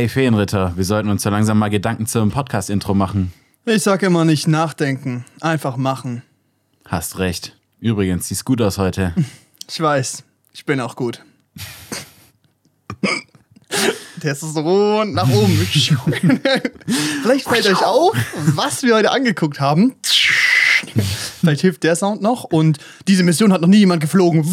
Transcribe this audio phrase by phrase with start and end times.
[0.00, 3.34] Hey Feenritter, wir sollten uns so langsam mal Gedanken zum Podcast-Intro machen.
[3.66, 6.22] Ich sag immer nicht nachdenken, einfach machen.
[6.88, 7.54] Hast recht.
[7.80, 9.14] Übrigens, siehst gut aus heute.
[9.68, 10.24] Ich weiß,
[10.54, 11.22] ich bin auch gut.
[14.20, 15.54] Testosteron nach oben.
[17.22, 18.16] Vielleicht fällt euch auf,
[18.54, 19.96] was wir heute angeguckt haben.
[21.40, 22.44] Vielleicht hilft der Sound noch.
[22.44, 22.78] Und
[23.08, 24.44] diese Mission hat noch nie jemand geflogen.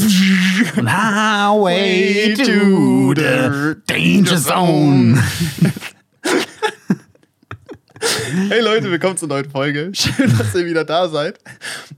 [0.77, 5.21] Highway to the danger zone.
[8.49, 9.91] Hey Leute, willkommen zur neuen Folge.
[9.93, 11.39] Schön, dass ihr wieder da seid.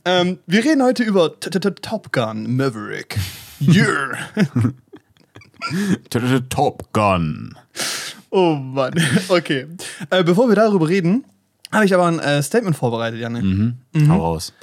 [0.05, 3.17] Ähm, wir reden heute über T -T -T Top Gun Maverick.
[3.62, 4.17] Yeah.
[6.50, 7.56] Top Gun.
[8.30, 8.94] Oh Mann.
[9.28, 9.67] Okay.
[10.09, 11.26] Äh, bevor wir darüber reden,
[11.72, 13.42] habe ich aber ein äh, Statement vorbereitet, Janne.
[13.42, 13.76] Mhm.
[14.09, 14.53] Hau raus.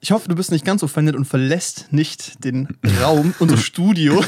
[0.00, 2.68] Ich hoffe, du bist nicht ganz offended und verlässt nicht den
[3.02, 4.22] Raum, unser Studio.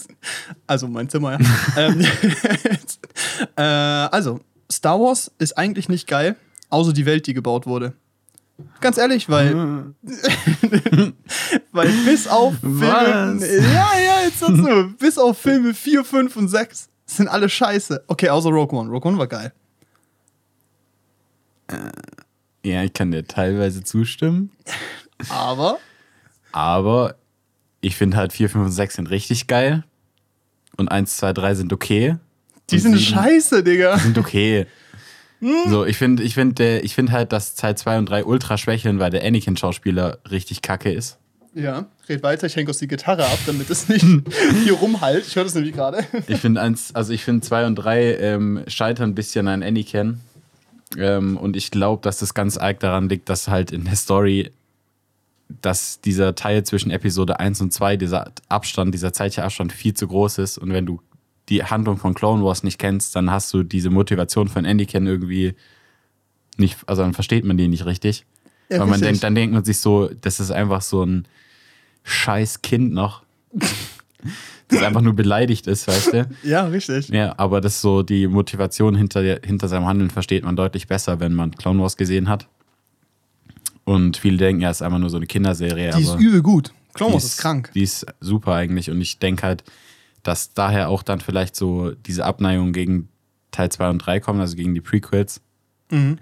[0.66, 1.38] also mein Zimmer, ja.
[1.76, 2.00] ähm,
[3.56, 6.36] äh, also, Star Wars ist eigentlich nicht geil,
[6.68, 7.94] außer die Welt, die gebaut wurde.
[8.80, 9.94] Ganz ehrlich, weil.
[11.72, 12.84] weil bis auf Filme.
[13.40, 14.92] Ja, ja, jetzt sagst du.
[14.98, 18.04] bis auf Filme 4, 5 und 6 sind alle scheiße.
[18.06, 18.90] Okay, außer Rogue One.
[18.90, 19.52] Rogue One war geil.
[22.64, 24.50] Ja, ich kann dir teilweise zustimmen,
[25.28, 25.78] Aber.
[26.52, 27.14] aber
[27.80, 29.84] ich finde halt 4, 5 und 6 sind richtig geil.
[30.76, 32.16] Und 1, 2, 3 sind okay.
[32.70, 33.98] Die Und sind scheiße, Digga.
[33.98, 34.66] sind okay.
[35.40, 35.54] Hm?
[35.68, 38.98] So, ich finde ich find, ich find halt, dass Teil 2 und 3 ultra schwächeln,
[38.98, 41.18] weil der Anakin-Schauspieler richtig kacke ist.
[41.54, 44.04] Ja, red weiter, ich hänge uns die Gitarre ab, damit es nicht
[44.62, 45.26] hier rumhalt.
[45.26, 46.04] Ich höre das nämlich gerade.
[46.28, 50.20] Ich finde eins, also ich finde 2 und 3 ähm, scheitern ein bisschen an Anakin.
[50.96, 54.50] Ähm, und ich glaube, dass das ganz arg daran liegt, dass halt in der Story,
[55.62, 60.08] dass dieser Teil zwischen Episode 1 und 2, dieser Abstand, dieser zeitliche Abstand viel zu
[60.08, 60.58] groß ist.
[60.58, 61.00] Und wenn du
[61.48, 65.54] die Handlung von Clone Wars nicht kennst, dann hast du diese Motivation von Anakin irgendwie
[66.56, 68.24] nicht, also dann versteht man die nicht richtig.
[68.68, 69.08] Ja, Weil man richtig.
[69.08, 71.26] denkt, dann denkt man sich so, das ist einfach so ein
[72.04, 73.24] scheiß Kind noch.
[74.70, 76.28] Das einfach nur beleidigt ist, weißt du?
[76.42, 77.08] Ja, richtig.
[77.08, 81.20] Ja, aber das ist so die Motivation hinter, hinter seinem Handeln versteht man deutlich besser,
[81.20, 82.48] wenn man Clone Wars gesehen hat.
[83.84, 85.92] Und viele denken, ja, es ist einfach nur so eine Kinderserie.
[85.96, 86.72] Die ist übel gut.
[86.94, 87.70] Clone die Wars ist krank.
[87.74, 88.90] Die ist super eigentlich.
[88.90, 89.64] Und ich denke halt,
[90.22, 93.08] dass daher auch dann vielleicht so diese Abneigung gegen
[93.50, 95.40] Teil 2 und 3 kommen, also gegen die Prequels.
[95.90, 96.18] Mhm.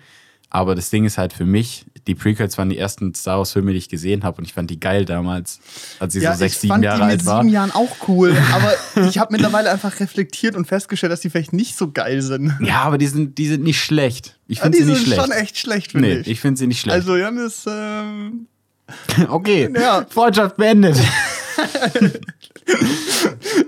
[0.50, 3.78] Aber das Ding ist halt für mich, die Prequels waren die ersten Star Wars-Filme, die
[3.78, 4.38] ich gesehen habe.
[4.38, 5.60] Und ich fand die geil damals,
[6.00, 7.42] als ich so sechs, ich sieben fand Jahre die mit alt war.
[7.42, 11.52] sieben Jahren auch cool, aber ich habe mittlerweile einfach reflektiert und festgestellt, dass die vielleicht
[11.52, 12.52] nicht so geil sind.
[12.60, 14.36] Ja, aber die sind, die sind nicht schlecht.
[14.48, 15.22] Ich Ja, finde die sie nicht sind schlecht.
[15.22, 16.26] schon echt schlecht, finde nee, ich.
[16.26, 16.96] ich finde sie nicht schlecht.
[16.96, 18.46] Also Jan ist, ähm,
[19.28, 20.06] okay, Ja.
[20.08, 20.96] Freundschaft beendet.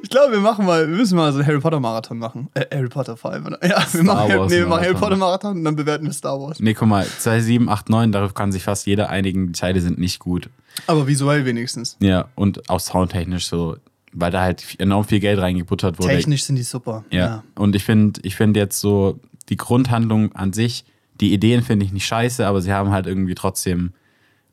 [0.03, 2.49] ich glaube, wir machen mal, wir müssen mal so einen Harry Potter Marathon machen.
[2.55, 3.57] Äh, Harry Potter vor allem.
[3.63, 4.95] Ja, wir machen, Wars nee, wir machen Harry.
[4.95, 6.61] Potter Marathon und dann bewerten wir Star Wars.
[6.61, 9.81] nee, guck mal, 2, 7, 8, 9, darauf kann sich fast jeder einigen, die Teile
[9.81, 10.51] sind nicht gut.
[10.87, 11.97] Aber visuell wenigstens.
[12.01, 13.77] Ja, und auch soundtechnisch so,
[14.13, 16.15] weil da halt enorm viel Geld reingebuttert wurde.
[16.15, 17.05] Technisch sind die super.
[17.11, 17.43] Ja.
[17.55, 19.19] Und ich finde, ich finde jetzt so,
[19.49, 20.85] die Grundhandlung an sich,
[21.21, 23.93] die Ideen finde ich nicht scheiße, aber sie haben halt irgendwie trotzdem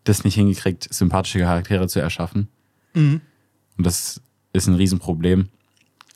[0.03, 2.47] das nicht hingekriegt, sympathische Charaktere zu erschaffen.
[2.93, 3.21] Mhm.
[3.77, 4.21] Und das
[4.57, 5.47] ist ein Riesenproblem.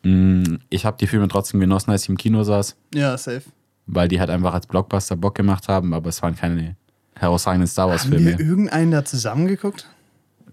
[0.03, 3.43] Mm, Ich habe die Filme trotzdem genossen, als ich im Kino saß, Ja, safe.
[3.87, 6.75] weil die halt einfach als Blockbuster Bock gemacht haben, aber es waren keine
[7.15, 8.31] herausragenden Star Haben wir Wars-Filme.
[8.41, 9.87] irgendeinen da zusammengeguckt?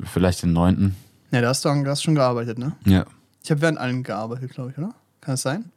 [0.04, 0.94] Vielleicht den neunten.
[1.31, 1.69] Ja, da hast du,
[2.03, 2.72] schon gearbeitet, ne?
[2.84, 3.04] Ja.
[3.43, 4.94] Ich habe während allen gearbeitet, glaube ich, oder?
[5.20, 5.70] Kann es sein?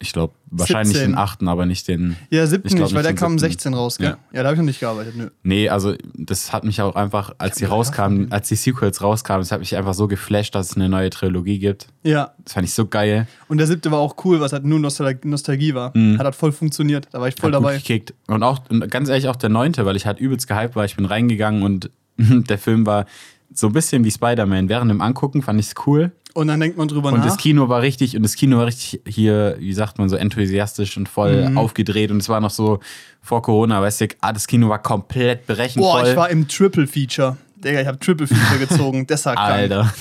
[0.00, 1.10] Ich glaube, wahrscheinlich 17.
[1.12, 2.16] den achten, aber nicht den.
[2.30, 3.50] Ja, 7 Ich glaub nicht, weil der kam 7..
[3.50, 4.10] 16 raus, gell?
[4.10, 4.18] Ja.
[4.32, 5.28] Ja, da habe ich noch nicht gearbeitet, nö.
[5.42, 9.50] Nee, also das hat mich auch einfach, als die rauskamen, als die Sequels rauskamen, das
[9.50, 11.88] hat mich einfach so geflasht, dass es eine neue Trilogie gibt.
[12.04, 13.26] Ja, Das fand ich so geil.
[13.48, 15.88] und der siebte war auch cool, was halt nur Nostal Nostalgie war.
[15.94, 17.54] Hat halt voll funktioniert, da war ich voll Mhm.
[17.56, 17.76] Hat gut dabei.
[17.78, 18.14] gekickt.
[18.28, 20.84] Und auch, und ganz ehrlich, auch der neunte, weil ich halt übelst gehypt war.
[20.84, 23.06] Ich bin reingegangen und der Film war
[23.52, 24.68] so ein bisschen wie Spider-Man.
[24.68, 26.12] Während dem Angucken fand ich es cool.
[26.34, 27.24] Und dann denkt man drüber Und nach.
[27.26, 30.96] das Kino war richtig, und das Kino war richtig hier, wie sagt man, so enthusiastisch
[30.96, 31.58] und voll Mhm.
[31.58, 32.10] aufgedreht.
[32.10, 32.78] Und es war noch so
[33.22, 36.02] vor Corona, weißt du, ah, das Kino war komplett berechenvoll.
[36.02, 37.36] Boah, ich war im Triple Feature.
[37.56, 39.06] Digga, ich habe Triple Feature gezogen.
[39.06, 39.36] Krank.
[39.38, 39.92] Alter.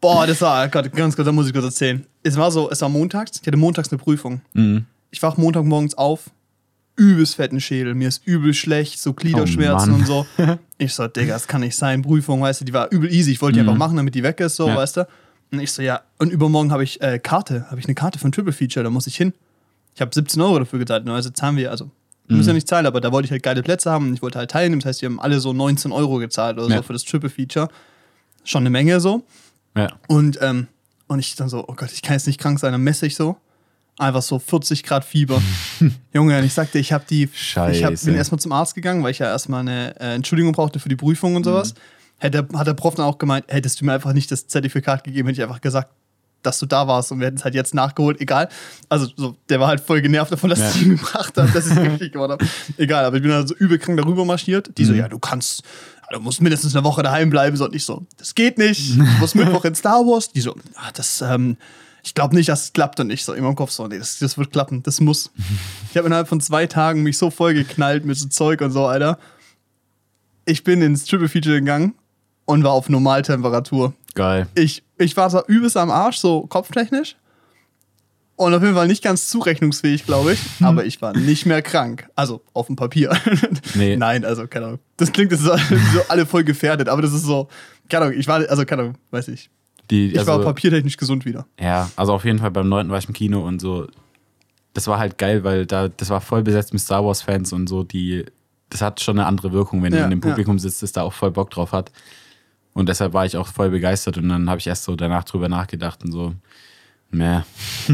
[0.00, 2.04] Boah, das war, Gott, ganz kurz, da muss ich kurz erzählen.
[2.22, 4.40] Es war so, es war montags, ich hatte montags eine Prüfung.
[4.54, 4.86] Mhm.
[5.10, 6.24] Ich wach Montagmorgens auf,
[6.96, 10.26] übelst fetten Schädel, mir ist übel schlecht, so Gliederschmerzen Oh und so.
[10.78, 12.02] Ich so, Digga, das kann nicht sein.
[12.02, 13.32] Prüfung, weißt du, die war übel easy.
[13.32, 14.70] Ich wollte die einfach machen, damit die weg ist, so, Mhm.
[14.74, 14.76] Ja.
[14.78, 15.08] weißt du.
[15.52, 18.32] Und ich so, ja, und übermorgen habe ich äh, Karte, habe ich eine Karte ein
[18.32, 19.32] Triple Feature, da muss ich hin.
[19.94, 21.84] Ich habe 17 Euro dafür gezahlt, also zahlen wir, also
[22.26, 22.36] wir Mhm.
[22.38, 24.38] müssen ja nicht zahlen, aber da wollte ich halt geile Plätze haben und ich wollte
[24.38, 24.80] halt teilnehmen.
[24.80, 26.76] Das heißt, die haben alle so 19 Euro gezahlt oder Ja.
[26.78, 27.68] so für das Triple Feature.
[28.44, 29.24] Schon eine Menge so.
[29.76, 29.88] Ja.
[30.08, 30.68] Und, ähm,
[31.06, 33.14] und ich dann so, oh Gott, ich kann jetzt nicht krank sein, dann messe ich
[33.14, 33.36] so.
[33.96, 35.40] Einfach so 40 Grad Fieber.
[36.12, 37.28] Junge, und ich sagte, ich habe die.
[37.32, 37.78] Scheiße.
[37.78, 40.80] Ich hab, bin erstmal zum Arzt gegangen, weil ich ja erstmal eine äh, Entschuldigung brauchte
[40.80, 41.74] für die Prüfung und sowas.
[42.18, 45.28] Hätte, hat der Prof dann auch gemeint, hättest du mir einfach nicht das Zertifikat gegeben,
[45.28, 45.90] hätte ich einfach gesagt,
[46.42, 48.20] dass du da warst und wir hätten es halt jetzt nachgeholt.
[48.20, 48.48] Egal.
[48.88, 50.70] Also, so, der war halt voll genervt davon, dass Ja.
[50.70, 52.44] ich ihn gebracht habe, dass ich es richtig gemacht habe.
[52.76, 54.76] Egal, aber ich bin dann so übel krank darüber marschiert.
[54.76, 55.62] Die so, ja, du kannst.
[56.12, 57.56] Du musst mindestens eine Woche daheim bleiben.
[57.56, 58.94] So, und ich so, das geht nicht.
[58.98, 60.30] Du musst Mittwoch in Star Wars.
[60.32, 61.56] Die so, ah, das, ähm,
[62.04, 63.00] ich glaube nicht, dass es klappt.
[63.00, 64.82] Und ich so in meinem Kopf so, nee, das, das wird klappen.
[64.82, 65.30] Das muss.
[65.90, 68.86] Ich habe innerhalb von zwei Tagen mich so voll geknallt mit so Zeug und so,
[68.86, 69.16] Alter.
[70.44, 71.94] Ich bin ins Triple Feature gegangen
[72.46, 74.48] und war auf Normaltemperatur Geil.
[74.56, 77.14] ich, ich war so übelst am Arsch, so kopftechnisch.
[78.36, 80.40] Und auf jeden Fall nicht ganz zurechnungsfähig, glaube ich.
[80.60, 82.08] Aber ich war nicht mehr krank.
[82.16, 83.16] Also auf dem Papier.
[83.76, 83.96] Nee.
[83.96, 84.78] Nein, also keine Ahnung.
[84.96, 87.48] Das klingt jetzt so, so alle voll gefährdet, aber das ist so,
[87.88, 89.50] keine Ahnung, ich war, also keine Ahnung, weiß ich.
[89.90, 91.46] Die, Ich also, war papiertechnisch gesund wieder.
[91.60, 92.88] Ja, also auf jeden Fall beim 9.
[92.90, 93.86] war ich im Kino und so.
[94.72, 97.84] Das war halt geil, weil da, das war voll besetzt mit Star Wars-Fans und so,
[97.84, 98.24] die,
[98.70, 100.28] das hat schon eine andere Wirkung, wenn Ja, du in dem ja.
[100.30, 101.92] Publikum sitzt, das da auch voll Bock drauf hat.
[102.72, 105.48] Und deshalb war ich auch voll begeistert und dann habe ich erst so danach drüber
[105.48, 106.34] nachgedacht und so,
[107.12, 107.42] meh,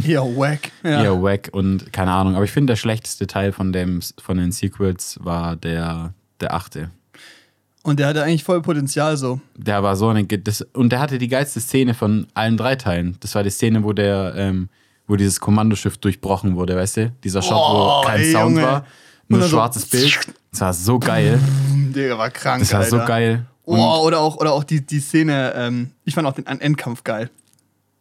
[0.07, 0.71] Ja, wack.
[0.83, 1.03] Ja.
[1.03, 2.35] eher wack und keine Ahnung.
[2.35, 6.91] Aber ich finde, der schlechteste Teil von, dem, von den Sequels war der, der achte.
[7.83, 9.41] Und der hatte eigentlich voll Potenzial so.
[9.57, 10.25] Der war so eine.
[10.25, 13.17] Ge- Das, und der hatte die geilste Szene von allen drei Teilen.
[13.21, 14.69] Das war die Szene, wo der, ähm,
[15.07, 17.13] wo dieses Kommandoschiff durchbrochen wurde, weißt du?
[17.25, 18.63] Dieser Shot, Oh, wo kein ey, Sound Junge.
[18.67, 18.87] war,
[19.29, 20.19] nur dann so- schwarzes Bild.
[20.53, 21.39] Das war so geil.
[21.95, 23.07] Der war krank, Das war so Alter.
[23.07, 23.47] geil.
[23.65, 27.05] Und, Oh, oder auch, oder auch die, die Szene, ähm, ich fand auch den Endkampf
[27.05, 27.31] geil.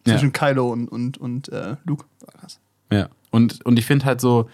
[0.07, 0.13] Ja.
[0.13, 2.05] Zwischen Kylo und, und, und äh, Luke.
[2.21, 2.59] War krass.
[2.91, 3.07] ja.
[3.29, 4.49] und, und ich finde halt so.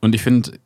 [0.00, 0.58] Und ich finde,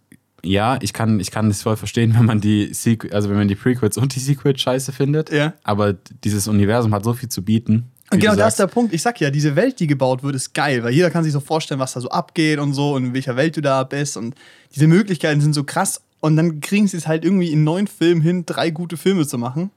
[0.44, 3.48] ja, ich kann, ich kann das voll verstehen, wenn man die Sequ also wenn man
[3.48, 5.30] die Prequels und die Sequels scheiße findet.
[5.30, 5.54] Ja.
[5.62, 5.92] Aber
[6.24, 7.84] dieses Universum hat so viel zu bieten.
[8.10, 8.92] Und genau das ist der Punkt.
[8.92, 11.40] Ich sag ja, diese Welt, die gebaut wird, ist geil, weil jeder kann sich so
[11.40, 14.18] vorstellen, was da so abgeht und so und in welcher Welt du da bist.
[14.18, 14.34] Und
[14.74, 16.02] diese Möglichkeiten sind so krass.
[16.20, 19.38] Und dann kriegen sie es halt irgendwie in neun Filmen hin, drei gute Filme zu
[19.38, 19.70] machen.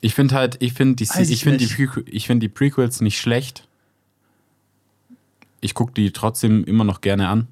[0.00, 1.66] Ich finde halt, ich finde die, Weiß ich ich finde die.
[1.66, 3.66] Prequ- ich find die Prequels nicht schlecht.
[5.60, 7.48] Ich gucke die trotzdem immer noch gerne an.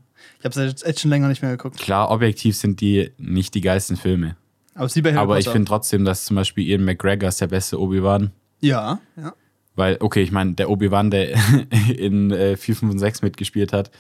[0.49, 1.79] Ich habe es jetzt schon länger nicht mehr geguckt.
[1.79, 4.37] Klar, objektiv sind die nicht die geilsten Filme.
[4.75, 7.41] Aber es wie bei Harry Aber ich finde trotzdem, dass zum Beispiel Ian McGregor ist
[7.41, 8.31] der beste Obi-Wan.
[8.61, 9.33] Ja, ja.
[9.75, 11.37] Weil, okay, ich meine, der Obi-Wan, der
[11.97, 13.91] in äh, 4, 5 und 6 mitgespielt hat,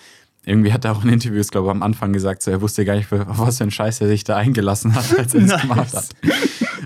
[0.44, 2.94] irgendwie hat er auch in Interviews, glaube ich, am Anfang gesagt, so, er wusste gar
[2.94, 5.62] nicht, auf was für einen Scheiß er sich da eingelassen hat, als er das Nice.
[5.69, 6.08] gemacht hat.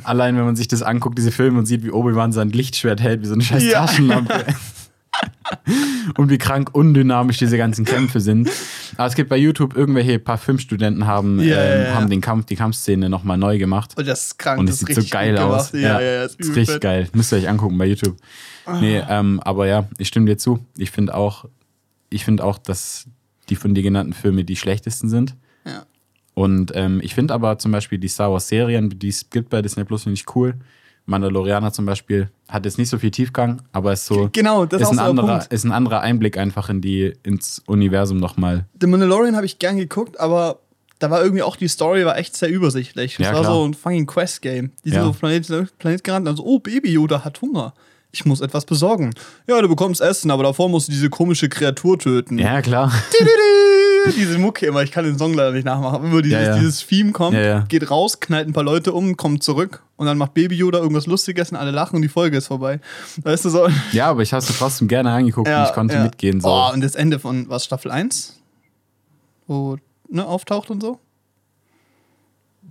[0.02, 3.20] Allein, wenn man sich das anguckt, diese Filme und sieht, wie Obi-Wan sein Lichtschwert hält,
[3.20, 3.84] wie so eine scheiß Ja.
[3.86, 4.46] Taschenlampe.
[6.16, 8.50] und wie krank undynamisch diese ganzen Kämpfe sind.
[8.96, 11.94] Aber es gibt bei YouTube irgendwelche paar Filmstudenten haben, ja, ähm, ja.
[11.94, 13.96] haben den Kampf, die Kampfszene nochmal neu gemacht.
[13.96, 14.60] Und das ist krank.
[14.60, 15.72] Und das es ist sieht so geil aus.
[15.72, 16.24] Ja, ja, ja.
[16.24, 17.08] ist übel richtig geil.
[17.12, 18.16] Müsst ihr euch angucken bei YouTube.
[18.80, 20.64] Nee, ähm, aber ja, ich stimme dir zu.
[20.76, 21.46] Ich finde auch,
[22.08, 23.06] ich finde auch, dass
[23.48, 25.34] die von dir genannten Filme die schlechtesten sind.
[25.64, 25.84] Ja.
[26.34, 29.60] Und ähm, ich finde aber zum Beispiel die Star Wars Serien, die es gibt bei
[29.60, 30.54] Disney Plus, finde ich cool.
[31.06, 34.88] Mandalorianer zum Beispiel hat jetzt nicht so viel Tiefgang, aber ist so Genau, das ist
[34.92, 35.52] ist auch ein anderer, Punkt.
[35.52, 38.64] ist ein anderer Einblick einfach in die ins Universum nochmal.
[38.80, 40.58] The Mandalorian habe ich gern geguckt, aber
[40.98, 43.16] da war irgendwie auch die Story war echt sehr übersichtlich.
[43.16, 43.54] Das Ja, war klar.
[43.54, 44.70] so ein fucking Quest-Game.
[44.84, 45.04] Die sind Ja.
[45.04, 47.72] so auf Planet, Planet gerannt und so, oh, Baby Yoda hat Hunger.
[48.12, 49.10] Ich muss etwas besorgen.
[49.46, 52.38] Ja, du bekommst Essen, aber davor musst du diese komische Kreatur töten.
[52.38, 52.92] Ja, klar.
[54.16, 55.96] Diese Mucke immer, ich kann den Song leider nicht nachmachen.
[55.96, 56.58] aber Immer dieses, Ja, ja.
[56.58, 60.18] dieses Theme kommt, Ja, geht raus, knallt ein paar Leute um, kommt zurück und dann
[60.18, 62.80] macht Baby Yoda irgendwas Lustiges und alle lachen und die Folge ist vorbei.
[63.22, 63.68] Weißt du so?
[63.92, 66.40] Ja, aber ich habe es trotzdem gerne angeguckt und ich konnte mitgehen.
[66.40, 66.48] So.
[66.48, 68.38] Oh, und das Ende von was Staffel 1?
[69.46, 69.76] Wo
[70.08, 70.98] ne, auftaucht und so?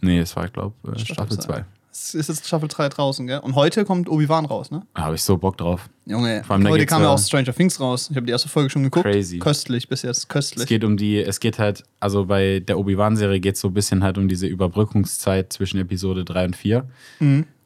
[0.01, 1.65] Nee, es war, glaube ich, Staffel 2.
[1.91, 3.39] Es ist jetzt Staffel 3 draußen, gell?
[3.39, 4.83] Und heute kommt Obi-Wan raus, ne?
[4.93, 5.89] Da habe ich so Bock drauf.
[6.05, 8.09] Junge, Vor allem, heute kam ja ja- auch Stranger Things raus.
[8.11, 9.05] Ich habe die erste Folge schon geguckt.
[9.05, 9.39] Crazy.
[9.39, 10.67] Köstlich bis jetzt, Es köstlich.
[10.67, 14.03] geht um die, es geht halt, also bei der Obi-Wan-Serie geht es so ein bisschen
[14.03, 16.87] halt um diese Überbrückungszeit zwischen Episode 3 und 4.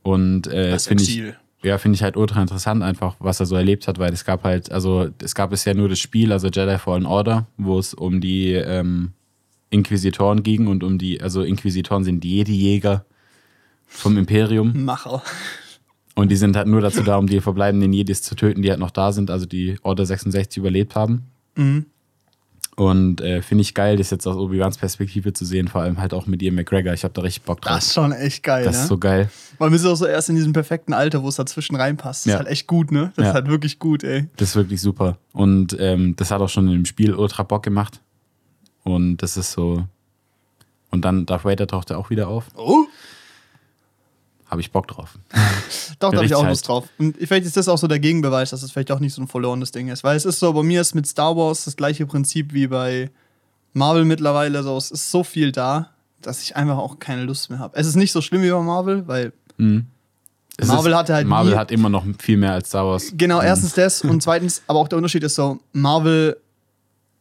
[0.04, 0.72] Und äh, Mhm.
[0.72, 1.22] Das finde ich,
[1.64, 4.44] ja, finde ich halt ultra interessant einfach, was er so erlebt hat, weil es gab
[4.44, 8.20] halt, also es gab bisher nur das Spiel, also Jedi Fallen Order, wo es um
[8.22, 9.12] die ähm,
[9.70, 13.06] Inquisitoren ging und um die, also Inquisitoren sind die Jedi-Jäger
[13.94, 14.84] vom Imperium.
[14.86, 15.22] Macher.
[16.16, 18.80] Und die sind halt nur dazu da, um die verbleibenden Jedis zu töten, die halt
[18.80, 21.24] noch da sind, also die Order 66 überlebt haben.
[21.56, 21.86] Mhm.
[22.76, 26.12] Und äh, finde ich geil, das jetzt aus Obi-Wans Perspektive zu sehen, vor allem halt
[26.14, 26.92] auch mit Ian McGregor.
[26.94, 27.76] Ich habe da richtig Bock drauf.
[27.76, 28.82] Das ist schon echt geil, Das ne?
[28.82, 29.30] ist so geil.
[29.60, 32.26] Weil wir sind auch so erst in diesem perfekten Alter, wo es dazwischen reinpasst.
[32.26, 32.34] Das Ja.
[32.34, 33.12] ist halt echt gut, ne?
[33.16, 33.30] Das Ja.
[33.30, 34.28] ist halt wirklich gut, ey.
[34.38, 35.18] Das ist wirklich super.
[35.34, 38.02] Und ähm, das hat auch schon in dem Spiel ultra Bock gemacht.
[38.84, 39.86] Und das ist so.
[40.90, 42.48] Und dann Darth Vader taucht er auch wieder auf.
[42.56, 42.86] Oh.
[44.54, 45.18] Habe ich Bock drauf.
[46.00, 46.86] Doch, da habe ich auch Lust drauf.
[46.98, 49.28] Und vielleicht ist das auch so der Gegenbeweis, dass es vielleicht auch nicht so ein
[49.28, 50.04] verlorenes Ding ist.
[50.04, 53.10] Weil es ist so, bei mir ist mit Star Wars das gleiche Prinzip wie bei
[53.74, 54.64] Marvel mittlerweile.
[54.64, 55.90] So, es ist so viel da,
[56.22, 57.76] dass ich einfach auch keine Lust mehr habe.
[57.78, 59.34] Es ist nicht so schlimm wie bei Marvel, weil
[60.58, 63.12] Es Marvel ist, hatte halt Marvel nie- hat immer noch viel mehr als Star Wars.
[63.16, 66.38] Genau, erstens das und zweitens, aber auch der Unterschied ist so, Marvel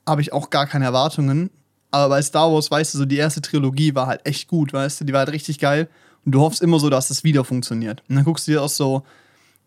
[0.07, 1.51] habe ich auch gar keine Erwartungen,
[1.91, 5.01] aber bei Star Wars, weißt du, so die erste Trilogie war halt echt gut, weißt
[5.01, 5.89] du, die war halt richtig geil
[6.25, 8.02] und du hoffst immer so, dass es wieder funktioniert.
[8.09, 9.02] Und dann guckst du dir auch so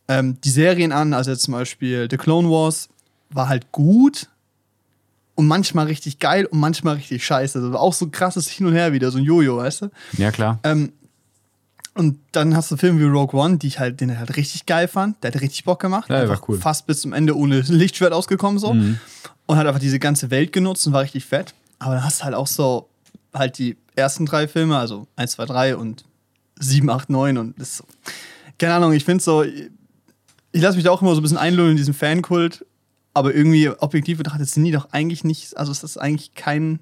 [0.07, 2.89] ähm, die Serien an, also jetzt zum Beispiel The Clone Wars
[3.29, 4.29] war halt gut
[5.35, 7.59] und manchmal richtig geil und manchmal richtig scheiße.
[7.59, 9.89] Also auch so krasses Hin und Her wieder, so ein Jojo, weißt du?
[10.17, 10.59] Ja, klar.
[10.63, 10.93] Ähm,
[11.93, 14.65] und dann hast du Filme wie Rogue One, die ich halt, den ich halt richtig
[14.65, 15.24] geil fand.
[15.24, 16.09] Der hat richtig Bock gemacht.
[16.09, 16.57] Ja, der war Einfach cool.
[16.57, 18.69] Fast bis zum Ende ohne Lichtschwert ausgekommen so.
[19.47, 21.53] Und hat einfach diese ganze Welt genutzt und war richtig fett.
[21.79, 22.89] Aber dann hast du halt auch so
[23.33, 26.03] halt die ersten drei Filme, also 1, 2, 3 und
[26.59, 27.83] 7, 8, 9 und das.
[28.57, 29.69] Keine Ahnung, ich finde so, ich
[30.53, 32.65] lasse mich da auch immer so ein bisschen einlullen in diesen Fankult,
[33.13, 36.79] aber irgendwie objektiv betrachtet sind die doch eigentlich nicht, also es ist eigentlich kein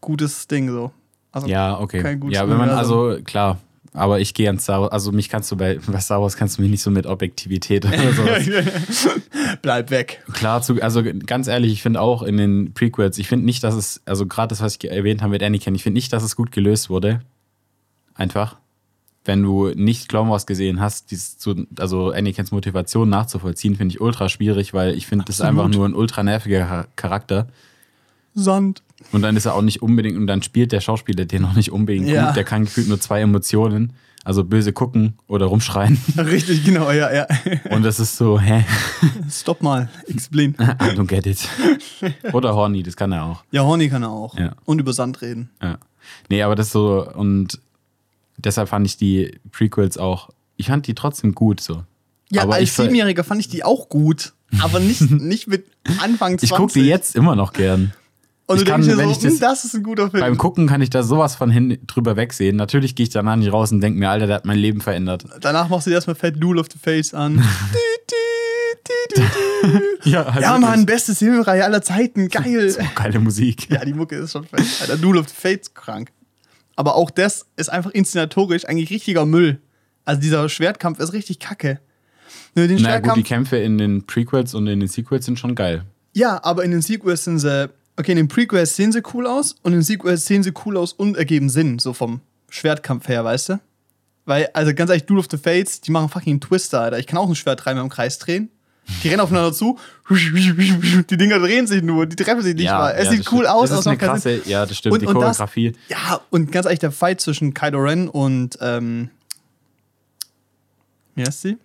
[0.00, 0.90] gutes Ding so.
[1.30, 2.02] Also Ja, okay.
[2.02, 2.98] kein gutes Ja, wenn man, Universum.
[3.10, 3.58] also klar,
[3.94, 6.58] aber ich gehe an Star Wars, also mich kannst du bei, bei Star Wars kannst
[6.58, 9.08] du mich nicht so mit Objektivität oder sowas.
[9.62, 10.22] Bleib weg.
[10.32, 13.74] klar zu, also ganz ehrlich, ich finde auch in den Prequels, ich finde nicht, dass
[13.74, 16.36] es, also gerade das, was ich erwähnt habe mit Anakin, ich finde nicht, dass es
[16.36, 17.20] gut gelöst wurde.
[18.14, 18.56] Einfach.
[19.24, 24.28] Wenn du nicht Clone Wars gesehen hast, zu, also Anakins Motivation nachzuvollziehen, finde ich ultra
[24.28, 27.46] schwierig, weil ich finde, das ist einfach nur ein ultra nerviger Char- Charakter.
[28.34, 28.82] Sand.
[29.12, 31.70] Und dann ist er auch nicht unbedingt, und dann spielt der Schauspieler den noch nicht
[31.70, 32.26] unbedingt Ja.
[32.28, 32.36] gut.
[32.36, 33.92] Der kann gefühlt nur zwei Emotionen.
[34.24, 35.98] Also böse gucken oder rumschreien.
[36.16, 37.26] Richtig, genau, ja, ja.
[37.70, 38.64] Und das ist so, hä?
[39.28, 40.54] Stopp mal, explain.
[40.60, 41.48] I don't get it.
[42.32, 43.42] Oder horny, das kann er auch.
[43.50, 44.38] Ja, Horny kann er auch.
[44.38, 44.54] Ja.
[44.64, 45.50] Und über Sand reden.
[45.60, 45.78] Ja.
[46.28, 47.58] Nee, aber das ist so, und
[48.36, 51.84] deshalb fand ich die Prequels auch, ich fand die trotzdem gut so.
[52.30, 54.32] Ja, aber als Siebenjähriger fand ich die auch gut.
[54.60, 55.66] Aber nicht, nicht mit
[56.00, 56.50] Anfang 20.
[56.50, 57.92] ich gucke die jetzt immer noch gern.
[58.46, 60.10] Und du ich kann, denkst dir wenn so, ich das- hm, das ist ein guter
[60.10, 60.20] Film.
[60.20, 62.56] Beim Gucken kann ich da sowas von hin drüber wegsehen.
[62.56, 65.24] Natürlich gehe ich danach nicht raus und denke mir, Alter, der hat mein Leben verändert.
[65.40, 67.42] Danach machst du dir erstmal Fat Duel of the Face an.
[70.04, 70.60] Ja, halt ja, wirklich.
[70.70, 72.28] Mann, beste Filmreihe aller Zeiten.
[72.28, 72.74] Geil.
[72.96, 73.70] Geile Musik.
[73.70, 74.64] Ja, die Mucke ist schon fett.
[74.80, 76.10] Alter, Duel of the Fates krank.
[76.82, 79.60] Aber auch das ist einfach inszenatorisch eigentlich richtiger Müll.
[80.04, 81.78] Also dieser Schwertkampf ist richtig kacke.
[82.56, 85.54] Du den Na gut, die Kämpfe in den Prequels und in den Sequels sind schon
[85.54, 85.84] geil.
[86.12, 87.70] Ja, aber in den Sequels sind sie.
[87.96, 90.76] Okay, in den Prequels sehen sie cool aus und in den Sequels sehen sie cool
[90.76, 93.60] aus und ergeben Sinn, so vom Schwertkampf her, weißt du?
[94.24, 96.98] Weil, also ganz ehrlich, Duel of the Fates, die machen fucking Twister, Alter.
[96.98, 98.50] Ich kann auch ein Schwert dreimal im Kreis drehen.
[99.02, 99.78] Die rennen aufeinander zu.
[100.10, 102.90] Die Dinger drehen sich nur, die treffen sich nicht mal.
[102.90, 103.46] Es ja, sieht cool stimmt.
[103.48, 105.72] aus, Das ist eine krasse, ja, das stimmt, Und- die und das- Choreografie.
[105.88, 109.10] ja, und ganz ehrlich, der Fight zwischen Kylo Ren und, ähm,
[111.14, 111.58] wie heißt sie?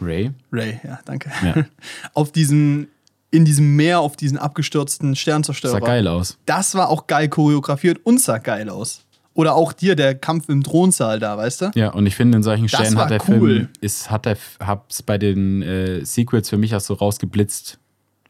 [0.00, 0.30] Ray?
[0.52, 1.30] Ray, ja, danke.
[1.44, 1.64] Ja.
[2.14, 2.88] auf diesen,
[3.30, 5.72] in diesem Meer, auf diesen abgestürzten Sternzerstörer.
[5.74, 6.38] sah geil aus.
[6.46, 9.04] Das war auch geil choreografiert und sah geil aus.
[9.38, 11.70] Oder auch dir der Kampf im Thronsaal da, weißt du?
[11.76, 13.38] Ja, und ich finde, in solchen Stellen hat der cool.
[13.54, 17.78] Film, ist, hat er, hab's bei den äh, Sequels für mich auch so rausgeblitzt,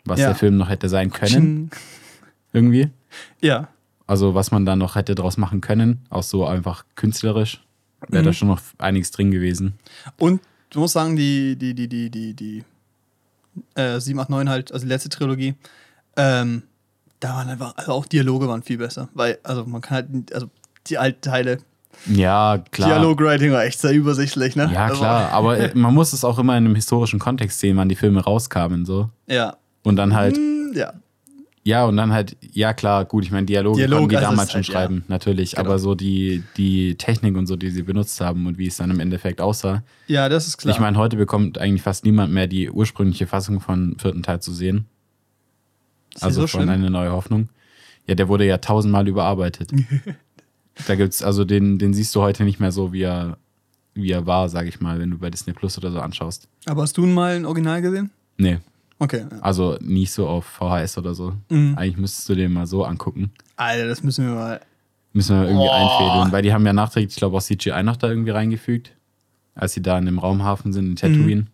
[0.04, 0.26] was Ja.
[0.26, 1.70] der Film noch hätte sein können,
[2.52, 2.90] irgendwie.
[3.40, 3.68] Ja.
[4.06, 7.64] Also, was man da noch hätte draus machen können, auch so einfach künstlerisch,
[8.08, 8.26] wäre Mhm.
[8.26, 9.78] da schon noch einiges drin gewesen.
[10.18, 12.64] Und du musst sagen, die, die, die, die, die, die
[13.76, 15.54] äh, 7, 8, 9 halt, also die letzte Trilogie,
[16.16, 16.64] ähm,
[17.20, 19.08] da waren einfach, also auch Dialoge waren viel besser.
[19.14, 20.50] Weil, also man kann halt, also
[20.90, 21.58] die alten Teile,
[22.06, 22.88] Ja, klar.
[22.90, 24.70] Dialogwriting war echt sehr übersichtlich, ne?
[24.72, 27.88] Ja, Also, klar, aber man muss es auch immer in einem historischen Kontext sehen, wann
[27.88, 29.10] die Filme rauskamen, so.
[29.26, 29.56] Ja.
[29.82, 30.92] Und dann halt, Hm, Ja.
[31.64, 34.52] ja, und dann halt, ja klar, gut, ich meine, Dialoge Dialog, konnten die also damals
[34.52, 34.72] schon halt, ja.
[34.74, 35.62] schreiben, natürlich, Genau.
[35.68, 38.90] aber so die, die Technik und so, die sie benutzt haben und wie es dann
[38.90, 39.82] im Endeffekt aussah.
[40.06, 40.72] Ja, das ist klar.
[40.74, 44.52] Ich meine, heute bekommt eigentlich fast niemand mehr die ursprüngliche Fassung von vierten Teil zu
[44.52, 44.86] sehen.
[46.14, 46.68] Ist Also so schlimm?
[46.68, 47.48] eine neue Hoffnung.
[48.06, 49.70] Ja, der wurde ja tausendmal überarbeitet.
[50.86, 53.36] da gibt's, also den, den siehst du heute nicht mehr so, wie er,
[53.94, 56.48] wie er war, sag ich mal, wenn du bei Disney Plus oder so anschaust.
[56.66, 58.10] Aber hast du ihn mal ein Original gesehen?
[58.36, 58.58] Nee,
[59.00, 59.24] Okay.
[59.30, 59.38] Ja.
[59.40, 61.32] also nicht so auf VHS oder so.
[61.50, 61.74] Mhm.
[61.76, 63.30] Eigentlich müsstest du den mal so angucken.
[63.56, 64.60] Alter, das müssen wir mal.
[65.12, 65.70] Müssen wir irgendwie Oh.
[65.70, 68.92] einfädeln, weil die haben ja nachträglich, ich glaube, auch CGI noch da irgendwie reingefügt.
[69.54, 71.46] Als sie da in dem Raumhafen sind, in Tatooine, Mhm.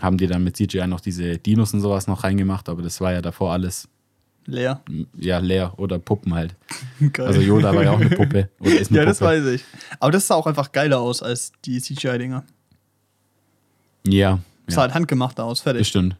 [0.00, 3.12] haben die dann mit CGI noch diese Dinos und sowas noch reingemacht, aber das war
[3.12, 3.88] ja davor alles
[4.46, 4.82] Leer.
[5.16, 6.54] ja leer oder Puppen halt.
[7.12, 7.26] Geil.
[7.26, 8.48] Also Yoda war ja auch eine Puppe.
[8.58, 9.30] Oder ist eine ja, das Puppe.
[9.30, 9.64] weiß ich.
[10.00, 12.44] Aber das sah auch einfach geiler aus als die CGI-Dinger.
[14.06, 15.80] Ja, Sah ja halt handgemacht aus, fertig.
[15.82, 16.16] bestimmt.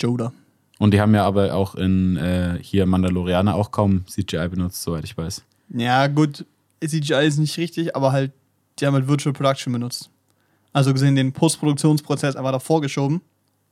[0.00, 0.32] Yoda.
[0.78, 5.04] Und die haben ja aber auch in äh, hier Mandalorianer auch kaum CGI benutzt, soweit
[5.04, 5.42] ich weiß.
[5.70, 6.46] Ja, gut,
[6.82, 8.32] CGI ist nicht richtig, aber halt
[8.78, 10.08] die haben halt Virtual Production benutzt.
[10.72, 13.20] Also gesehen den Postproduktionsprozess einfach davor geschoben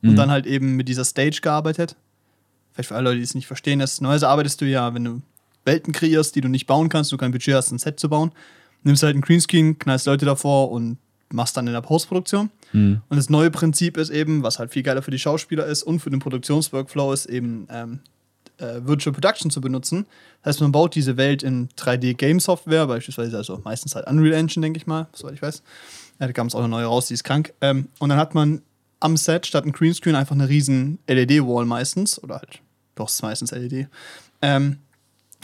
[0.03, 0.15] und Mhm.
[0.17, 1.95] dann halt eben mit dieser Stage gearbeitet.
[2.77, 5.21] Vielleicht für alle Leute, die es nicht verstehen, das Neues arbeitest du ja, wenn du
[5.65, 8.31] Welten kreierst, die du nicht bauen kannst, du kein Budget hast, ein Set zu bauen,
[8.83, 10.99] nimmst halt einen Greenscreen, knallst Leute davor und
[11.33, 12.51] machst dann in der Postproduktion.
[12.73, 13.01] Mhm.
[13.09, 16.01] Und das neue Prinzip ist eben, was halt viel geiler für die Schauspieler ist und
[16.01, 18.01] für den Produktionsworkflow ist, eben ähm,
[18.59, 20.05] äh, Virtual Production zu benutzen.
[20.43, 24.77] Das heißt, man baut diese Welt in 3D-Game-Software, beispielsweise, also meistens halt Unreal Engine, denke
[24.77, 25.63] ich mal, soweit ich weiß.
[26.19, 27.55] Ja, da kam es auch eine neue raus, die ist krank.
[27.59, 28.61] Ähm, und dann hat man
[28.99, 32.59] am Set statt ein Greenscreen einfach eine riesen LED-Wall meistens, oder halt,
[32.99, 33.87] doch, ist meistens LED.
[34.41, 34.77] Ähm,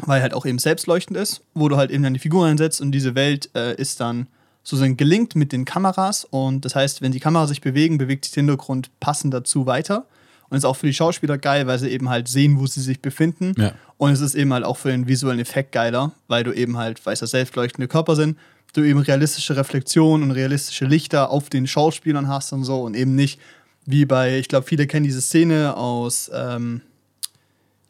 [0.06, 2.92] weil halt auch eben selbstleuchtend ist, wo du halt eben dann die Figur einsetzt und
[2.92, 4.28] diese Welt äh, ist dann
[4.64, 8.34] sozusagen gelinkt mit den Kameras und das heißt, wenn die Kamera sich bewegen, bewegt sich
[8.34, 10.06] der Hintergrund passend dazu weiter
[10.50, 13.02] und ist auch für die Schauspieler geil, weil sie eben halt sehen, wo sie sich
[13.02, 13.74] befinden Ja.
[13.98, 17.06] und es ist eben halt auch für den visuellen Effekt geiler, weil du eben halt,
[17.06, 18.38] weil es ja selbstleuchtende Körper sind,
[18.74, 23.14] du eben realistische Reflexionen und realistische Lichter auf den Schauspielern hast und so und eben
[23.16, 23.40] nicht
[23.86, 26.82] wie bei, ich glaube, viele kennen diese Szene aus ähm,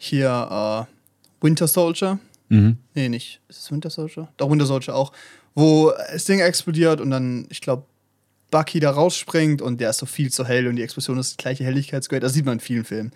[0.06, 2.20] hier äh, Winter Soldier.
[2.50, 2.78] Mhm.
[2.94, 3.42] Nee, nicht.
[3.48, 4.28] Ist es Winter Soldier?
[4.38, 5.12] Doch, Winter Soldier auch.
[5.56, 7.86] Wo das Ding explodiert und dann, ich glaube,
[8.52, 11.38] Bucky da rausspringt und der ist so viel zu hell und die Explosion ist die
[11.42, 12.20] gleiche Helligkeitsgrade.
[12.22, 13.12] Das sieht man in vielen Filmen.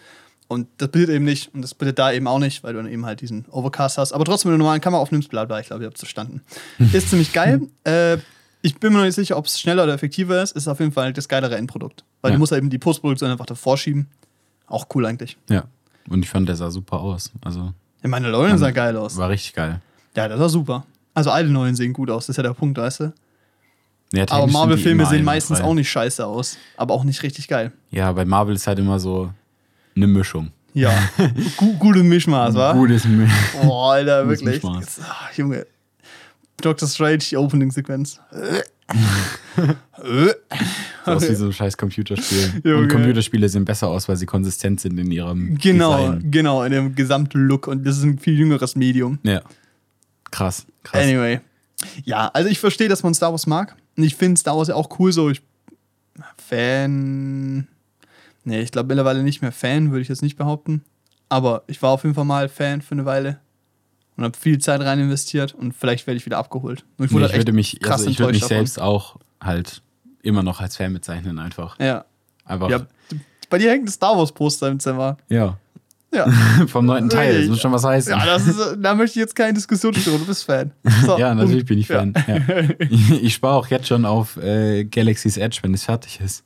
[0.48, 2.91] Und das bildet eben nicht und das bildet da eben auch nicht, weil du dann
[2.91, 4.13] eben halt diesen Overcast hast.
[4.13, 6.41] Aber trotzdem, wenn du normalen Kamera aufnimmst, bla bla, ich glaube, ihr habt es verstanden.
[6.94, 7.62] Ist ziemlich geil.
[7.84, 8.17] äh,
[8.62, 10.56] ich bin mir noch nicht sicher, ob es schneller oder effektiver ist.
[10.56, 12.03] Ist auf jeden Fall das geilere Endprodukt.
[12.22, 12.36] Weil Ja.
[12.36, 14.08] du musst halt eben die Postproduktion einfach davor schieben.
[14.67, 15.38] Auch cool eigentlich.
[15.50, 15.65] Ja.
[16.09, 17.31] Und ich fand, der sah super aus.
[17.41, 17.73] Also
[18.03, 19.17] Ja, meine Leute sah geil aus.
[19.17, 19.81] war richtig geil.
[20.15, 20.85] Ja, das war super.
[21.13, 23.13] Also alle neuen sehen gut aus, das ist ja der Punkt, weißt du?
[24.13, 26.57] Ja, Aber Marvel-Filme sehen meistens auch nicht scheiße aus.
[26.77, 27.71] Aber auch nicht richtig geil.
[27.91, 29.31] Ja, bei Marvel ist halt immer so
[29.95, 30.51] eine Mischung.
[30.73, 30.93] Ja,
[31.57, 32.73] Gu gute Mischmaß, wa?
[32.73, 33.27] Gutes Mi
[33.63, 34.63] Boah, Alter, Gutes wirklich.
[34.63, 35.01] Mischmaß.
[35.03, 35.65] Ah, Junge.
[36.61, 38.19] Doctor Strange, die Opening-Sequenz.
[38.31, 38.63] Äh.
[41.05, 42.61] aus wie so ein scheiß Computerspiel.
[42.63, 42.77] Junge.
[42.83, 46.31] Und Computerspiele sehen besser aus, weil sie konsistent sind in ihrem Genau, Design.
[46.31, 47.67] genau, in dem gesamten Look.
[47.67, 49.19] Und das ist ein viel jüngeres Medium.
[49.23, 49.41] Ja.
[50.31, 51.03] Krass, krass.
[51.03, 51.41] Anyway.
[52.03, 53.75] Ja, also ich verstehe, dass man Star Wars mag.
[53.96, 55.29] Und ich finde Star Wars ja auch cool so.
[55.29, 55.41] Ich
[56.37, 57.67] Fan.
[58.43, 60.81] Nee, ich glaube mittlerweile nicht mehr Fan, würde ich jetzt nicht behaupten.
[61.29, 63.39] Aber ich war auf jeden Fall mal Fan für eine Weile.
[64.18, 65.53] Und habe viel Zeit rein investiert.
[65.53, 66.84] Und vielleicht werde ich wieder abgeholt.
[66.98, 68.58] Ich Nee, wurde ich würde mich, krass also ich würde mich davon.
[68.58, 69.82] selbst auch halt
[70.24, 71.80] immer noch als Fan bezeichnen, einfach.
[71.80, 72.06] Ja.
[72.44, 72.70] Einfach.
[72.70, 72.88] ja.
[73.50, 75.18] Bei dir hängt ein Star Wars Poster im Zimmer.
[75.30, 75.58] ja.
[76.14, 76.25] Ja.
[76.68, 77.42] Vom neunten Teil.
[77.42, 78.14] Das muss schon was heißen.
[78.14, 80.20] Ja, das ist, da möchte ich jetzt keine Diskussion führen.
[80.20, 80.72] Du bist Fan.
[81.06, 82.00] So, Ja, natürlich bin ich Ja.
[82.00, 82.14] Fan.
[82.27, 82.40] Ja.
[82.90, 86.46] Ich, ich spare auch jetzt schon auf äh, Galaxy's Edge, wenn es fertig ist.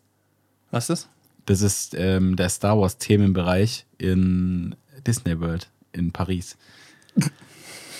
[0.72, 1.10] Was ist das?
[1.46, 6.58] Das ist ähm, der Star Wars Themenbereich in Disney World in Paris.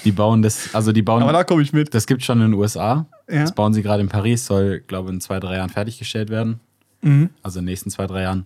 [0.04, 1.94] Die bauen das, also die bauen, Aber da komme ich mit.
[1.94, 3.06] das gibt schon in den USA.
[3.30, 3.42] Ja.
[3.42, 6.60] Das bauen sie gerade in Paris, soll, glaube ich, in zwei, drei Jahren fertiggestellt werden.
[7.02, 7.30] Mhm.
[7.44, 8.46] Also in den nächsten zwei, drei Jahren.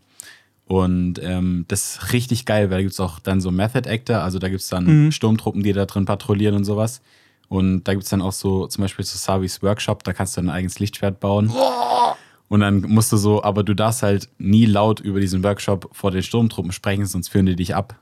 [0.67, 4.17] Und ähm, das ist richtig geil, weil da gibt es auch dann so Method Actor,
[4.17, 5.11] also da gibt es dann Mhm.
[5.11, 7.01] Sturmtruppen, die da drin patrouillieren und sowas.
[7.47, 10.41] Und da gibt es dann auch so, zum Beispiel so Savis Workshop, da kannst du
[10.41, 11.53] ein eigenes Lichtschwert bauen.
[12.47, 16.09] Und dann musst du so, aber du darfst halt nie laut über diesen Workshop vor
[16.11, 17.95] den Sturmtruppen sprechen, sonst führen die dich ab,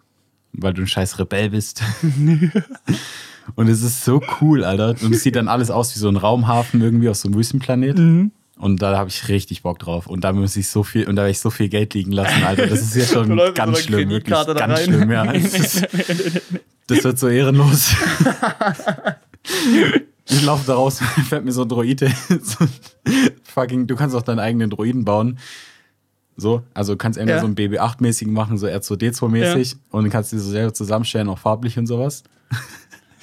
[0.54, 1.84] weil du ein scheiß Rebell bist.
[3.56, 4.96] und es ist so cool, Alter.
[5.02, 7.98] Und es sieht dann alles aus wie so ein Raumhafen irgendwie auf so einem Wüstenplanet.
[7.98, 8.32] Mhm.
[8.58, 10.08] Und da habe ich richtig Bock drauf.
[10.08, 12.44] Und da muss ich so viel, und da habe ich so viel Geld liegen lassen,
[12.44, 12.68] Alter.
[12.68, 14.34] Das ist Du schon ganz schlimm, wirklich.
[14.56, 15.26] Ganz schlimm, ja.
[15.34, 15.88] Es ist,
[16.88, 17.94] das wird so ehrenlos.
[20.30, 22.12] Ich laufe da raus, fällt mir so ein Droide.
[22.42, 22.66] So,
[23.44, 25.40] fucking, du kannst auch deinen eigenen Droiden bauen.
[26.38, 27.42] So, also kannst entweder Ja.
[27.42, 31.38] so einen BB-8-mäßigen machen, so R2D2-mäßig und dann kannst du die so selber zusammenstellen, auch
[31.38, 32.24] farblich und sowas.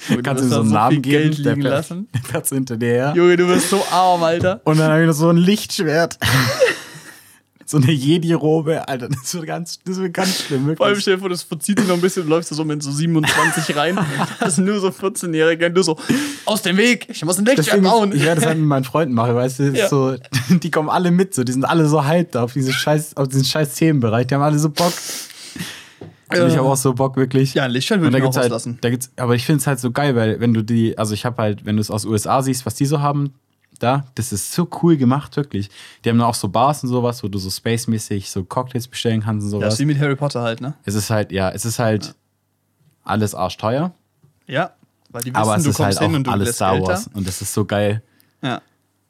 [0.09, 2.07] Du kannst wirst ihm so einen so Namen geben, Geld der liegen fährt- lassen.
[2.13, 3.13] der fährt hinter dir her.
[3.15, 4.61] Junge, du bist so arm, Alter.
[4.63, 6.17] Und dann habe ich noch so ein Lichtschwert.
[7.65, 11.01] so eine Jedi-Robe, Alter, das wird ganz, das wird ganz schlimm, Vor allem wirklich.
[11.03, 12.91] stell dir vor, das verzieht sich noch ein bisschen, du läufst da so mit so
[12.91, 13.97] 27 rein.
[14.41, 15.97] Das sind nur so 14-Jährige und du so,
[16.45, 18.11] aus dem Weg, ich muss ein Lichtschwert bauen.
[18.13, 19.87] ich werde das halt mit meinen Freunden machen, weißt du, Ja.
[19.87, 20.15] so,
[20.49, 23.45] die kommen alle mit, so, die sind alle so hyped auf, diese scheiß, auf diesen
[23.45, 24.91] scheiß Themenbereich, die haben alle so Bock.
[26.39, 27.53] Und ich habe auch so Bock, wirklich.
[27.53, 28.77] Ja, ein Lichtschwert Und würde ich mir auch halt, auslassen.
[28.81, 31.25] da gibt's, aber ich finde es halt so geil, weil wenn du die, also ich
[31.25, 33.33] habe halt, wenn du es aus USA siehst, was die so haben,
[33.79, 35.69] da, das ist so cool gemacht, wirklich.
[36.05, 39.21] Die haben dann auch so Bars und sowas, wo du so spacemäßig so Cocktails bestellen
[39.23, 39.73] kannst und Ja, sowas.
[39.73, 40.75] ist wie mit Harry Potter halt, ne?
[40.85, 42.13] es ist halt, ja, es ist halt
[43.03, 43.93] alles arschteuer,
[44.47, 44.71] Ja.
[45.09, 46.55] Weil die wissen, aber es du ist kommst halt hin auch und du alles lässt
[46.57, 48.01] Star Wars und das ist so geil.
[48.41, 48.61] Ja,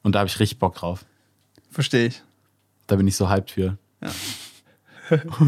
[0.03, 1.05] und da habe ich richtig Bock drauf.
[1.69, 2.23] verstehe ich.
[2.87, 3.77] Da bin ich so hyped für.
[4.01, 4.09] Ja.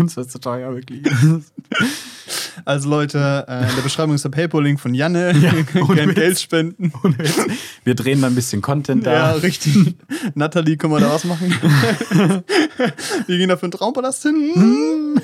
[0.06, 1.04] Es wird so teuer, wirklich.
[2.66, 5.34] Also Leute, äh, in der Beschreibung ist der PayPal-Link von Janne.
[5.34, 5.66] Gerne
[6.08, 6.16] Witz.
[6.16, 6.94] Geld spenden.
[7.84, 9.40] Wir drehen dann ein bisschen Content Ja, da.
[9.40, 9.96] richtig.
[10.36, 11.50] Nathalie, können wir da was machen?
[11.50, 15.20] wir gehen da für einen Traumpalast hin.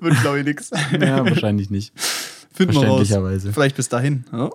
[0.00, 0.70] Wird, glaube ich, nix.
[0.98, 1.92] Ja, wahrscheinlich nicht.
[2.54, 3.08] Finden wir raus.
[3.52, 4.24] Vielleicht bis dahin.
[4.32, 4.50] Ja.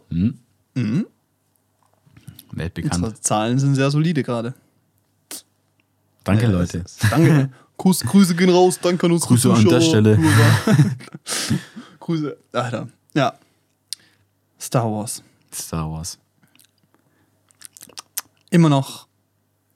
[2.54, 2.95] Weltbekannt.
[2.95, 4.54] Unsere Zahlen sind sehr solide gerade.
[6.24, 6.84] Danke, Ja, Leute.
[7.10, 7.50] Danke.
[7.78, 8.80] Gruß, Grüße gehen raus.
[8.80, 10.20] Danke an unsere Grüße an der Stelle.
[12.00, 12.38] Grüße.
[12.52, 12.88] Alter.
[13.16, 13.34] Ja.
[14.60, 15.24] Star Wars.
[15.52, 16.20] Star Wars.
[18.52, 19.08] Immer noch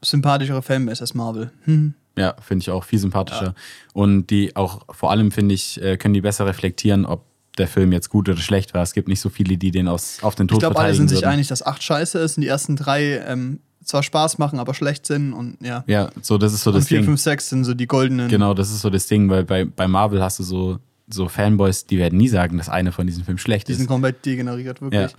[0.03, 1.51] sympathischere Fanbase als Marvel.
[1.63, 1.93] Hm.
[2.17, 3.55] Ja, finde ich auch viel sympathischer.
[3.93, 7.25] Und die auch, vor allem finde ich, äh, können die besser reflektieren, ob
[7.57, 8.83] der Film jetzt gut oder schlecht war.
[8.83, 11.09] Es gibt nicht so viele, die den aus, auf den Tod Ich glaube, alle sind
[11.09, 11.29] sich würden.
[11.31, 15.05] einig, dass 8 scheiße ist und die ersten drei ähm, zwar Spaß machen, aber schlecht
[15.05, 15.83] sind und ja.
[15.87, 17.05] Ja, so, das ist so und das 4, Ding.
[17.05, 18.29] 5, 6 sind so die goldenen.
[18.29, 21.85] Genau, das ist so das Ding, weil bei, bei Marvel hast du so, so Fanboys,
[21.85, 23.87] die werden nie sagen, dass eine von diesen Filmen schlecht Die sind ist.
[23.87, 25.11] komplett degeneriert, wirklich.
[25.11, 25.17] Ja.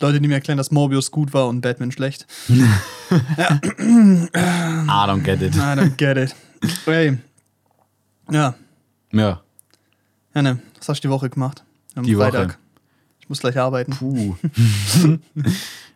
[0.00, 2.26] Leute, die mir erklären, dass Morbius gut war und Batman schlecht.
[2.48, 2.62] I
[5.06, 5.56] don't get it.
[5.56, 6.34] I don't get it.
[6.84, 7.18] Hey.
[8.30, 8.54] Ja,
[9.12, 9.40] Ja,
[10.34, 11.64] Janne, was hast du die Woche gemacht?
[11.94, 12.54] Am Die Woche.
[13.20, 13.92] Ich muss gleich arbeiten.
[13.92, 14.36] puh.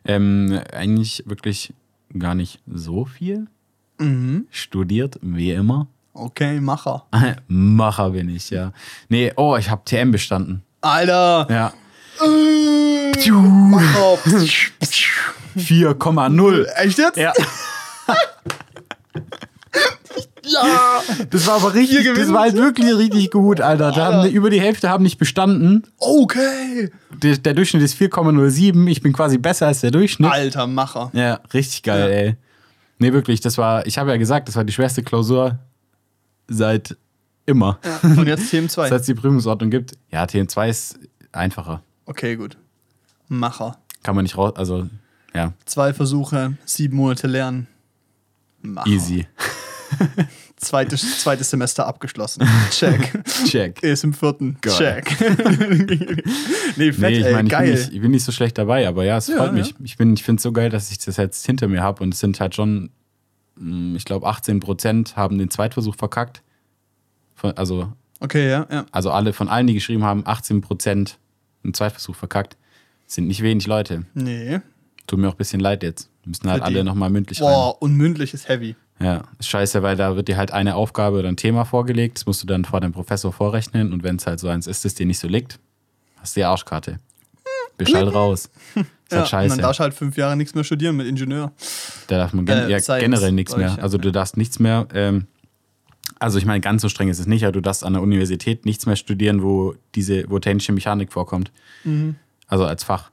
[0.05, 1.72] ähm, eigentlich wirklich
[2.18, 3.46] gar nicht so viel.
[3.98, 4.46] Mhm.
[4.51, 5.87] Studiert, wie immer.
[6.14, 7.07] Okay, Macher.
[7.48, 8.72] Macher bin ich, ja.
[9.09, 10.62] Nee, oh, ich habe TM bestanden.
[10.81, 11.46] Alter!
[11.51, 11.72] Ja.
[12.25, 14.18] Äh, Macher!
[15.57, 16.64] 4,0.
[16.77, 17.16] Echt jetzt?
[17.16, 17.33] Ja.
[20.44, 21.00] Ja!
[21.31, 23.92] Das war aber richtig, das war halt wirklich richtig gut, Alter.
[23.92, 25.85] Da haben, über die Hälfte haben nicht bestanden.
[25.98, 26.90] Okay!
[27.22, 28.87] Der, der Durchschnitt ist 4,07.
[28.88, 30.31] Ich bin quasi besser als der Durchschnitt.
[30.31, 31.11] Alter Macher.
[31.14, 32.16] Ja, richtig geil, Ja.
[32.16, 32.37] ey.
[32.98, 35.59] Nee, wirklich, das war, ich habe ja gesagt, das war die schwerste Klausur
[36.48, 36.96] seit
[37.46, 37.78] immer.
[38.02, 38.88] Und jetzt Themen 2.
[38.88, 39.92] Seit es die Prüfungsordnung gibt.
[40.11, 40.98] Ja, TM2 ist
[41.33, 41.83] einfacher.
[42.07, 42.57] Okay, gut.
[43.28, 43.78] Macher.
[44.02, 44.87] Kann man nicht raus, also,
[45.35, 47.66] ja, Zwei Versuche, sieben Monate lernen.
[48.61, 48.87] Macher.
[48.88, 49.26] easy.
[50.57, 52.46] Zweites, zweites Semester abgeschlossen.
[52.70, 53.12] Check.
[53.46, 53.83] Check.
[53.83, 54.57] Ist im vierten.
[54.61, 55.02] Geil.
[55.02, 55.16] Check.
[55.78, 57.70] nee, fett, Nee, ich meine, ich, bin geil.
[57.72, 59.52] nicht- ich bin nicht so schlecht dabei, aber ja, es Ja, freut ja.
[59.52, 59.74] mich.
[59.83, 62.14] Ich, bin- ich finde es so geil, dass ich das jetzt hinter mir habe und
[62.14, 62.90] es sind halt schon,
[63.57, 66.42] mh, ich glaube, 18 Prozent haben den Zweitversuch verkackt.
[67.35, 68.87] Von, also, Okay, ja, ja.
[68.92, 71.18] also alle von allen, die geschrieben haben, 18 Prozent
[71.64, 72.57] einen Zweitversuch verkackt.
[73.07, 74.05] Sind nicht wenig Leute.
[74.14, 74.61] Nee.
[75.09, 76.09] Tut mir auch ein bisschen leid jetzt.
[76.24, 77.48] Müssen halt Für alle nochmal mündlich rein.
[77.52, 78.76] Boah, und mündlich ist heavy.
[79.03, 82.19] Ja, ist scheiße, weil da wird dir halt eine Aufgabe oder ein Thema vorgelegt.
[82.19, 83.93] Das musst du dann vor deinem Professor vorrechnen.
[83.93, 85.59] Und wenn es halt so eins ist, das dir nicht so liegt,
[86.19, 86.99] hast du die Arschkarte.
[87.79, 88.51] Bist halt raus.
[88.75, 89.57] Ist Ja, halt und dann scheiße.
[89.62, 91.53] darfst du halt fünf Jahre nichts mehr studieren mit Ingenieur.
[92.07, 93.75] Da darf man gen Äh, ja, Science, generell nichts mehr.
[93.77, 93.83] ich.
[93.83, 94.87] Also du darfst nichts mehr.
[94.95, 95.27] Ähm,
[96.19, 98.65] also ich meine, ganz so streng ist es nicht, aber du darfst an der Universität
[98.67, 101.51] nichts mehr studieren, wo diese, wo technische Mechanik vorkommt.
[101.83, 102.15] Mhm.
[102.47, 103.11] Also als Fach.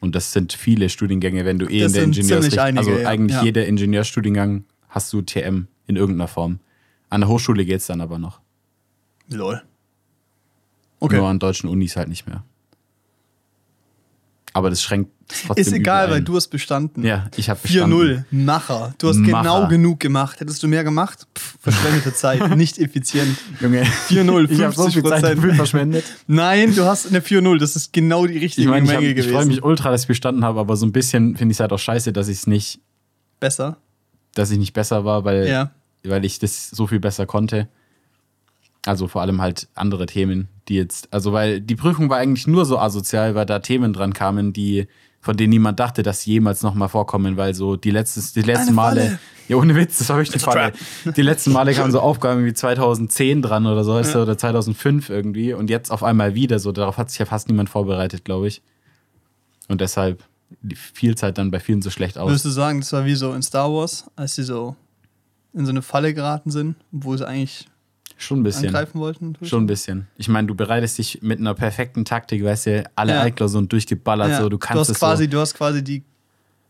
[0.00, 3.42] Und das sind viele Studiengänge, wenn du eh Das in der Ingenieurs also eigentlich Ja.
[3.44, 6.58] jeder Ingenieurstudiengang hast du TM in irgendeiner Form.
[7.08, 8.40] An der Hochschule geht es dann aber noch.
[9.28, 9.62] Lol.
[11.00, 11.16] Okay.
[11.16, 12.44] Nur an deutschen Unis halt nicht mehr.
[14.52, 15.12] Aber das schränkt
[15.46, 17.04] trotzdem Ist egal, weil du hast bestanden.
[17.04, 17.94] Ja, ich habe bestanden.
[17.96, 18.94] 4-0, Macher.
[18.98, 19.42] Du hast Macher.
[19.42, 20.40] genau genug gemacht.
[20.40, 21.26] Hättest du mehr gemacht?
[21.38, 23.38] Pff, verschwendete Zeit, nicht effizient.
[23.60, 25.54] Junge, 4-0, ich habe so viel Zeit 50%.
[25.54, 26.04] verschwendet.
[26.26, 27.58] Nein, du hast eine 4-0.
[27.60, 29.48] Das ist genau die Ich richtige meine, ich, hab- Menge ich freue gewesen.
[29.50, 31.78] mich ultra, dass ich bestanden habe, aber so ein bisschen finde ich es halt auch
[31.78, 32.80] scheiße, dass ich es nicht,
[33.38, 33.76] Besser.
[34.34, 35.70] Dass ich nicht besser war, weil, Ja.
[36.04, 37.68] weil ich das so viel besser konnte.
[38.86, 42.64] Also vor allem halt andere Themen, die jetzt, also weil die Prüfung war eigentlich nur
[42.64, 44.86] so asozial, weil da Themen dran kamen, die,
[45.20, 48.68] von denen niemand dachte, dass sie jemals nochmal vorkommen, weil so die, letztes, die letzten
[48.68, 49.18] Eine Male, Falle.
[49.48, 50.72] ja ohne Witz, das habe ich eine a Falle.
[51.14, 54.22] Die letzten Male kamen so Aufgaben wie 2010 dran oder so, Ja.
[54.22, 57.68] oder 2005 irgendwie und jetzt auf einmal wieder, so darauf hat sich ja fast niemand
[57.68, 58.62] vorbereitet, glaube ich.
[59.68, 60.24] Und deshalb
[61.02, 62.28] es halt dann bei vielen so schlecht aus.
[62.28, 64.76] Würdest du sagen, das war wie so in Star Wars, als sie so
[65.52, 67.68] in so eine Falle geraten sind, wo sie eigentlich
[68.16, 68.66] Schon ein bisschen.
[68.66, 69.34] angreifen wollten?
[69.42, 70.06] Schon ein bisschen.
[70.16, 73.20] Ich meine, du bereitest dich mit einer perfekten Taktik, weißt du, alle Ja.
[73.22, 74.38] Altklausuren durchgeballert, Ja.
[74.42, 75.30] so, du kannst hast es quasi, so.
[75.30, 76.04] Du hast quasi die,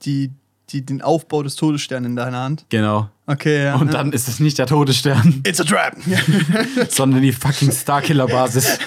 [0.02, 0.30] die,
[0.70, 2.66] die, den Aufbau des Todessterns in deiner Hand.
[2.68, 3.10] Genau.
[3.30, 3.76] Okay, ja.
[3.76, 5.96] Und dann ist es nicht der Todesstern, It's a trap!
[6.88, 8.80] sondern die fucking Starkiller-Basis.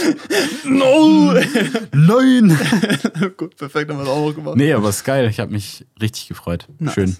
[0.64, 1.34] no!
[1.92, 2.58] Nein!
[3.36, 4.56] Gut, perfekt, haben wir das auch noch gemacht.
[4.56, 5.28] Nee, aber ist geil.
[5.28, 6.66] Ich habe mich richtig gefreut.
[6.78, 6.94] Nice.
[6.94, 7.16] Schön.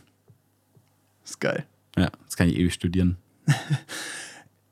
[1.22, 1.66] Ist geil.
[1.98, 3.18] Ja, das kann ich ewig studieren.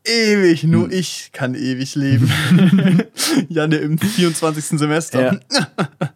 [0.05, 0.93] Ewig, nur Hm.
[0.93, 2.33] ich kann ewig leben.
[3.51, 4.79] Janne im 24.
[4.79, 5.39] Semester.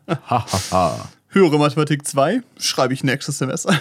[0.09, 0.23] Ja.
[0.27, 1.11] Hahaha.
[1.29, 3.79] Höhere Mathematik 2 schreibe ich nächstes Semester.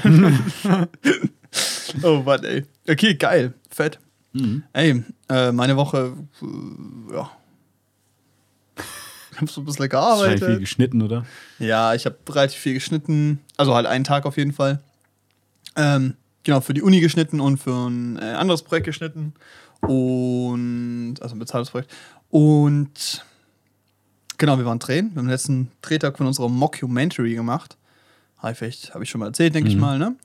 [2.03, 2.65] oh Mann, ey.
[2.87, 3.53] Okay, geil.
[3.69, 3.99] Fett.
[4.73, 7.31] Ey, äh, meine Woche, äh, ja.
[9.31, 10.59] Ich hab so ein bisschen Wahrscheinlich viel gearbeitet.
[10.59, 11.25] geschnitten, oder?
[11.59, 13.39] Ja, ich habe relativ viel geschnitten.
[13.57, 14.79] Also halt einen Tag auf jeden Fall.
[15.75, 19.33] Ähm, genau, für die Uni geschnitten und für ein äh, anderes Projekt geschnitten.
[19.81, 21.91] Und, also ein bezahltes Projekt.
[22.29, 23.25] Und
[24.37, 25.11] genau, wir waren drehen.
[25.13, 27.77] Wir haben den letzten Drehtag von unserer Mockumentary gemacht.
[28.53, 30.15] Vielleicht, habe ich schon mal erzählt, denke ich mal, ne?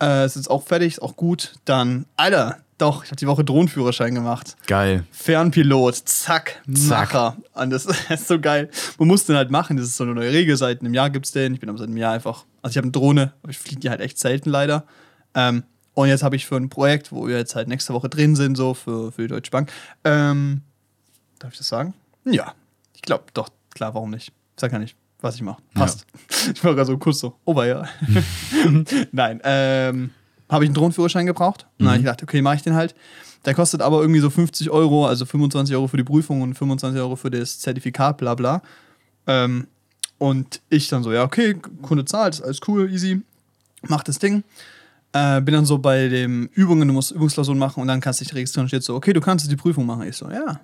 [0.00, 1.54] Äh, es ist jetzt auch fertig, ist auch gut.
[1.64, 4.56] Dann, Alter, doch, ich habe die Woche Drohnenführerschein gemacht.
[4.66, 5.04] Geil.
[5.10, 7.12] Fernpilot, zack, Zack.
[7.12, 7.36] Macher.
[7.54, 8.70] Und das ist so geil.
[8.98, 10.56] Man muss den halt machen, das ist so eine neue Regel.
[10.56, 11.54] Seit einem Jahr gibt es den.
[11.54, 12.44] Ich bin aber seit einem Jahr einfach.
[12.62, 14.84] Also ich habe eine Drohne, aber ich fliege die halt echt selten leider.
[15.34, 18.36] Ähm, und jetzt habe ich für ein Projekt, wo wir jetzt halt nächste Woche drin
[18.36, 19.72] sind, so für, für die Deutsche Bank.
[20.04, 20.62] Ähm,
[21.40, 21.94] darf ich das sagen?
[22.24, 22.54] Ja.
[22.94, 24.28] Ich glaube, doch, klar, warum nicht?
[24.28, 25.62] Ich sag ja nicht, was ich mache.
[25.74, 26.06] Passt.
[26.54, 27.84] Ich war gerade so kurz so, oh, ja.
[29.12, 30.10] Nein, ähm,
[30.48, 31.66] habe ich einen Drohnenführerschein gebraucht.
[31.78, 32.94] Dann habe ich gedacht, okay, mache ich den halt.
[33.44, 37.00] Der kostet aber irgendwie so 50 Euro, also 25 Euro für die Prüfung und 25
[37.00, 38.62] Euro für das Zertifikat, bla bla.
[39.26, 39.66] Ähm,
[40.18, 43.22] und ich dann so, ja, okay, Kunde zahlt, ist alles cool, easy,
[43.82, 44.42] mach das Ding.
[45.12, 48.24] Äh, bin dann so bei den Übungen, du musst Übungsklausuren machen und dann kannst du
[48.24, 50.06] dich registrieren und steht so, okay, du kannst die Prüfung machen.
[50.06, 50.60] Ich so, ja,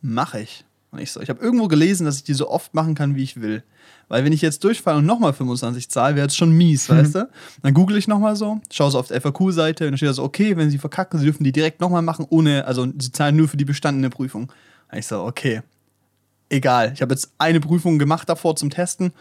[0.00, 0.64] mache ich.
[0.94, 3.22] Und ich so, ich habe irgendwo gelesen, dass ich die so oft machen kann, wie
[3.24, 3.64] ich will.
[4.08, 7.28] Weil wenn ich jetzt durchfalle und nochmal 25 zahle, wäre es schon mies, weißt du?
[7.62, 10.22] Dann google ich nochmal so, schaue so auf der FAQ-Seite und dann steht da so,
[10.22, 13.48] okay, wenn sie verkacken, sie dürfen die direkt nochmal machen, ohne, also sie zahlen nur
[13.48, 14.52] für die bestandene Prüfung.
[14.92, 15.62] Und ich so, okay,
[16.48, 16.92] egal.
[16.94, 19.12] Ich habe jetzt eine Prüfung gemacht davor zum Testen.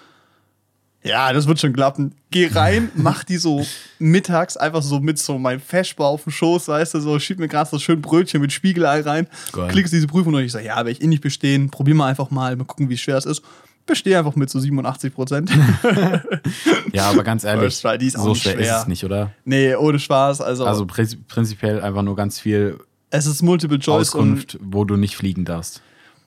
[1.04, 2.14] Ja, das wird schon klappen.
[2.32, 3.66] Geh rein, mach die so
[4.00, 7.48] mittags einfach so mit so meinem Feschbar auf dem Schoß, weißt du, so schieb mir
[7.48, 9.68] gerade so schön Brötchen mit Spiegelei rein, Geil.
[9.70, 10.46] klickst diese Prüfung durch.
[10.46, 12.98] Ich so, ja, werde ich eh nicht bestehen, probier mal einfach mal, mal gucken, wie
[12.98, 13.42] schwer es ist.
[13.86, 15.52] Bestehe einfach mit so 87 Prozent.
[16.94, 18.76] Ja, aber ganz ehrlich, die ist auch so schwer, schwer.
[18.76, 19.32] ist es nicht, oder?
[19.46, 20.42] nee, ohne Spaß.
[20.42, 22.78] Also, Also prinzi- prinzipiell einfach nur ganz viel
[23.10, 25.82] es ist Multiple Choice und Auskunft, wo du nicht fliegen darfst.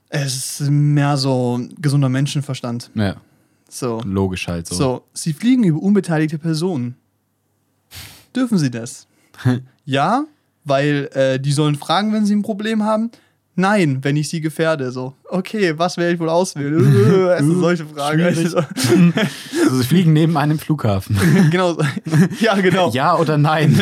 [0.09, 2.91] es ist mehr so gesunder Menschenverstand.
[2.95, 3.17] Ja,
[3.69, 4.01] So.
[4.05, 4.75] logisch halt so.
[4.75, 6.97] So, Sie fliegen über unbeteiligte Personen.
[8.35, 9.07] Dürfen Sie das?
[9.85, 10.25] ja,
[10.65, 13.11] weil äh, die sollen fragen, wenn sie ein Problem haben.
[13.55, 14.93] Nein, wenn ich sie gefährde.
[14.93, 16.79] So, okay, was werde ich wohl auswählen?
[17.31, 18.23] es sind solche Fragen.
[18.23, 18.59] Also,
[19.65, 21.19] Also, sie fliegen neben einem Flughafen.
[21.51, 21.79] genau.
[22.41, 22.91] Ja, genau.
[22.91, 23.81] ja oder nein?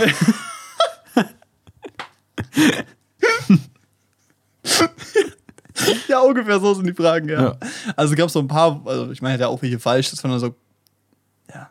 [6.15, 7.43] Ja, ungefähr so sind die Fragen, ja.
[7.43, 7.57] Ja.
[7.97, 10.31] Also gab es so ein paar, also ich meine, ja auch welche falsch, das waren
[10.31, 10.55] dann so,
[11.53, 11.69] ja,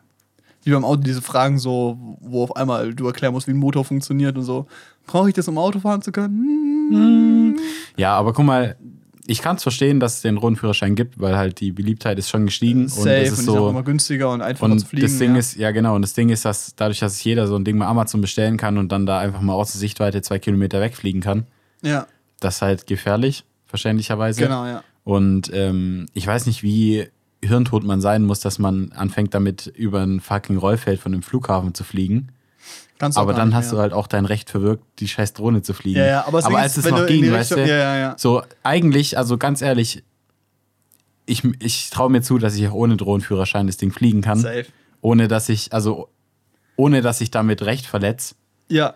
[0.64, 3.84] wie beim Auto diese Fragen so, wo auf einmal du erklären musst, wie ein Motor
[3.86, 4.66] funktioniert und so.
[5.06, 6.90] Brauche ich das, um Auto fahren zu können?
[6.92, 7.58] Hm.
[7.96, 8.76] Ja, aber guck mal,
[9.26, 12.44] ich kann es verstehen, dass es den Rundführerschein gibt, weil halt die Beliebtheit ist schon
[12.46, 12.88] gestiegen.
[12.88, 13.68] Safe und es und ist ist auch so.
[13.70, 15.06] immer günstiger und einfacher Und zu fliegen.
[15.06, 15.38] das Ding ja.
[15.38, 17.86] ist, ja genau, und das Ding ist, dass dadurch, dass jeder so ein Ding bei
[17.86, 21.46] Amazon bestellen kann und dann da einfach mal aus der Sichtweite zwei Kilometer wegfliegen kann,
[21.82, 22.06] Ja,
[22.40, 24.40] das ist halt gefährlich, verständlicherweise.
[24.40, 24.84] genau, ja.
[25.02, 27.08] Und ähm, ich weiß nicht, wie
[27.42, 31.74] hirntot man sein muss, dass man anfängt damit über ein fucking Rollfeld von einem Flughafen
[31.74, 32.28] zu fliegen.
[32.98, 33.82] Kannst du Aber dann nicht hast du mehr.
[33.82, 35.98] halt auch dein Recht verwirkt, die scheiß Drohne zu fliegen.
[35.98, 37.96] Ja, ja, aber, Ding als ist, es noch du in ging, weißt du, Ja, ja,
[37.96, 38.14] ja.
[38.16, 40.04] so eigentlich, also ganz ehrlich,
[41.26, 44.38] ich, ich traue mir zu, dass ich auch ohne Drohnenführerschein das Ding fliegen kann.
[44.38, 44.66] Safe.
[45.00, 46.08] Ohne dass ich, also
[46.76, 48.36] ohne dass ich damit Recht verletze,
[48.68, 48.94] Ja,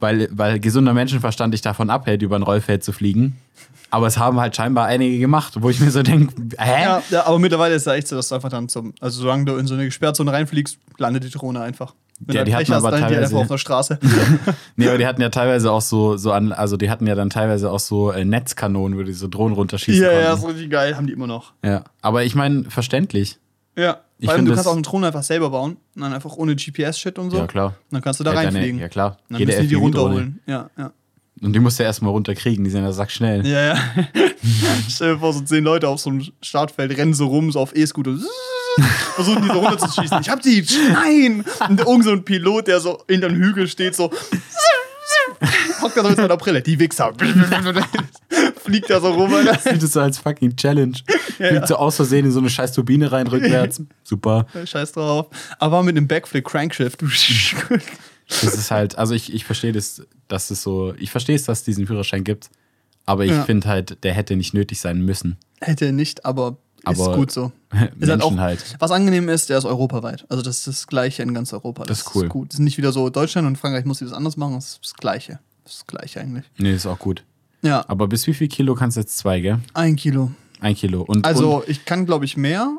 [0.00, 3.36] weil, weil gesunder Menschenverstand dich davon abhält, über ein Rollfeld zu fliegen.
[3.90, 6.82] Aber es haben halt scheinbar einige gemacht, wo ich mir so denke, hä?
[6.82, 9.20] ja, ja, aber mittlerweile ist es ja echt so, dass du einfach dann zum, also
[9.22, 11.94] solange du in so eine Gesperrzone reinfliegst, landet die Drohne einfach.
[12.20, 13.98] Wenn Ja, die Pech hatten hast, aber teilweise- auf der Straße.
[14.76, 17.30] Nee, aber die hatten ja teilweise auch so, so an, also die hatten ja dann
[17.30, 20.46] teilweise auch so äh, Netzkanonen, wo die so Drohnen runterschießen ja, ja, ist konnten.
[20.56, 21.52] richtig geil, haben die immer noch.
[21.64, 23.38] Ja, aber ich meine, verständlich.
[23.76, 26.36] Ja, Ich vor allem du kannst auch eine Drohne einfach selber bauen und dann einfach
[26.36, 27.38] ohne GPS-Shit und so.
[27.38, 27.66] Ja, klar.
[27.68, 28.80] Und dann kannst du da Ja, deine- reinfliegen.
[28.80, 29.16] Ja, klar.
[29.28, 30.40] Und dann Jede müssen die runterholen.
[30.46, 30.92] Ja, ja.
[31.42, 33.44] Und die musst du ja erstmal runterkriegen, die sind ja sackschnell.
[33.46, 33.78] Ja, ja.
[34.88, 37.74] Stell dir vor, so zehn Leute auf so einem Startfeld rennen so rum, so auf
[37.74, 38.16] E-Scooter.
[39.16, 40.20] Versuchen die so runterzuschießen.
[40.20, 40.64] Ich hab die!
[40.92, 41.44] Nein!
[41.68, 44.10] Und irgend so ein Pilot, der so in den Hügel steht, so.
[45.82, 46.62] Hockt da so mit seiner Brille.
[46.62, 47.12] Die Wichser.
[48.64, 49.58] Fliegt da so rum, Alter.
[49.58, 50.96] Sieht es so als fucking Challenge.
[51.36, 53.82] Fliegt so aus Versehen in so eine scheiß Turbine rein, rückwärts.
[54.02, 54.46] Super.
[54.64, 55.26] Scheiß drauf.
[55.58, 57.02] Aber mit einem Backflip Crankshift.
[57.02, 61.58] Das ist halt, also ich, ich verstehe das, dass es so, ich verstehe es, dass
[61.58, 62.48] es diesen Führerschein gibt,
[63.04, 63.42] aber ich Ja.
[63.44, 65.36] finde halt, der hätte nicht nötig sein müssen.
[65.60, 66.56] Hätte nicht, aber
[66.88, 67.52] ist Aber gut so.
[68.00, 68.76] Ist halt auch, halt.
[68.78, 70.26] Was angenehm ist, der ist europaweit.
[70.28, 71.84] Also das ist das Gleiche in ganz Europa.
[71.84, 72.28] Das ist cool.
[72.28, 72.48] gut.
[72.50, 74.54] Das ist nicht wieder so Deutschland und Frankreich muss das anders machen.
[74.56, 75.38] Das ist das Gleiche.
[75.64, 76.44] Das ist das Gleiche eigentlich.
[76.58, 77.24] Nee, ist auch gut.
[77.64, 79.58] Ja, Aber bis wie viel Kilo kannst du jetzt zwei, gell?
[79.72, 80.30] ein Kilo.
[80.60, 81.02] Ein Kilo.
[81.02, 82.76] Und, Also und, ich kann, glaube ich, mehr.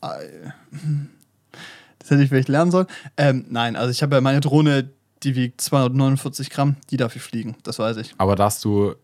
[0.00, 2.86] Das hätte ich vielleicht lernen sollen.
[3.16, 4.90] Ähm, nein, also ich habe ja meine Drohne,
[5.22, 8.14] Die wiegt 249 Gramm, die darf ich fliegen, das weiß ich.
[8.18, 8.94] Aber darfst du,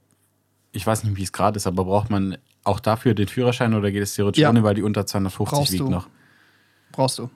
[0.72, 3.90] ich weiß nicht, wie es gerade ist, aber braucht man auch dafür den Führerschein oder
[3.90, 4.50] geht es theoretisch Ja.
[4.50, 5.88] ohne, weil die unter 250 Brauchst wiegt du.
[5.90, 6.08] noch?
[6.92, 7.30] Brauchst du.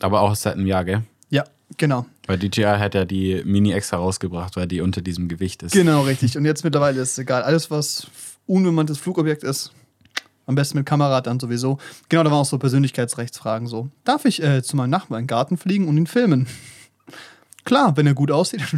[0.00, 1.02] Aber auch seit einem Jahr, gell?
[1.68, 2.06] Ja, genau.
[2.26, 5.72] Weil DJI hat ja die Mini extra rausgebracht, weil die unter diesem Gewicht ist.
[5.72, 6.36] Genau, richtig.
[6.36, 7.42] Und jetzt mittlerweile ist es egal.
[7.42, 8.08] Alles, was
[8.46, 9.72] unbemanntes Flugobjekt ist,
[10.46, 11.78] am besten mit Kamera dann sowieso.
[12.08, 13.88] Genau, da waren auch so Persönlichkeitsrechtsfragen so.
[14.04, 16.46] Darf ich äh, zu meinem Nachbarn in den Garten fliegen und ihn filmen?
[17.64, 18.62] Klar, wenn er gut aussieht.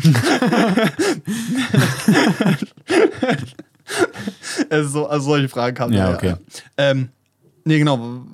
[4.68, 5.94] also, so, also solche Fragen kamen.
[5.94, 6.34] Ja, okay.
[6.76, 7.10] Ähm,
[7.64, 8.24] nee, genau.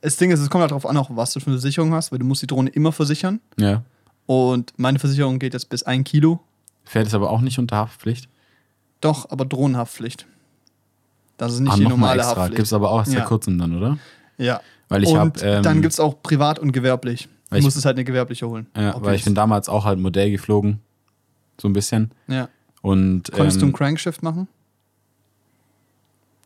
[0.00, 2.10] Das Ding ist, es kommt halt darauf an, auch was du für eine Versicherung hast,
[2.10, 3.38] weil du musst die Drohne immer versichern.
[3.56, 3.84] Ja.
[4.30, 6.38] Und meine Versicherung geht jetzt bis ein Kilo.
[6.84, 8.28] Fährt es aber auch nicht unter Haftpflicht?
[9.00, 10.24] Doch, aber Drohnenhaftpflicht.
[11.36, 12.36] Das ist nicht ah, die normale extra.
[12.36, 12.56] Haftpflicht.
[12.58, 13.18] Gibt es aber auch erst Ja.
[13.18, 13.98] seit kurzem dann, oder?
[14.38, 14.60] Ja.
[14.88, 15.40] Weil ich und habe.
[15.40, 17.28] Ähm, dann gibt es auch privat und gewerblich.
[17.50, 18.68] Du ich- musst es halt eine gewerbliche holen.
[18.76, 20.78] Ja, weil ich bin damals auch halt Modell geflogen.
[21.60, 22.12] So ein bisschen.
[22.28, 22.48] Ja.
[22.82, 23.32] Und.
[23.32, 24.46] Konntest du einen ähm, Crankshift machen?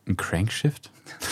[0.07, 0.89] ein Crankshift?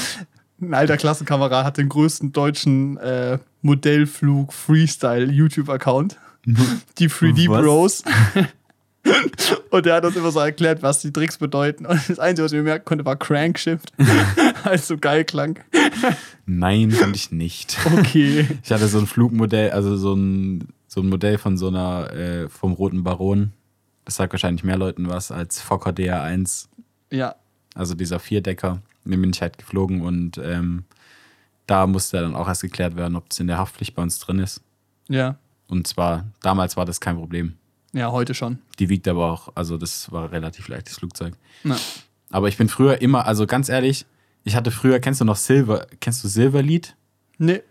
[0.61, 6.17] Ein alter Klassenkamerad hat den größten deutschen äh, Modellflug Freestyle YouTube-Account.
[6.97, 7.61] Die 3D Was?
[7.61, 8.03] Bros.
[9.69, 11.85] Und der hat uns immer so erklärt, was die Tricks bedeuten.
[11.85, 13.91] Und das Einzige, was ich mir merken konnte, war Crankshift.
[14.71, 15.59] Es so geil klang.
[16.45, 17.77] Nein, fand ich nicht.
[17.85, 18.47] Okay.
[18.63, 22.47] Ich hatte so ein Flugmodell, also so ein, so ein Modell von so einer, äh,
[22.47, 23.51] vom Roten Baron.
[24.05, 26.67] Das sagt wahrscheinlich mehr Leuten was als Fokker DR1,
[27.11, 27.35] Ja.
[27.75, 28.81] also dieser Vierdecker.
[29.03, 30.85] Den bin ich halt geflogen und ähm,
[31.67, 34.39] da musste dann auch erst geklärt werden, ob das in der Haftpflicht bei uns drin
[34.39, 34.61] ist.
[35.09, 35.35] Ja.
[35.73, 37.55] Und zwar, damals war das kein Problem.
[37.93, 38.59] Ja, heute schon.
[38.77, 41.33] Die wiegt aber auch, also das war relativ leichtes Flugzeug.
[41.63, 41.75] Na.
[42.29, 44.05] Aber ich bin früher immer, also ganz ehrlich,
[44.43, 46.95] ich hatte früher, kennst du noch Silver, kennst du Silverlied?
[47.39, 47.61] Nee.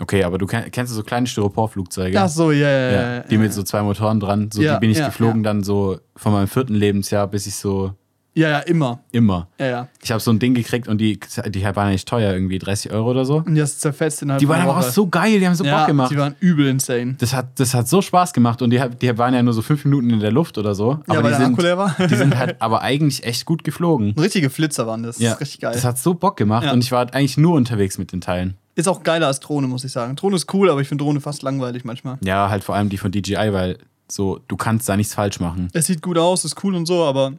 [0.00, 2.20] Okay, aber du kenn, kennst du so kleine Styroporflugzeuge?
[2.20, 2.92] Ach so, ja, ja, ja.
[2.92, 4.50] Ja, ja, die mit so zwei Motoren dran.
[4.52, 7.56] So, Ja, die bin ich ja, geflogen dann so von meinem vierten Lebensjahr bis ich
[7.56, 7.94] so
[8.34, 9.00] ja, ja, immer.
[9.12, 9.48] immer.
[9.58, 9.88] Ja, ja.
[10.02, 11.18] Ich habe so ein Ding gekriegt und die,
[11.48, 13.36] die waren nicht teuer, irgendwie 30 Euro oder so.
[13.36, 15.78] Und die hast zerfetzt innerhalb Die waren aber auch so geil, die haben so ja,
[15.78, 16.10] Bock gemacht.
[16.10, 17.14] Die waren übel insane.
[17.18, 19.84] Das hat, das hat so Spaß gemacht und die, die waren ja nur so fünf
[19.84, 20.90] Minuten in der Luft oder so.
[21.08, 21.96] Ja, Aber weil die, der sind, Akku leer war.
[22.08, 24.14] die sind halt aber eigentlich echt gut geflogen.
[24.18, 25.18] Richtige Flitzer waren das.
[25.18, 25.72] Ja, Das ist richtig geil.
[25.74, 26.72] Das hat so Bock gemacht Ja.
[26.72, 28.56] und ich war eigentlich nur unterwegs mit den Teilen.
[28.74, 30.16] Ist auch geiler als Drohne, muss ich sagen.
[30.16, 32.18] Drohne ist cool, aber ich finde Drohne fast langweilig manchmal.
[32.24, 33.78] Ja, halt vor allem die von DJI, weil
[34.10, 35.68] so, du kannst da nichts falsch machen.
[35.72, 37.34] Es sieht gut aus, ist cool und so, aber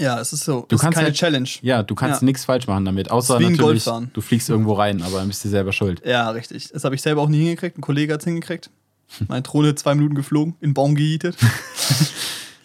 [0.00, 0.64] ja, es ist so.
[0.68, 1.48] Du ist kannst keine halt- Challenge.
[1.62, 2.24] Ja, du kannst Ja.
[2.26, 5.72] nichts falsch machen damit, außer natürlich, du fliegst irgendwo rein, aber dann bist du selber
[5.72, 6.02] schuld.
[6.04, 6.70] Ja, richtig.
[6.72, 7.78] Das habe ich selber auch nie hingekriegt.
[7.78, 8.70] Ein Kollege hat es hingekriegt.
[9.28, 11.36] Meine Drohne zwei Minuten geflogen, in den Baum gejietet.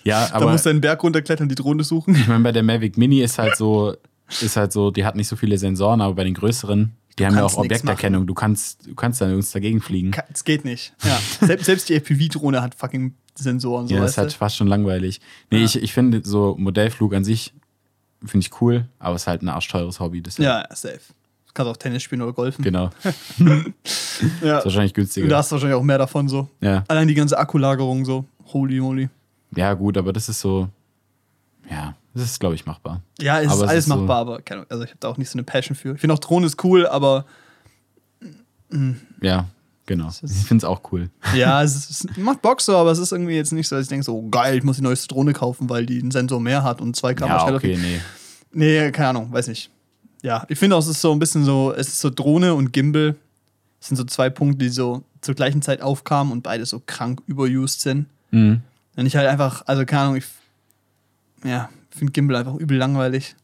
[0.03, 2.13] Ja, da aber musste er einen Berg runterklettern, die Drohne suchen.
[2.15, 3.95] ich meine, bei der Mavic Mini ist halt so,
[4.39, 7.35] ist halt so, die hat nicht so viele Sensoren, aber bei den größeren, die haben
[7.35, 8.27] ja auch Objekterkennung.
[8.27, 10.11] Du kannst, du kannst dann nirgends dagegen fliegen.
[10.33, 10.93] Es geht nicht.
[11.03, 11.17] Ja.
[11.47, 13.87] Selbst, selbst die FPV-Drohne hat fucking Sensoren.
[13.87, 14.35] So, ja, das ist halt du?
[14.37, 15.21] fast schon langweilig.
[15.51, 15.65] Nee, Ja.
[15.65, 17.53] ich, ich finde so Modellflug an sich
[18.23, 20.21] finde ich cool, aber es ist halt ein arschteures Hobby.
[20.21, 20.99] Das ja, safe.
[21.47, 22.63] Du kannst auch Tennis spielen oder golfen.
[22.63, 22.89] Genau.
[24.41, 24.57] Ja.
[24.59, 25.27] Ist wahrscheinlich günstiger.
[25.27, 26.49] da hast du wahrscheinlich auch mehr davon so.
[26.61, 26.83] ja.
[26.87, 28.25] Allein die ganze Akkulagerung so.
[28.53, 29.09] Holy moly.
[29.55, 30.69] ja, gut, aber das ist so,
[31.69, 33.01] ja, das ist, glaube ich, machbar.
[33.19, 34.99] Ja, es Aber ist es alles ist so- machbar, aber keine Ahnung, also ich habe
[34.99, 35.93] da auch nicht so eine Passion für.
[35.95, 37.25] Ich finde auch Drohne ist cool, aber
[39.21, 39.45] Ja,
[39.85, 40.07] genau.
[40.09, 41.09] ist- Ich finde es auch cool.
[41.35, 43.89] ja, es, ist, macht Bock so, aber es ist irgendwie jetzt nicht so, dass ich
[43.89, 46.63] denke so, oh, geil, ich muss die neueste Drohne kaufen, weil die einen Sensor mehr
[46.63, 47.99] hat und zwei Kamera Ja, okay, nee.
[48.51, 49.69] Nee, keine Ahnung, weiß nicht.
[50.21, 52.73] Ja, ich finde auch, es ist so ein bisschen so, es ist so Drohne und
[52.73, 53.15] Gimbal.
[53.79, 57.21] Das sind so zwei Punkte, die so zur gleichen Zeit aufkamen und beide so krank
[57.27, 58.07] überused sind.
[58.31, 58.61] Mhm.
[58.95, 60.25] Und ich halt einfach, also keine Ahnung, ich
[61.45, 63.35] ja, finde Gimbal einfach übel langweilig.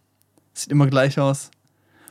[0.54, 1.52] Sieht immer gleich aus.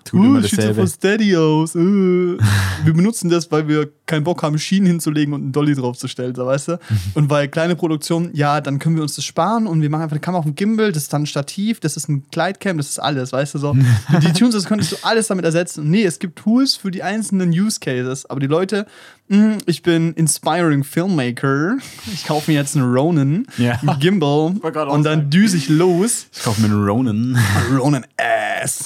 [0.04, 0.80] Tut Uh, immer sieht so dasselbe.
[0.80, 1.74] voll steady aus.
[1.74, 2.38] Uh.
[2.84, 6.46] wir benutzen das, weil wir keinen Bock haben, Schienen hinzulegen und einen Dolly draufzustellen, so
[6.46, 6.78] weißt du?
[7.14, 10.14] Und weil kleine Produktionen, ja, dann können wir uns das sparen und wir machen einfach
[10.14, 12.88] eine Kamera auf dem Gimbal, das ist dann ein Stativ, das ist ein Glidecam, das
[12.88, 13.76] ist alles, weißt du so.
[14.22, 15.82] Die Tunes, das könntest du alles damit ersetzen.
[15.82, 18.86] Und nee, es gibt Tools für die einzelnen Use Cases, aber die Leute,
[19.66, 21.76] ich bin inspiring Filmmaker,
[22.12, 23.78] ich kaufe mir jetzt einen Ronin Ja.
[23.82, 24.54] mit Gimbal
[24.90, 26.26] und dann düse ich los.
[26.32, 27.38] Ich kaufe mir einen Ronin.
[27.78, 28.84] Ronin Ass.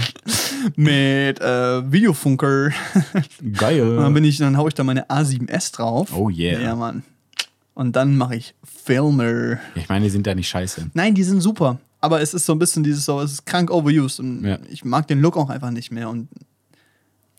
[0.76, 2.66] Mit äh, Videofunker.
[3.14, 4.10] Und dann Geil.
[4.12, 6.10] bin ich, dann hau ich da meine A7S drauf.
[6.16, 6.60] Oh yeah.
[6.60, 7.02] Ja, Mann.
[7.74, 9.58] Und dann mache ich Filmer.
[9.74, 10.90] Ich meine, die sind ja nicht scheiße.
[10.94, 11.78] Nein, die sind super.
[12.00, 14.20] Aber es ist so ein bisschen dieses so, es ist krank overused.
[14.20, 14.58] Und Ja.
[14.70, 16.08] ich mag den Look auch einfach nicht mehr.
[16.08, 16.28] Und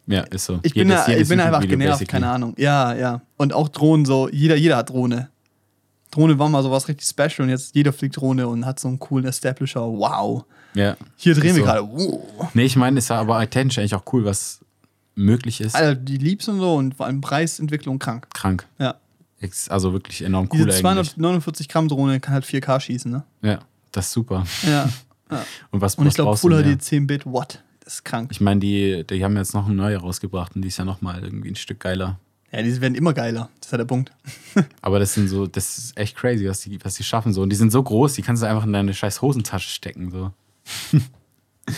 [0.08, 0.60] Ja, ist so.
[0.64, 2.22] ich bin, Jedes- da, ich jedes bin einfach YouTube-Video genervt, basically.
[2.22, 2.54] keine Ahnung.
[2.58, 3.22] Ja, ja.
[3.38, 5.30] Und auch Drohnen so, jeder, jeder hat Drohne.
[6.12, 9.00] Drohne war mal sowas richtig special und jetzt jeder fliegt Drohne und hat so einen
[9.00, 9.82] coolen Establisher.
[9.82, 10.46] Wow.
[10.74, 10.96] Ja.
[11.18, 11.66] Hier drehen Ist wir so.
[11.66, 11.82] gerade.
[11.92, 12.50] Wow.
[12.54, 14.60] Nee, ich meine, ist ja aber technisch eigentlich auch cool, was
[15.16, 15.76] möglich ist.
[15.76, 18.28] Alter, die liebst und so und vor allem Preisentwicklung krank.
[18.34, 18.66] Krank.
[18.80, 18.96] Ja.
[19.70, 20.82] Also wirklich enorm Diese cool eigentlich.
[20.82, 23.24] 249 Gramm Drohne kann halt 4K schießen, ne?
[23.42, 23.60] Ja,
[23.92, 24.46] das ist super.
[24.66, 24.90] Ja.
[25.72, 26.64] Und was, Und ich glaube, Full?
[26.64, 27.62] HD 10 Bit, what?
[27.88, 28.32] Das ist krank.
[28.34, 31.24] Ich meine, die, die haben jetzt noch eine neue rausgebracht und die ist ja nochmal
[31.24, 32.20] irgendwie ein Stück geiler.
[32.52, 33.48] Ja, die werden immer geiler.
[33.62, 34.12] Das ist ja der Punkt.
[34.82, 37.42] Aber das sind so, das ist echt crazy, was die, was die schaffen so.
[37.42, 40.12] Und die sind so groß, die kannst du einfach in deine scheiß Hosentasche stecken.
[40.12, 40.32] So.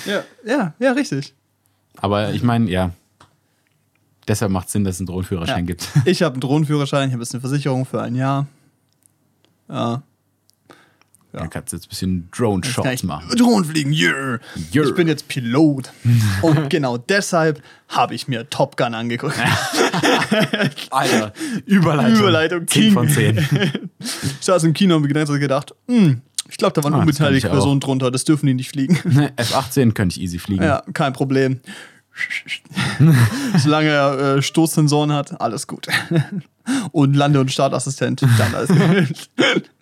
[0.08, 1.36] Ja, ja, ja, richtig.
[1.98, 2.90] Aber ich meine, ja.
[4.28, 5.66] Deshalb macht Sinn, dass es einen Drohnenführerschein Ja.
[5.66, 5.88] gibt.
[6.06, 8.48] Ich habe einen Drohnenführerschein, ich habe jetzt eine Versicherung für ein Jahr.
[9.68, 10.02] Ja.
[11.32, 11.42] Ja.
[11.42, 13.30] Dann kannst du jetzt ein bisschen Drone-Shots machen.
[13.38, 14.40] Drohnen fliegen, yeah.
[14.74, 14.88] Yeah.
[14.88, 15.92] Ich bin jetzt Pilot.
[16.42, 19.36] Und genau deshalb habe ich mir Top Gun angeguckt.
[20.90, 21.34] Alter,
[21.66, 22.20] Überleitung.
[22.20, 22.94] Überleitung, 10 King.
[22.94, 23.48] von 10.
[24.00, 27.50] Ich saß im Kino und mir gedacht, hm, ich glaube, da waren Ah, unbeteiligte.
[27.50, 28.96] Personen drunter, das dürfen die nicht fliegen.
[29.38, 30.64] F18 könnte ich easy fliegen.
[30.64, 31.60] Ja, kein Problem.
[33.58, 35.88] Solange er äh, Stoßsensoren hat, alles gut.
[36.92, 39.30] Und Lande- und Startassistent, dann alles gut.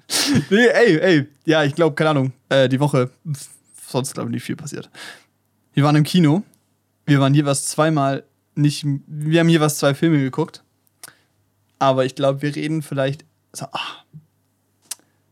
[0.49, 3.09] nee, ey, ey, ja, ich glaube, keine Ahnung, äh, die Woche,
[3.87, 4.89] sonst glaube ich nicht viel passiert.
[5.73, 6.43] Wir waren im Kino,
[7.05, 8.23] wir waren jeweils zweimal
[8.55, 10.63] nicht, wir haben jeweils zwei Filme geguckt,
[11.79, 14.03] aber ich glaube, wir reden vielleicht, so, ah,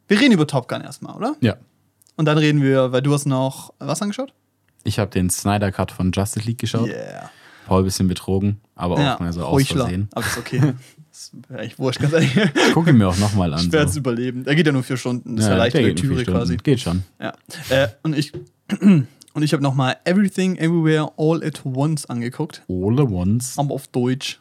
[0.08, 1.36] wir reden über Top Gun erstmal, oder?
[1.42, 1.56] ja.
[2.18, 4.34] Und dann reden wir, weil du hast noch was angeschaut?
[4.86, 6.88] Ich habe den Snyder Cut von Justice League geschaut.
[6.88, 7.30] Yeah.
[7.66, 9.64] Paul ein bisschen betrogen, aber auch mal so aus.
[9.68, 10.08] Versehen.
[10.14, 10.74] Aber ist okay.
[11.10, 12.32] Das ist echt wurscht, ganz ehrlich.
[12.74, 13.60] Guck ihn mir auch nochmal an.
[13.62, 14.00] Schwer zu So.
[14.00, 14.44] überleben.
[14.46, 15.36] Er geht ja nur vier Stunden.
[15.38, 16.40] Das ist ja, Ja, leichte Lektüre Stunden.
[16.40, 16.58] quasi.
[16.58, 17.04] Geht schon.
[17.22, 17.34] Ja.
[17.70, 18.34] Äh, und ich,
[18.82, 19.08] und
[19.42, 22.64] ich habe nochmal Everything, Everywhere, All at Once angeguckt.
[22.68, 23.58] All at once.
[23.58, 24.40] Aber auf Deutsch.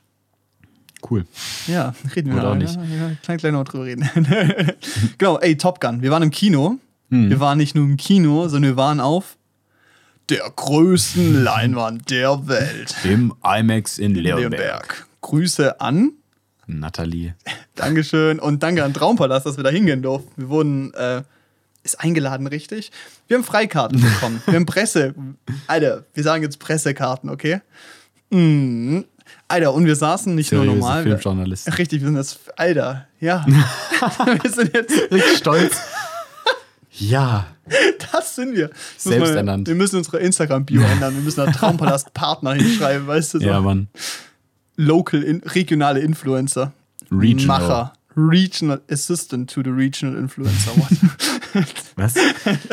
[1.08, 1.26] Cool.
[1.68, 2.74] Ja, reden wir Oder auch nicht.
[2.74, 4.08] Ja, ja, klein, klein noch drüber reden.
[5.18, 6.02] genau, ey, Top Gun.
[6.02, 6.78] Wir waren im Kino.
[7.10, 7.28] Hm.
[7.30, 9.36] Wir waren nicht nur im Kino, sondern wir waren auf
[10.30, 12.94] der größten Leinwand der Welt.
[13.04, 14.52] Im IMAX in Leonberg.
[14.52, 15.06] Leonberg.
[15.20, 16.12] Grüße an
[16.66, 17.34] Nathalie.
[17.74, 20.30] Dankeschön und danke an Traumpalast, dass wir da hingehen durften.
[20.36, 21.22] Wir wurden, äh,
[21.82, 22.90] ist eingeladen, richtig?
[23.28, 24.42] Wir haben Freikarten bekommen.
[24.46, 25.14] Wir haben Presse.
[25.66, 27.60] Alter, wir sagen jetzt Pressekarten, okay?
[28.30, 29.04] Mhm.
[29.48, 31.02] Alter, und wir saßen nicht nur Seriöse normal.
[31.02, 31.72] Filmjournalisten.
[31.74, 32.38] Richtig, wir sind das.
[32.56, 33.44] Alter, ja.
[34.42, 34.92] wir sind jetzt.
[35.10, 35.76] Richtig stolz.
[36.98, 37.46] Ja.
[38.12, 38.68] Das sind wir.
[38.68, 39.66] Muss Selbst mal- ernannt.
[39.68, 41.14] Wir müssen unsere Instagram-Bio ändern.
[41.14, 43.38] Wir müssen da Traumpalast Partner hinschreiben, weißt du?
[43.40, 43.44] So.
[43.46, 43.88] Ja, Mann.
[44.76, 46.72] Local, in, regionale Influencer.
[47.10, 47.60] Regional.
[47.60, 47.92] Macher.
[48.16, 50.70] Regional Assistant to the Regional Influencer.
[51.96, 52.14] Was?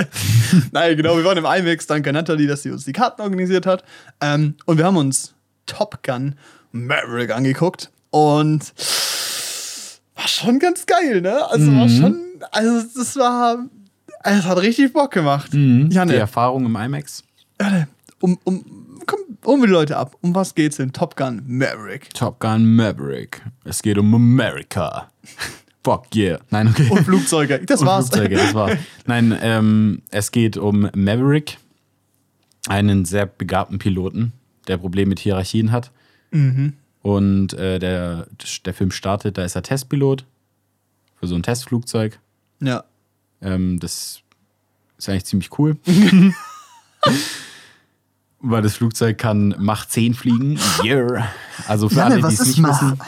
[0.71, 3.83] Nein, genau, wir waren im IMAX, danke Natalie, dass sie uns die Karten organisiert hat.
[4.19, 5.33] Ähm, und wir haben uns
[5.65, 6.35] Top Gun
[6.71, 8.71] Maverick angeguckt und
[10.15, 11.43] war schon ganz geil, ne?
[11.49, 11.99] Also war Mhm.
[11.99, 12.19] schon,
[12.51, 13.65] also das war,
[14.23, 15.51] es hat richtig Bock gemacht.
[15.53, 17.23] Die Janne, Erfahrung im IMAX.
[17.59, 17.87] Janne,
[18.19, 18.63] um, um,
[19.05, 20.15] komm, mir die Leute ab.
[20.21, 22.13] Um was geht's in Top Gun Maverick?
[22.13, 23.41] Top Gun Maverick.
[23.63, 25.11] Es geht um America.
[25.83, 26.39] Fuck yeah.
[26.51, 26.87] Nein, okay.
[26.89, 28.09] Und Flugzeuge, das Und war's.
[28.09, 28.77] Flugzeuge, das war's.
[29.07, 31.57] Nein, ähm, es geht um Maverick,
[32.67, 34.33] einen sehr begabten Piloten,
[34.67, 35.91] der Probleme mit Hierarchien hat.
[36.29, 36.73] Mhm.
[37.01, 38.27] Und äh, der,
[38.65, 40.23] der Film startet, da ist er Testpilot
[41.19, 42.19] für so ein Testflugzeug.
[42.59, 42.83] Ja.
[43.41, 44.21] Ähm, das
[44.97, 45.77] ist eigentlich ziemlich cool.
[48.39, 50.59] Weil das Flugzeug kann Mach 10 fliegen.
[50.83, 51.31] Yeah.
[51.67, 52.99] Also für alle, die es nicht wissen.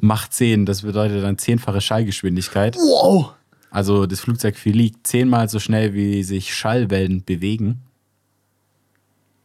[0.00, 2.76] Mach 10, das bedeutet dann zehnfache Schallgeschwindigkeit.
[2.76, 3.34] Wow.
[3.70, 7.82] Also das Flugzeug fliegt zehnmal so schnell, wie sich Schallwellen bewegen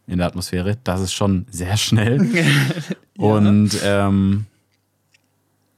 [0.07, 0.77] in der Atmosphäre.
[0.83, 2.19] Das ist schon sehr schnell.
[3.17, 4.45] Und ähm,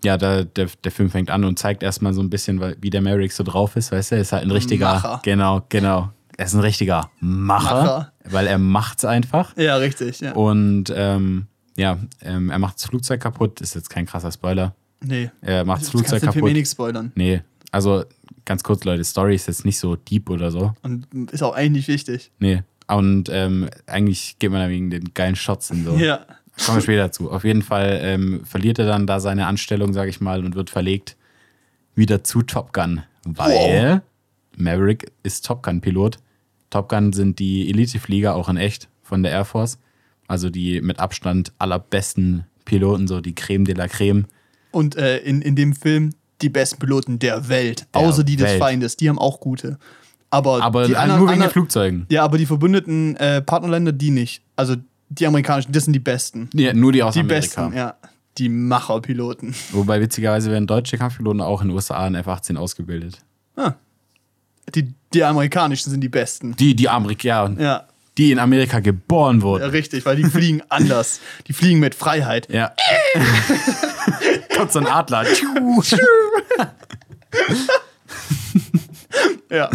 [0.07, 3.01] ja, da, der, der Film fängt an und zeigt erstmal so ein bisschen, wie der
[3.01, 3.91] Merrick so drauf ist.
[3.91, 4.93] Weißt du, er ist halt ein richtiger.
[4.93, 5.19] Macher.
[5.23, 6.11] Genau, genau.
[6.37, 8.13] Er ist ein richtiger Macher, Macher.
[8.29, 9.55] weil er macht's einfach.
[9.57, 10.31] Ja, richtig, ja.
[10.31, 13.59] Und ähm, ja, ähm, er macht das Flugzeug kaputt.
[13.59, 14.73] Ist jetzt kein krasser Spoiler.
[15.03, 15.29] Nee.
[15.41, 16.57] Er macht das Flugzeug den Film eh kaputt.
[16.57, 17.11] nicht spoilern.
[17.15, 17.41] Nee,
[17.71, 18.05] also
[18.45, 20.73] ganz kurz, Leute, Story ist jetzt nicht so deep oder so.
[20.83, 22.31] Und ist auch eigentlich nicht wichtig.
[22.39, 22.63] Nee.
[22.87, 25.95] Und ähm, eigentlich geht man da wegen den geilen Shots und so.
[25.97, 26.25] Ja.
[26.65, 27.31] Kommen wir später dazu.
[27.31, 30.69] Auf jeden Fall ähm, verliert er dann da seine Anstellung, sage ich mal, und wird
[30.69, 31.15] verlegt
[31.95, 33.03] wieder zu Top Gun.
[33.23, 34.01] Weil
[34.55, 36.17] Maverick ist Top Gun-Pilot.
[36.69, 39.79] Top Gun sind die Eliteflieger, auch in echt, von der Air Force.
[40.27, 44.25] Also die mit Abstand allerbesten Piloten, so die Creme de la Creme.
[44.71, 47.87] Und äh, in, in dem Film die besten Piloten der Welt.
[47.93, 48.59] außer die des Welt.
[48.59, 48.97] Feindes.
[48.97, 49.79] Die haben auch gute.
[50.29, 52.05] Aber, Aber die nur anderen, wegen den anderen, Flugzeugen.
[52.09, 54.41] Ja, aber die verbündeten äh, Partnerländer, die nicht.
[54.55, 54.75] Also
[55.09, 56.49] die amerikanischen, das sind die besten.
[56.53, 57.63] Ja, nur die aus Die Amerika.
[57.67, 57.95] besten, ja.
[58.37, 59.55] Die Macherpiloten.
[59.71, 63.19] Wobei witzigerweise werden deutsche Kampfpiloten auch in den USA in F-18 ausgebildet.
[64.75, 66.53] Die, die amerikanischen sind die besten.
[66.57, 67.87] Die, die Amerikaner, Ja,
[68.17, 69.69] die in Amerika geboren ja, wurden.
[69.69, 71.21] richtig, weil die fliegen anders.
[71.47, 72.49] Die fliegen mit Freiheit.
[72.51, 72.73] Ja.
[74.57, 75.25] kommt so ein Adler.
[79.49, 79.69] Ja.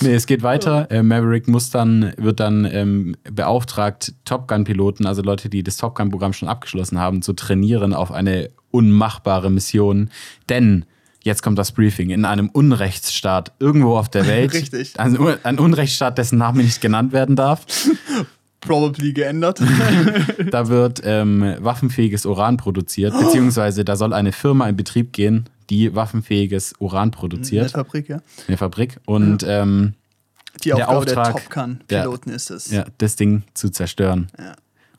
[0.00, 0.90] Nee, es geht weiter.
[0.90, 5.94] Äh, Maverick muss dann, wird dann ähm, beauftragt, Top Gun-Piloten, also Leute, die das Top
[5.94, 10.10] Gun-Programm schon abgeschlossen haben, zu trainieren auf eine unmachbare Mission.
[10.48, 10.86] Denn
[11.22, 14.54] jetzt kommt das Briefing in einem Unrechtsstaat irgendwo auf der Welt.
[14.54, 14.98] Richtig.
[14.98, 17.66] Ein, ein Unrechtsstaat, dessen Name nicht genannt werden darf.
[18.60, 19.60] Probably geändert.
[20.50, 25.94] Da wird ähm, waffenfähiges Uran produziert, beziehungsweise da soll eine Firma in Betrieb gehen, die
[25.94, 27.70] waffenfähiges Uran der produziert.
[27.70, 28.20] Fabrik, ja.
[28.48, 28.98] Eine Fabrik.
[29.06, 29.94] Und ähm,
[30.64, 32.70] Die Der Aufgabe der, Auftrag- Top Gun-Piloten ist es.
[32.70, 34.30] ja, das Ding zu zerstören.
[34.38, 34.54] Ja.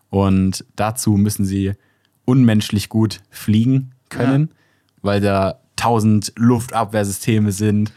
[0.09, 1.74] Und dazu müssen sie
[2.26, 4.51] unmenschlich gut fliegen können,
[5.01, 7.91] weil da tausend Luftabwehrsysteme sind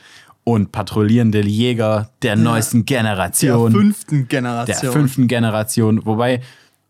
[0.44, 4.92] und patrouillierende Jäger der neuesten Der Generation, fünften der Generation.
[4.92, 6.04] fünften Generation.
[6.06, 6.40] Wobei,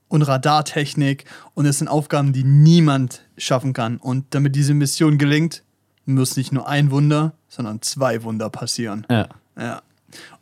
[0.09, 1.25] und Radartechnik.
[1.55, 3.97] Und es sind Aufgaben, die niemand schaffen kann.
[3.97, 5.63] Und damit diese Mission gelingt,
[6.07, 9.07] muss nicht nur ein Wunder, sondern zwei Wunder passieren.
[9.11, 9.29] ja,
[9.59, 9.83] Ja.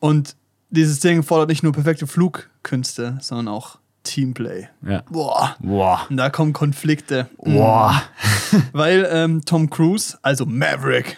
[0.00, 0.36] Und
[0.70, 4.68] dieses Ding fordert nicht nur perfekte Flugkünste, sondern auch Teamplay.
[4.86, 5.02] ja.
[5.10, 5.56] Boah.
[5.60, 6.06] Boah.
[6.10, 7.28] Und da kommen Konflikte.
[7.38, 8.02] Boah.
[8.72, 11.16] Weil ähm, Tom Cruise, also Maverick,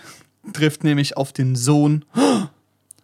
[0.52, 2.04] trifft nämlich auf den Sohn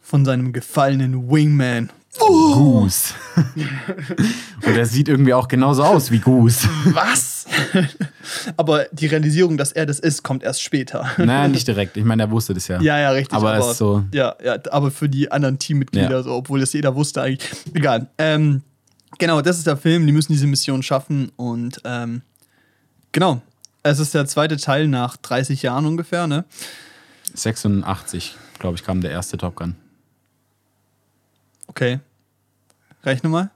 [0.00, 1.90] von seinem gefallenen Wingman.
[2.18, 3.14] Goose.
[3.36, 6.68] Und er sieht irgendwie auch genauso aus wie Goose.
[6.86, 7.46] Was?
[8.56, 11.08] aber die Realisierung, dass er das ist, kommt erst später.
[11.18, 11.96] Naja, nicht direkt.
[11.96, 12.80] Ich meine, er wusste das ja.
[12.80, 13.34] Ja, ja, richtig.
[13.36, 16.22] Aber es ist so- Ja, ja, aber für die anderen Teammitglieder, Ja.
[16.22, 17.48] so, obwohl das jeder wusste eigentlich.
[17.74, 18.08] Egal.
[18.18, 18.62] Ähm,
[19.18, 20.06] genau, das ist der Film.
[20.06, 22.22] Die müssen diese Mission schaffen und ähm,
[23.12, 23.40] genau.
[23.82, 26.44] Es ist der zweite Teil nach 30 Jahren ungefähr, ne?
[27.34, 29.74] 86, glaube ich, kam der erste Top Gun.
[31.80, 31.98] Okay.
[33.04, 33.50] Rechne mal.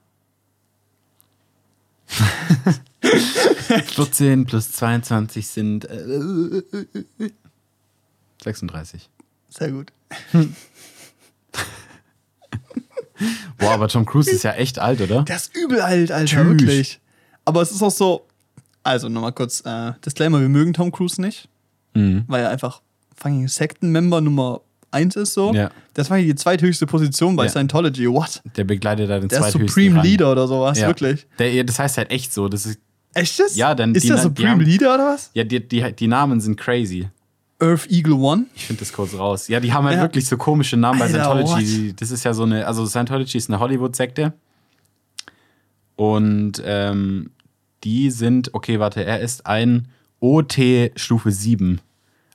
[3.94, 6.62] 14 plus 22 sind äh,
[8.42, 9.10] 36.
[9.50, 9.92] Sehr gut.
[13.58, 15.24] Boah, aber Tom Cruise ist ja echt alt, oder?
[15.24, 16.46] Der ist übel alt, Alter, Tschüss.
[16.46, 17.00] wirklich.
[17.44, 18.26] Aber es ist auch so.
[18.82, 21.48] Also nochmal kurz äh, Disclaimer: Wir mögen Tom Cruise nicht,
[21.94, 22.24] Mhm.
[22.26, 22.80] weil er einfach
[23.16, 24.62] fucking Sektenmember Nummer
[24.94, 25.52] 1 ist so.
[25.52, 25.70] Ja.
[25.94, 27.50] Das war die zweithöchste Position bei Ja.
[27.50, 28.08] Scientology.
[28.08, 28.40] What?
[28.56, 30.04] Der begleitet da den Der ist zweithöchsten Supreme Rang.
[30.04, 30.86] Leader oder sowas, Ja.
[30.88, 31.26] wirklich.
[31.38, 32.48] Der, das heißt halt echt so.
[32.48, 32.78] Das ist,
[33.16, 33.54] Echt das?
[33.54, 35.30] Ja, dann Ist der Supreme haben- Leader oder was?
[35.34, 37.08] ja, die, die, die Namen sind crazy.
[37.60, 38.46] Earth Eagle One?
[38.56, 39.46] Ich finde das kurz raus.
[39.46, 40.02] Ja, die haben halt Ja.
[40.02, 41.92] wirklich so komische Namen bei Scientology.
[41.94, 44.32] Das ist ja so eine, also Scientology ist eine Hollywood-Sekte.
[45.96, 47.30] Und ähm,
[47.84, 49.88] die sind, okay, warte, er ist ein
[50.20, 50.58] OT
[50.96, 51.80] Stufe 7.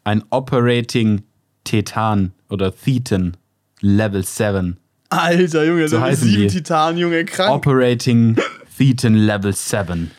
[0.04, 1.24] Ein Operating
[1.70, 3.38] Tetan oder Thetan
[3.80, 4.78] Level 7.
[5.10, 6.48] Alter, Junge, So sieben die.
[6.48, 7.52] Titan, Junge, krank.
[7.52, 8.38] Operating
[8.76, 10.10] Thetan Level 7.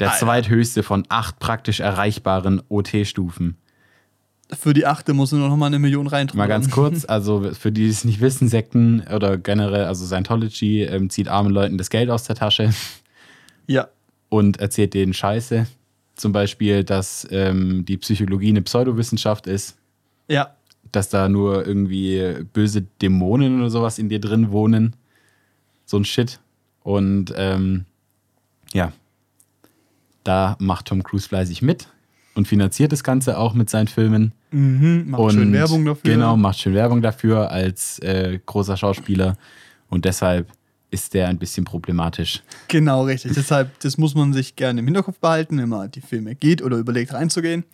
[0.00, 0.24] Der Alter.
[0.26, 3.56] zweithöchste von acht praktisch erreichbaren OT-Stufen.
[4.58, 6.38] Für die achte muss nur noch mal eine Million reintun.
[6.38, 10.82] Mal ganz kurz, also für die, die es nicht wissen, Sekten oder generell, also Scientology
[10.84, 12.72] ähm, zieht armen Leuten das Geld aus der Tasche
[13.66, 13.88] Ja.
[14.30, 15.66] und erzählt denen Scheiße.
[16.16, 19.76] Zum Beispiel, dass ähm, die Psychologie eine Pseudowissenschaft ist,
[20.28, 20.54] Ja.
[20.94, 24.96] Dass da nur irgendwie böse Dämonen oder sowas in dir drin wohnen.
[25.84, 26.40] So ein Shit.
[26.82, 27.84] Und ähm,
[28.72, 28.92] ja,
[30.22, 31.88] da macht Tom Cruise fleißig mit
[32.34, 34.32] und finanziert das Ganze auch mit seinen Filmen.
[34.50, 36.12] Mhm, macht und schön Werbung dafür.
[36.12, 39.36] Genau, macht schön Werbung dafür als äh, großer Schauspieler.
[39.88, 40.50] Und deshalb
[40.90, 42.42] ist der ein bisschen problematisch.
[42.68, 43.32] Genau, richtig.
[43.34, 46.76] Deshalb, das muss man sich gerne im Hinterkopf behalten, wenn man die Filme geht oder
[46.76, 47.64] überlegt reinzugehen.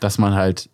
[0.00, 0.68] Dass man halt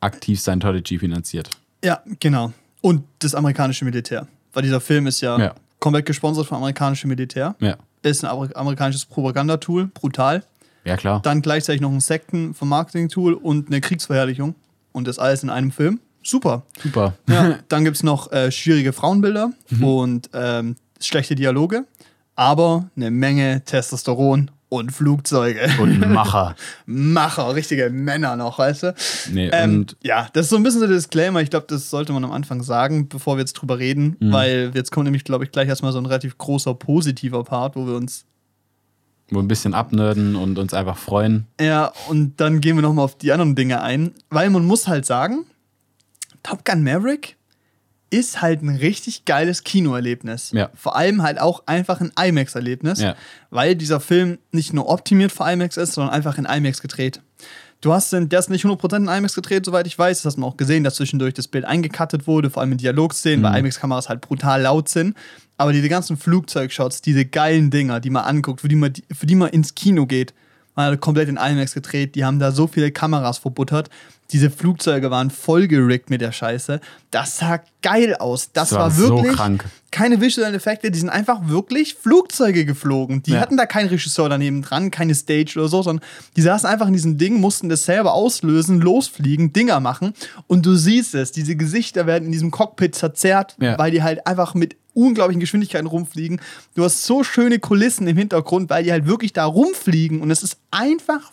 [0.00, 1.50] aktiv Scientology finanziert.
[1.84, 2.52] Ja, genau.
[2.80, 4.26] Und das amerikanische Militär.
[4.52, 5.54] Weil dieser Film ist ja, Ja.
[5.80, 7.54] komplett gesponsert vom amerikanischen Militär.
[7.60, 7.76] Ja.
[8.02, 10.42] Ist ein amer- amerikanisches Propagandatool, brutal.
[10.84, 11.20] Ja, klar.
[11.22, 14.54] Dann gleichzeitig noch ein Sekten-Vermarketing-Tool und eine Kriegsverherrlichung.
[14.92, 16.00] Und das alles in einem Film.
[16.22, 16.62] Super.
[16.82, 17.14] Super.
[17.28, 19.84] Ja, dann gibt es noch äh, schwierige Frauenbilder Mhm.
[19.84, 21.84] und ähm, schlechte Dialoge,
[22.34, 25.60] aber eine Menge Testosteron und Flugzeuge.
[25.80, 26.56] Und Macher.
[26.86, 28.94] Macher, richtige Männer noch, weißt du?
[29.32, 31.40] Nee, Ähm, und ja, das ist so ein bisschen der Disclaimer.
[31.40, 34.32] Ich glaube, das sollte man am Anfang sagen, bevor wir jetzt drüber reden, Mhm.
[34.32, 37.86] weil jetzt kommt nämlich, glaube ich, gleich erstmal so ein relativ großer positiver Part, wo
[37.86, 38.24] wir uns
[39.28, 41.46] wo ein bisschen abnörden und uns einfach freuen.
[41.60, 45.04] Ja, und dann gehen wir nochmal auf die anderen Dinge ein, weil man muss halt
[45.04, 45.44] sagen,
[46.44, 47.36] Top Gun Maverick
[48.10, 50.50] ist halt ein richtig geiles Kinoerlebnis.
[50.52, 50.70] Ja.
[50.74, 53.16] Vor allem halt auch einfach ein IMAX-Erlebnis, Ja.
[53.50, 57.20] weil dieser Film nicht nur optimiert für IMAX ist, sondern einfach in IMAX gedreht.
[57.82, 60.18] Du hast den, der ist nicht 100% in IMAX gedreht, soweit ich weiß.
[60.22, 63.42] Das hast du auch gesehen, dass zwischendurch das Bild eingekattet wurde, vor allem in Dialogszenen,
[63.42, 65.14] weil IMAX-Kameras halt brutal laut sind.
[65.58, 69.34] Aber diese ganzen Flugzeugshots, diese geilen Dinger, die man anguckt, für die man, für die
[69.34, 70.32] man ins Kino geht,
[70.78, 72.14] Man hat komplett in IMAX gedreht.
[72.16, 73.88] Die haben da so viele Kameras verbuttert.
[74.32, 76.80] Diese Flugzeuge waren voll gerickt mit der Scheiße.
[77.10, 78.50] Das sah geil aus.
[78.52, 79.64] Das, Das war war so wirklich krank.
[79.92, 80.90] keine visuellen Effekte.
[80.90, 83.22] Die sind einfach wirklich Flugzeuge geflogen.
[83.22, 83.40] Die Ja.
[83.40, 86.04] hatten da keinen Regisseur daneben dran, keine Stage oder so, sondern
[86.36, 90.12] die saßen einfach in diesem Ding, mussten das selber auslösen, losfliegen, Dinger machen.
[90.48, 91.30] Und du siehst es.
[91.30, 93.78] Diese Gesichter werden in diesem Cockpit verzerrt, Ja.
[93.78, 96.40] weil die halt einfach mit unglaublichen Geschwindigkeiten rumfliegen.
[96.74, 100.42] Du hast so schöne Kulissen im Hintergrund, weil die halt wirklich da rumfliegen und es
[100.42, 101.30] ist einfach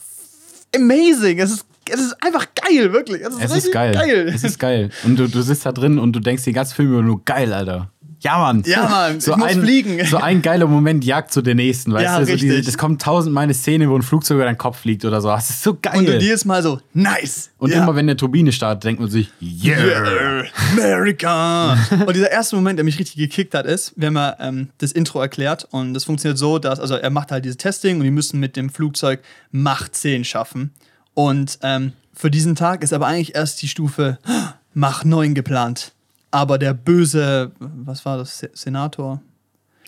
[0.76, 1.40] amazing.
[1.40, 3.22] Es ist, es ist einfach geil, wirklich.
[3.22, 4.32] Es ist, Es ist richtig geil.
[4.34, 4.90] Es ist geil.
[5.04, 7.54] Und du, du sitzt da drin und du denkst den ganzen Film über nur geil,
[7.54, 7.90] Alter.
[8.22, 8.64] Ja, Mann.
[8.66, 10.06] Ja, Mann, So ich muss ein, fliegen.
[10.06, 12.26] So ein geiler Moment jagt zu den nächsten, weißt Ja, du?
[12.26, 15.20] So diese, das kommt tausendmal eine Szene, wo ein Flugzeug über deinen Kopf fliegt oder
[15.20, 15.28] so.
[15.28, 15.98] Das ist so geil.
[15.98, 17.50] und du jedes Mal so, nice.
[17.58, 17.84] Und Ja.
[17.84, 19.78] immer wenn eine Turbine startet, denkt man sich, yeah.
[19.78, 21.78] Yeah, America!
[22.06, 25.20] und dieser erste Moment, der mich richtig gekickt hat, ist, haben ja ähm, das Intro
[25.20, 28.40] erklärt und das funktioniert so, dass, also er macht halt dieses Testing und die müssen
[28.40, 29.20] mit dem Flugzeug
[29.52, 30.72] Mach 10 schaffen.
[31.14, 34.18] Und ähm, für diesen Tag ist aber eigentlich erst die Stufe
[34.74, 35.94] Mach 9 geplant.
[36.32, 39.22] Aber der böse, was war das, Se- Senator?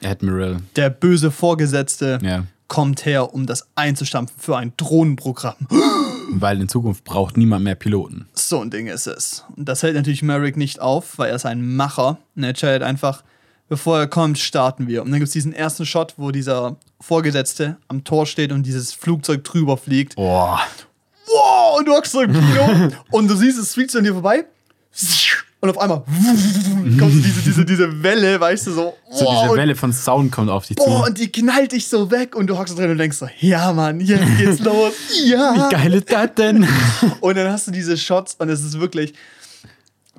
[0.03, 0.57] Admiral.
[0.75, 2.43] Der böse Vorgesetzte Ja.
[2.67, 5.55] kommt her, um das einzustampfen für ein Drohnenprogramm.
[6.31, 8.27] Weil in Zukunft braucht niemand mehr Piloten.
[8.33, 9.43] So ein Ding ist es.
[9.55, 12.17] Und das hält natürlich Merrick nicht auf, weil er ist ein Macher.
[12.35, 13.23] Und er entscheidet einfach,
[13.69, 15.01] bevor er kommt, starten wir.
[15.03, 18.91] Und dann gibt es diesen ersten Shot, wo dieser Vorgesetzte am Tor steht und dieses
[18.93, 20.15] Flugzeug drüber fliegt.
[20.15, 20.59] Boah.
[21.27, 24.13] Wow, und du hockst so im Kino und du siehst, es fliegt so an dir
[24.13, 24.45] vorbei.
[25.61, 26.03] Und auf einmal
[26.99, 28.93] kommt so diese, diese, diese Welle, weißt du, so.
[29.11, 30.83] So wow, diese und- Welle von Sound kommt auf dich zu.
[30.83, 33.73] und die knallt dich so weg und du hockst so drin und denkst so, ja
[33.73, 34.93] Mann, jetzt geht's los.
[35.25, 35.53] Ja.
[35.69, 36.67] Wie geil ist das denn?
[37.21, 39.13] Und dann hast du diese Shots und es ist wirklich.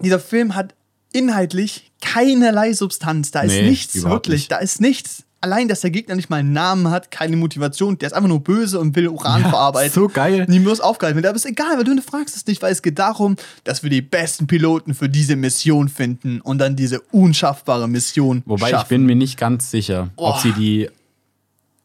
[0.00, 0.74] Dieser Film hat
[1.12, 3.30] inhaltlich keinerlei Substanz.
[3.30, 4.34] Da ist Nee, nichts, wirklich.
[4.42, 4.52] nicht.
[4.52, 5.22] Da ist nichts.
[5.46, 8.40] Allein, dass der Gegner nicht mal einen Namen hat, keine Motivation, der ist einfach nur
[8.40, 9.92] böse und will Uran Ja, verarbeiten.
[9.92, 10.40] so geil.
[10.40, 11.28] Und die muss aufgehalten werden.
[11.28, 14.02] Aber ist egal, weil du fragst es nicht, weil es geht darum, dass wir die
[14.02, 18.82] besten Piloten für diese Mission finden und dann diese unschaffbare Mission Wobei schaffen.
[18.82, 20.40] ich bin mir nicht ganz sicher, ob Boah.
[20.42, 20.90] sie die,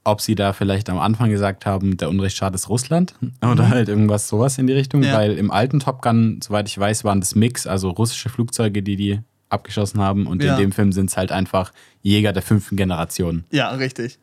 [0.04, 3.14] ob sie da vielleicht am Anfang gesagt haben, der Unrechtsstaat ist Russland
[3.46, 5.06] oder halt irgendwas sowas in die Richtung, Mhm.
[5.08, 5.14] Ja.
[5.14, 8.96] weil im alten Top Gun, soweit ich weiß, waren das Mix, also russische Flugzeuge, die
[8.96, 9.20] die
[9.52, 10.54] abgeschossen haben und Ja.
[10.56, 11.72] in dem Film sind es halt einfach
[12.02, 13.44] Jäger der fünften Generation.
[13.52, 14.18] Ja, richtig.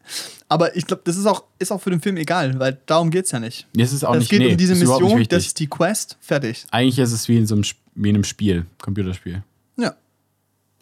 [0.49, 3.27] Aber ich glaube, das ist auch, ist auch für den Film egal, weil darum geht
[3.27, 3.67] es ja nicht.
[3.75, 6.17] Das ist auch es nicht, geht nee, um diese ist Mission, das ist die Quest,
[6.21, 6.65] fertig.
[6.71, 7.65] Eigentlich ist es wie in so einem,
[7.95, 9.43] wie in einem Spiel, Computerspiel.
[9.77, 9.95] Ja.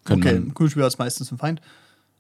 [0.05, 1.61] Könnte okay, man- Kugelspieler ist meistens ein Feind.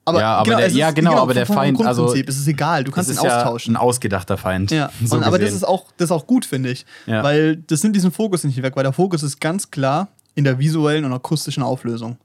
[0.04, 2.92] Aber Ja, aber der- es ja, genau, aber der Feind, also- es ist egal, du
[2.92, 3.74] kannst ihn ist ja austauschen.
[3.74, 4.70] ein ausgedachter Feind.
[4.70, 6.86] Ja, so und, aber das ist, auch, das ist auch gut, finde ich.
[7.06, 7.24] Ja.
[7.24, 10.60] Weil das nimmt diesen Fokus nicht weg, weil der Fokus ist ganz klar in der
[10.60, 12.18] visuellen und akustischen Auflösung.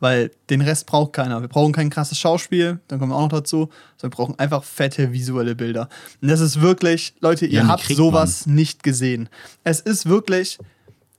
[0.00, 1.42] Weil den Rest braucht keiner.
[1.42, 4.64] Wir brauchen kein krasses Schauspiel, dann kommen wir auch noch dazu, sondern wir brauchen einfach
[4.64, 5.88] fette visuelle Bilder.
[6.22, 9.28] Und das ist wirklich, Leute, ihr Ja, habt sowas nicht gesehen.
[9.62, 10.58] Es ist wirklich,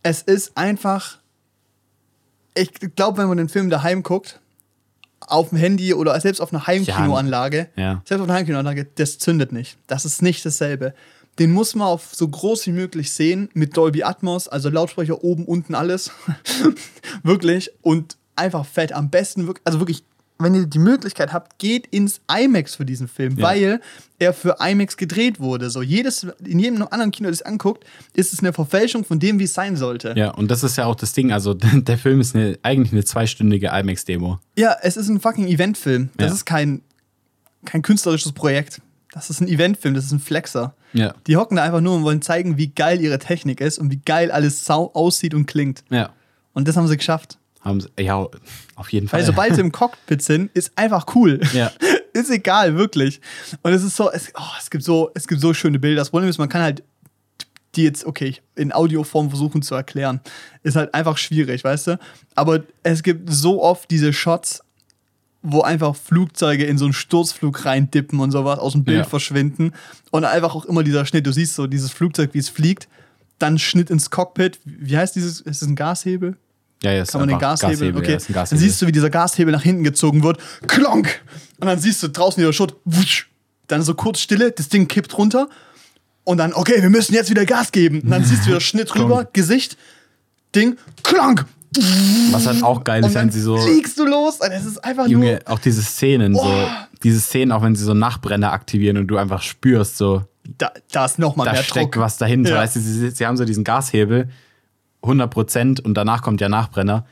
[0.02, 1.20] es ist einfach,
[2.56, 4.40] ich glaube, wenn man den Film daheim guckt,
[5.28, 8.02] auf dem Handy oder selbst auf einer Heimkinoanlage, Ja.
[8.06, 9.78] selbst auf einer Heimkinoanlage, das zündet nicht.
[9.86, 10.96] Das ist nicht dasselbe.
[11.40, 15.46] Den muss man auf so groß wie möglich sehen, mit Dolby Atmos, also Lautsprecher oben,
[15.46, 16.12] unten, alles.
[17.24, 17.72] wirklich.
[17.82, 18.92] Und einfach fett.
[18.94, 20.04] Am besten wirklich, also wirklich,
[20.40, 23.44] wenn ihr die Möglichkeit habt, geht ins IMAX für diesen Film, Ja.
[23.46, 23.82] weil
[24.20, 25.70] er für IMAX gedreht wurde.
[25.70, 29.40] So jedes, in jedem anderen Kino, das ihr anguckt, ist es eine Verfälschung von dem,
[29.40, 30.14] wie es sein sollte.
[30.18, 31.32] Ja, und das ist ja auch das Ding.
[31.32, 34.40] Also, der Film ist eine, eigentlich eine zweistündige IMAX-Demo.
[34.58, 36.10] Ja, es ist ein fucking Eventfilm.
[36.18, 36.34] Das Ja.
[36.34, 36.82] ist kein,
[37.66, 38.82] kein künstlerisches Projekt.
[39.14, 40.74] Das ist ein Eventfilm, das ist ein Flexer.
[40.94, 41.14] Ja.
[41.28, 44.02] Die hocken da einfach nur und wollen zeigen, wie geil ihre Technik ist und wie
[44.04, 45.84] geil alles sau aussieht und klingt.
[45.90, 46.12] Ja.
[46.54, 47.38] Und das haben sie geschafft.
[47.62, 48.28] Haben sie, ja,
[48.76, 49.20] auf jeden Fall.
[49.20, 51.40] Weil sobald sie im Cockpit sind, ist einfach cool.
[51.54, 51.72] Ja.
[52.14, 53.22] ist egal, wirklich.
[53.62, 56.02] Und es ist so, es, oh, es, gibt so, es gibt so schöne Bilder.
[56.02, 56.84] Das Problem ist, man kann halt
[57.76, 60.20] die jetzt, okay, in Audioform versuchen zu erklären.
[60.64, 62.00] Ist halt einfach schwierig, weißt du?
[62.36, 64.62] Aber es gibt so oft diese Shots,
[65.44, 69.04] wo einfach Flugzeuge in so einen Sturzflug reindippen und sowas, aus dem Bild Ja.
[69.06, 69.72] verschwinden.
[70.12, 71.26] Und einfach auch immer dieser Schnitt.
[71.26, 72.88] Du siehst so dieses Flugzeug, wie es fliegt,
[73.40, 74.60] dann Schnitt ins Cockpit.
[74.66, 75.42] Wie heißt dieses?
[75.42, 76.38] Ist es ein Gashebel?
[76.84, 77.96] ja, ja, ist Kann man den einfach Gashebel?
[77.98, 78.12] okay.
[78.12, 78.60] ja, ist ein dann Gashebel.
[78.60, 80.38] siehst du, wie dieser Gashebel nach hinten gezogen wird.
[80.68, 81.22] Klonk!
[81.60, 82.76] Und dann siehst du draußen wieder Schutt.
[82.86, 83.30] Wusch.
[83.68, 85.48] Dann so kurz Stille, das Ding kippt runter.
[86.24, 88.02] Und dann, okay, wir müssen jetzt wieder Gas geben.
[88.02, 89.76] Und dann siehst du wieder Schnitt rüber, Gesicht,
[90.56, 91.46] Ding, Klonk!
[92.32, 93.58] Was halt auch geil ist, wenn sie so.
[93.58, 94.40] fliegst du los.
[94.42, 95.54] Es ist einfach Junge, nur.
[95.54, 96.42] auch diese Szenen, so.
[96.44, 96.68] Oh.
[97.04, 100.24] Diese Szenen, auch wenn sie so Nachbrenner aktivieren und du einfach spürst, so,
[100.58, 102.04] Da, da ist nochmal da mehr steckt Druck.
[102.04, 102.52] was dahinter.
[102.52, 102.58] Ja.
[102.58, 104.28] Weißt du, sie, sie haben so diesen Gashebel,
[105.04, 107.06] 100% und danach kommt der Nachbrenner.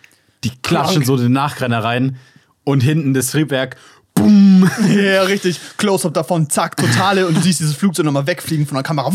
[0.44, 1.06] Die klatschen Krank.
[1.08, 2.18] so den Nachbrenner rein
[2.64, 3.78] und hinten das Triebwerk.
[4.14, 4.70] bumm.
[4.90, 5.60] Ja, richtig.
[5.78, 7.26] Close-up davon, zack, totale.
[7.28, 9.12] Und du siehst dieses Flugzeug nochmal wegfliegen von der Kamera.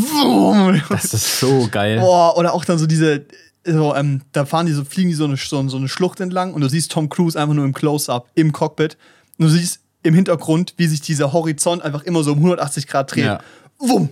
[0.88, 2.00] Das ist so geil.
[2.00, 3.26] Boah, oder auch dann so diese,
[3.64, 6.52] so, ähm, da fahren die so, fliegen die so eine, so, so eine Schlucht entlang
[6.54, 8.96] und du siehst Tom Cruise einfach nur im Close-up, im Cockpit.
[9.38, 13.14] Und du siehst im Hintergrund, wie sich dieser Horizont einfach immer so um 180 Grad
[13.14, 13.24] dreht.
[13.24, 13.40] Ja.
[13.78, 14.10] Wumm.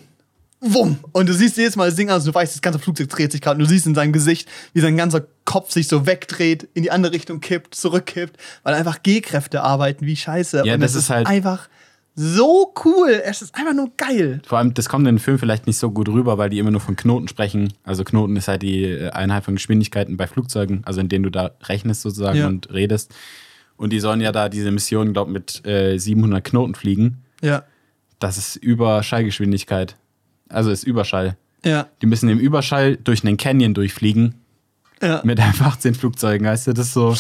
[0.65, 0.99] Wumm.
[1.11, 3.41] Und du siehst jedes Mal das Ding, also du weißt, das ganze Flugzeug dreht sich
[3.41, 3.57] gerade.
[3.57, 6.93] Und du siehst in seinem Gesicht, wie sein ganzer Kopf sich so wegdreht, in die
[6.93, 10.63] andere Richtung kippt, zurückkippt, weil einfach G-Kräfte arbeiten wie scheiße.
[10.65, 11.69] Ja, und das es ist halt- einfach
[12.15, 13.23] so cool.
[13.25, 14.43] Es ist einfach nur geil.
[14.47, 16.71] Vor allem, das kommt in den Film vielleicht nicht so gut rüber, weil die immer
[16.71, 17.73] nur von Knoten sprechen.
[17.85, 21.31] Also Knoten ist halt die äh, Einheit von Geschwindigkeiten bei Flugzeugen, also in denen du
[21.31, 22.47] da rechnest sozusagen Ja.
[22.47, 23.15] und redest.
[23.77, 27.23] Und die sollen ja da diese Mission, glaube mit äh, 700 Knoten fliegen.
[27.43, 27.65] Ja.
[28.19, 29.97] Das ist Überschallgeschwindigkeit.
[30.49, 31.37] Also ist Überschall.
[31.65, 31.89] Ja.
[32.03, 34.35] Die müssen im Überschall durch einen Canyon durchfliegen
[35.01, 35.21] Ja.
[35.25, 36.73] mit F-18 Flugzeugen, weißt du?
[36.75, 37.15] Das ist so,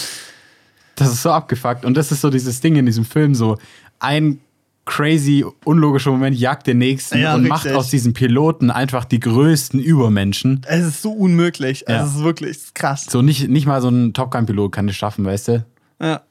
[0.96, 1.84] das ist so abgefuckt.
[1.84, 3.58] Und das ist so dieses Ding in diesem Film, so
[3.98, 4.40] ein
[4.84, 7.50] crazy, unlogischer Moment jagt den nächsten Ja, und richtig.
[7.50, 10.62] macht aus diesen Piloten einfach die größten Übermenschen.
[10.66, 11.84] Es ist so unmöglich.
[11.88, 12.04] Ja.
[12.04, 13.06] Es ist wirklich krass.
[13.08, 15.64] So nicht, nicht mal so ein Top Gun-Pilot kann das schaffen, weißt du?
[16.00, 16.22] Ja.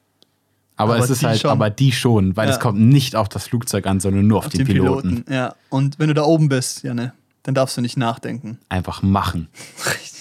[0.76, 1.50] Aber, Aber es ist halt, schon.
[1.50, 2.54] aber die schon, weil Ja.
[2.54, 5.24] es kommt nicht auf das Flugzeug an, sondern nur auf, den, Piloten.
[5.30, 5.54] Ja.
[5.68, 7.12] Und wenn du da oben bist, Janne,
[7.44, 8.58] dann darfst du nicht nachdenken.
[8.68, 9.48] Einfach machen.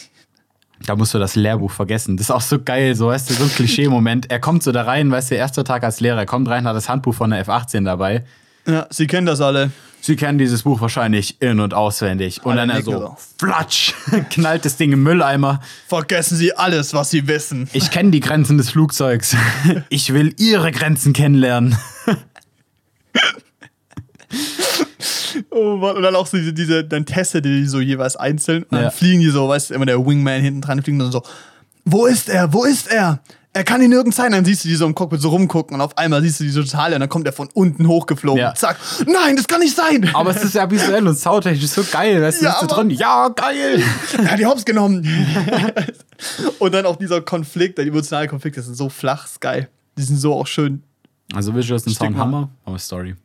[0.85, 2.17] Da musst du das Lehrbuch vergessen.
[2.17, 4.31] Das ist auch so geil, so weißt du, so ein Klischee-Moment.
[4.31, 6.75] Er kommt so da rein, weißt du, erster Tag als Lehrer, er kommt rein, hat
[6.75, 8.23] das Handbuch von der F-18 dabei.
[8.67, 9.71] Ja, sie kennen das alle.
[10.03, 12.43] Sie kennen dieses Buch wahrscheinlich in- und auswendig.
[12.43, 13.15] Und Alle dann er so.
[13.37, 13.93] flatsch,
[14.31, 15.61] knallt das Ding im Mülleimer.
[15.87, 17.69] Vergessen Sie alles, was Sie wissen.
[17.73, 19.35] Ich kenne die Grenzen des Flugzeugs.
[19.89, 21.77] Ich will ihre Grenzen kennenlernen.
[25.49, 25.95] Oh Mann.
[25.97, 28.63] Und dann auch so diese, diese dann testet die so jeweils einzeln.
[28.63, 28.89] Und dann Ja.
[28.91, 31.23] fliegen die so, weißt du, immer der Wingman hinten dran, fliegen dann so,
[31.85, 32.53] wo ist er?
[32.53, 33.19] Wo ist er?
[33.53, 34.31] Er kann ihn nirgends sein.
[34.31, 36.51] Dann siehst du die so im Cockpit so rumgucken und auf einmal siehst du die
[36.51, 38.39] so total und dann kommt er von unten hochgeflogen.
[38.39, 38.53] Ja.
[38.53, 38.77] Zack.
[39.05, 40.09] Nein, das kann nicht sein.
[40.13, 42.21] Aber es ist ja visuell und soundtechnisch so geil.
[42.21, 42.89] Weißt du, Ja, drin?
[42.91, 43.83] Ja, geil.
[44.19, 45.05] er hat die Hops genommen.
[46.59, 49.69] und dann auch dieser Konflikt, der emotionale Konflikt, das ist so flach, ist geil.
[49.97, 50.83] Die sind so auch schön.
[51.33, 52.17] Also Visuals und Sound.
[52.17, 53.15] Hammer, aber Story.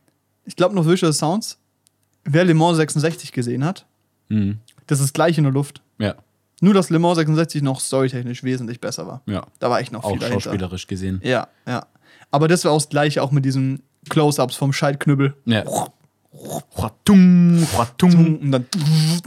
[0.45, 1.57] Ich glaube noch Visual Sounds.
[2.29, 3.85] Wer Le Mans 66 gesehen hat,
[4.29, 4.59] Mhm.
[4.85, 5.81] das ist gleich in der Luft.
[5.97, 6.15] Ja,
[6.61, 9.21] Nur, dass Le Mans 66 noch storytechnisch wesentlich besser war.
[9.25, 9.45] ja.
[9.59, 10.41] Da war echt noch viel Auch dahinter.
[10.41, 11.21] schauspielerisch gesehen.
[11.23, 11.85] Ja, ja.
[12.31, 15.35] Aber das war auch das gleiche, auch mit diesen Close-Ups vom Schaltknüppel.
[15.45, 15.63] Ja.
[17.09, 18.65] Und dann.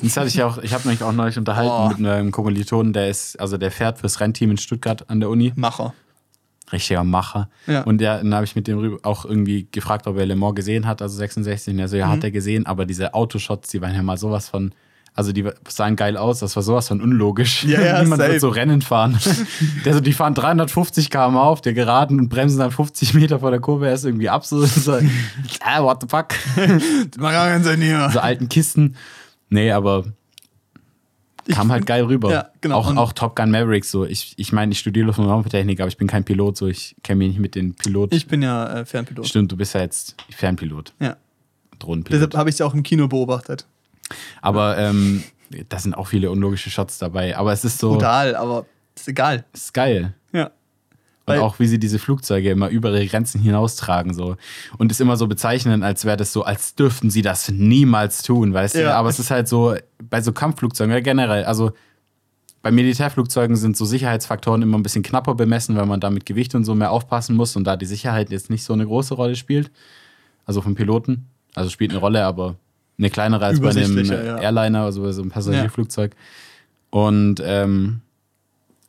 [0.03, 1.89] Das hatte ich auch, ich habe mich auch neulich unterhalten Oh.
[2.01, 5.53] mit einem Kommilitonen, der ist, also der fährt fürs Rennteam in Stuttgart an der Uni.
[5.57, 5.95] Macher.
[6.73, 7.49] Richtiger Macher.
[7.67, 7.83] Ja.
[7.83, 10.87] Und der, dann habe ich mit dem auch irgendwie gefragt, ob er Le Mans gesehen
[10.87, 11.75] hat, also 66.
[11.75, 12.11] Und er so, ja, Mhm.
[12.13, 14.73] hat er gesehen, aber diese Autoshots, die waren ja mal sowas von,
[15.13, 17.65] also die sahen geil aus, das war sowas von unlogisch.
[17.65, 18.33] Ja, ja, Niemand safe.
[18.33, 19.19] wird so Rennen fahren.
[19.85, 23.51] der so, die fahren 350 km auf der Geraden und bremsen dann 50 Meter vor
[23.51, 24.93] der Kurve erst irgendwie ab, so, so
[25.65, 26.29] ah, what the fuck.
[26.57, 28.09] Das macht gar keinen Sinn hier.
[28.13, 28.95] so alten Kisten.
[29.49, 30.05] Nee, aber
[31.53, 32.31] kam halt geil rüber.
[32.31, 32.77] Ja, genau.
[32.77, 34.05] Auch, auch Top Gun Maverick so.
[34.05, 36.97] Ich, ich meine, ich studiere Luft- und Raumtechnik, aber ich bin kein Pilot, so ich
[37.03, 38.15] kenne mich nicht mit den Piloten.
[38.15, 39.27] Ich bin ja äh, Fernpilot.
[39.27, 41.17] Stimmt, du bist ja jetzt Fernpilot, Ja.
[41.79, 42.15] Drohnenpilot.
[42.17, 43.67] Deshalb habe ich es ja auch im Kino beobachtet.
[44.43, 45.23] Aber ähm,
[45.69, 47.37] da sind auch viele unlogische Shots dabei.
[47.37, 49.45] Aber es ist so, Brutal, aber ist egal.
[49.53, 50.15] ist geil.
[50.33, 50.51] Ja.
[51.31, 54.37] Und Weil- auch wie sie diese Flugzeuge immer über ihre Grenzen hinaustragen so
[54.79, 58.53] und es immer so bezeichnen, als wäre das so, als dürften sie das niemals tun,
[58.53, 58.83] weißt du?
[58.83, 58.97] Ja.
[58.97, 59.75] Aber es ist halt so
[60.09, 61.73] bei so Kampfflugzeugen ja, generell, also
[62.63, 66.55] bei Militärflugzeugen sind so Sicherheitsfaktoren immer ein bisschen knapper bemessen, weil man da mit Gewicht
[66.55, 69.37] und so mehr aufpassen muss und da die Sicherheit jetzt nicht so eine große Rolle
[69.37, 69.71] spielt.
[70.45, 71.27] Also vom Piloten.
[71.55, 72.57] Also spielt eine Rolle, aber
[72.99, 74.39] eine kleinere als bei einem ja.
[74.39, 76.13] Airliner, also bei so einem Passagierflugzeug.
[76.91, 78.01] Und ähm,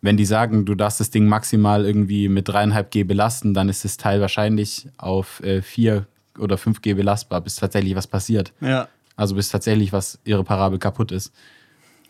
[0.02, 3.86] wenn die sagen, du darfst das Ding maximal irgendwie mit 3,5 G belasten, dann ist
[3.86, 6.06] das Teil wahrscheinlich auf äh, 4
[6.40, 8.54] oder 5 G belastbar, bis tatsächlich was passiert.
[8.62, 8.88] Ja.
[9.16, 11.32] Also bis tatsächlich was irreparabel kaputt ist.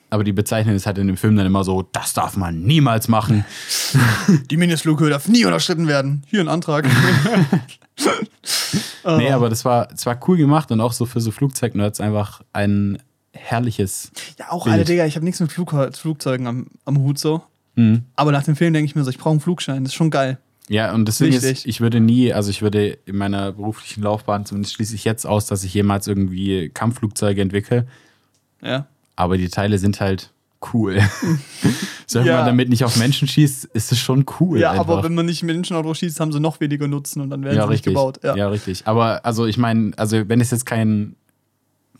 [0.10, 3.08] Aber die bezeichnen es halt in dem Film dann immer so, das darf man niemals
[3.08, 3.46] machen.
[4.50, 6.24] Die Mindestflughöhe darf nie unterschritten werden.
[6.28, 6.86] Hier ein Antrag.
[9.04, 12.42] Nee, aber das war, das war cool gemacht und auch so für so Flugzeugnerds einfach
[12.54, 13.02] ein
[13.34, 14.12] herrliches.
[14.38, 14.76] Ja, auch Bild.
[14.76, 17.42] alle, Digga, ich habe nichts mit Flug Flugzeugen am, am Hut so.
[17.76, 18.04] Mhm.
[18.16, 19.84] Aber nach dem Film denke ich mir so, ich brauche einen Flugschein.
[19.84, 20.38] Das ist schon geil.
[20.70, 21.68] Ja, und deswegen ist, Wichtig.
[21.68, 25.46] ich würde nie, also ich würde in meiner beruflichen Laufbahn, zumindest schließe ich jetzt aus,
[25.46, 27.88] dass ich jemals irgendwie Kampfflugzeuge entwickle.
[28.62, 28.88] Ja.
[29.16, 30.32] Aber die Teile sind halt
[30.74, 31.00] cool.
[32.08, 32.38] Solange Ja.
[32.38, 34.60] man damit nicht auf Menschen schießt, ist es schon cool.
[34.60, 34.88] Ja, einfach.
[34.88, 37.64] aber wenn man nicht Menschenauto schießt, haben sie noch weniger Nutzen und dann werden ja,
[37.64, 37.94] sie nicht richtig.
[37.94, 38.20] gebaut.
[38.24, 38.36] Ja.
[38.36, 38.48] Ja.
[38.50, 38.84] richtig.
[38.86, 41.16] Aber also ich meine, also wenn es jetzt kein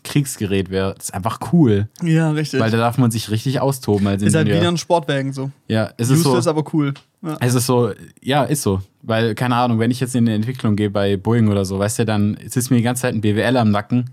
[0.04, 1.88] Kriegsgerät wäre, ist einfach cool.
[2.02, 2.60] Ja, richtig.
[2.60, 4.62] Weil da darf man sich richtig austoben als ist halt Ingenieur.
[4.62, 5.50] wieder ein Sportwagen so.
[5.68, 6.50] ja, es ist Useless, so.
[6.50, 6.94] aber cool.
[7.22, 7.36] Ja.
[7.40, 8.82] Es ist so, ja, ist so.
[9.02, 12.00] Weil, keine Ahnung, wenn ich jetzt in die Entwicklung gehe bei Boeing oder so, weißt
[12.00, 14.10] du, dann sitzt mir die ganze Zeit ein BWL am Nacken,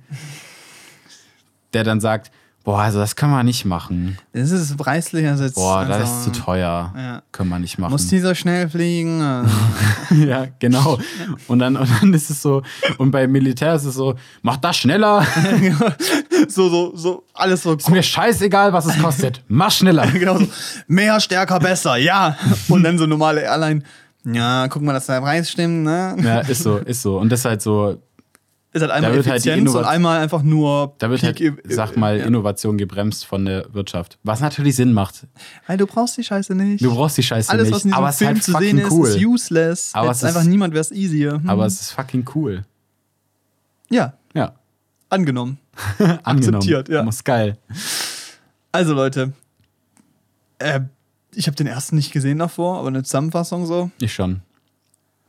[1.74, 2.32] der dann sagt,
[2.70, 4.20] boah, also das kann man nicht machen.
[4.32, 5.56] Das ist preislich ersetzt.
[5.56, 6.94] Boah, das also, ist zu teuer.
[6.96, 7.24] Ja.
[7.32, 7.90] Können wir nicht machen.
[7.90, 9.24] Muss dieser schnell fliegen?
[9.24, 9.52] Also,
[10.24, 11.00] ja, genau.
[11.48, 12.62] Und dann, und dann ist es so,
[13.00, 14.14] und beim Militär ist es so,
[14.44, 15.26] mach das schneller.
[16.48, 17.74] so, so, so, alles so.
[17.74, 19.44] Ist mir scheißegal, was es kostet.
[19.48, 20.06] Mach schneller.
[20.14, 20.46] genau so.
[20.86, 22.38] Mehr, stärker, besser, ja.
[22.68, 23.82] Und dann so normale Airline.
[24.26, 26.16] Ja, guck mal, dass der Preis stimmt, ne?
[26.22, 27.18] Ja, ist so, ist so.
[27.18, 27.98] Und das ist halt so,
[28.72, 30.94] Ist halt einmal wird halt Effizienz und Innovat- einmal einfach nur.
[31.00, 32.26] da wird halt, Peak- sag mal, ja.
[32.26, 34.20] Innovation gebremst von der Wirtschaft.
[34.24, 35.26] Was natürlich Sinn macht.
[35.66, 36.84] Weil du brauchst die Scheiße nicht.
[36.84, 37.86] Du brauchst die Scheiße Alles, was nicht.
[37.86, 39.08] in diesem Aber Film halt zu sehen fucking ist, cool.
[39.10, 39.90] ist useless.
[39.94, 41.34] Aber es ist- einfach niemand wäre es easier.
[41.42, 41.50] Hm.
[41.50, 42.64] Aber es ist fucking cool.
[43.90, 44.54] ja, Ja.
[45.10, 45.58] angenommen.
[46.24, 46.24] Angenommen.
[46.58, 47.02] Akzeptiert, ja.
[47.04, 47.58] Muss geil.
[48.72, 49.34] Also Leute,
[50.60, 50.82] äh,
[51.34, 53.90] ich habe den ersten nicht gesehen davor, aber eine Zusammenfassung so.
[54.00, 54.42] Ich schon.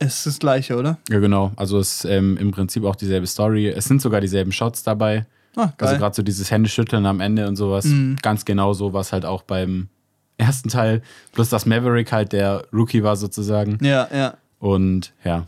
[0.03, 0.97] Es ist das gleiche, oder?
[1.09, 1.51] Ja, genau.
[1.55, 3.67] Also es ist ähm, im Prinzip auch dieselbe Story.
[3.69, 5.25] Es sind sogar dieselben Shots dabei.
[5.55, 5.97] Ah, Also geil.
[5.99, 7.85] gerade so dieses Händeschütteln am Ende und sowas.
[7.85, 8.17] Mhm.
[8.21, 9.89] Ganz genau so was halt auch beim
[10.37, 11.01] ersten Teil.
[11.33, 13.77] Plus dass Maverick halt der Rookie war sozusagen.
[13.81, 14.37] ja, ja.
[14.59, 15.45] Und ja.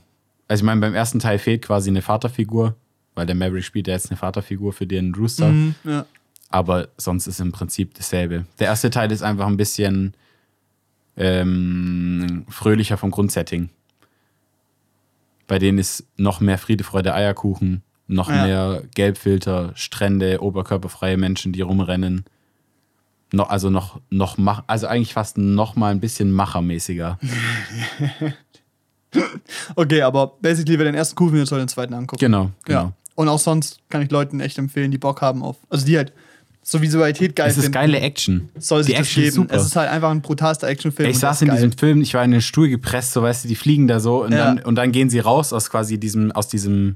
[0.47, 2.75] Also ich meine, beim ersten Teil fehlt quasi eine Vaterfigur,
[3.15, 5.47] weil der Maverick spielt ja jetzt eine Vaterfigur für den Rooster.
[5.49, 6.05] Mhm, ja.
[6.49, 8.45] Aber sonst ist im Prinzip dasselbe.
[8.59, 10.13] Der erste Teil ist einfach ein bisschen
[11.17, 13.69] ähm, fröhlicher vom Grundsetting.
[15.47, 18.45] Bei denen ist noch mehr Friede, Freude, Eierkuchen, noch Ja.
[18.45, 22.25] mehr Gelbfilter, Strände, oberkörperfreie Menschen, die rumrennen.
[23.31, 27.17] No, also noch, noch mach, also eigentlich fast noch mal ein bisschen machermäßiger.
[29.75, 32.19] Okay, aber basically, wer den ersten cool findet, soll den zweiten angucken.
[32.19, 32.79] Genau, genau.
[32.85, 32.93] Ja.
[33.15, 35.57] Und auch sonst kann ich Leuten echt empfehlen, die Bock haben auf.
[35.69, 36.13] Also die halt
[36.65, 37.73] so Visualität geil Es ist finden.
[37.73, 38.49] geile Action.
[38.57, 39.27] Soll sich Die das Action geben.
[39.29, 39.55] ist super.
[39.55, 41.09] Es ist halt einfach ein brutalster Actionfilm.
[41.09, 41.57] Ich saß in geil.
[41.57, 44.23] diesem Film, ich war in den Stuhl gepresst, so weißt du, die fliegen da so
[44.23, 44.45] und, Ja.
[44.53, 46.95] dann, und dann gehen sie raus aus quasi diesem, aus diesem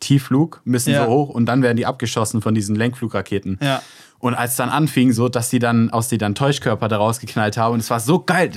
[0.00, 1.04] Tiefflug, müssen Ja.
[1.06, 3.58] so hoch und dann werden die abgeschossen von diesen Lenkflugraketen.
[3.60, 3.82] Ja.
[4.20, 7.74] Und als dann anfing, so, dass die dann aus die dann Täuschkörper da rausgeknallt haben
[7.74, 8.50] und es war so geil.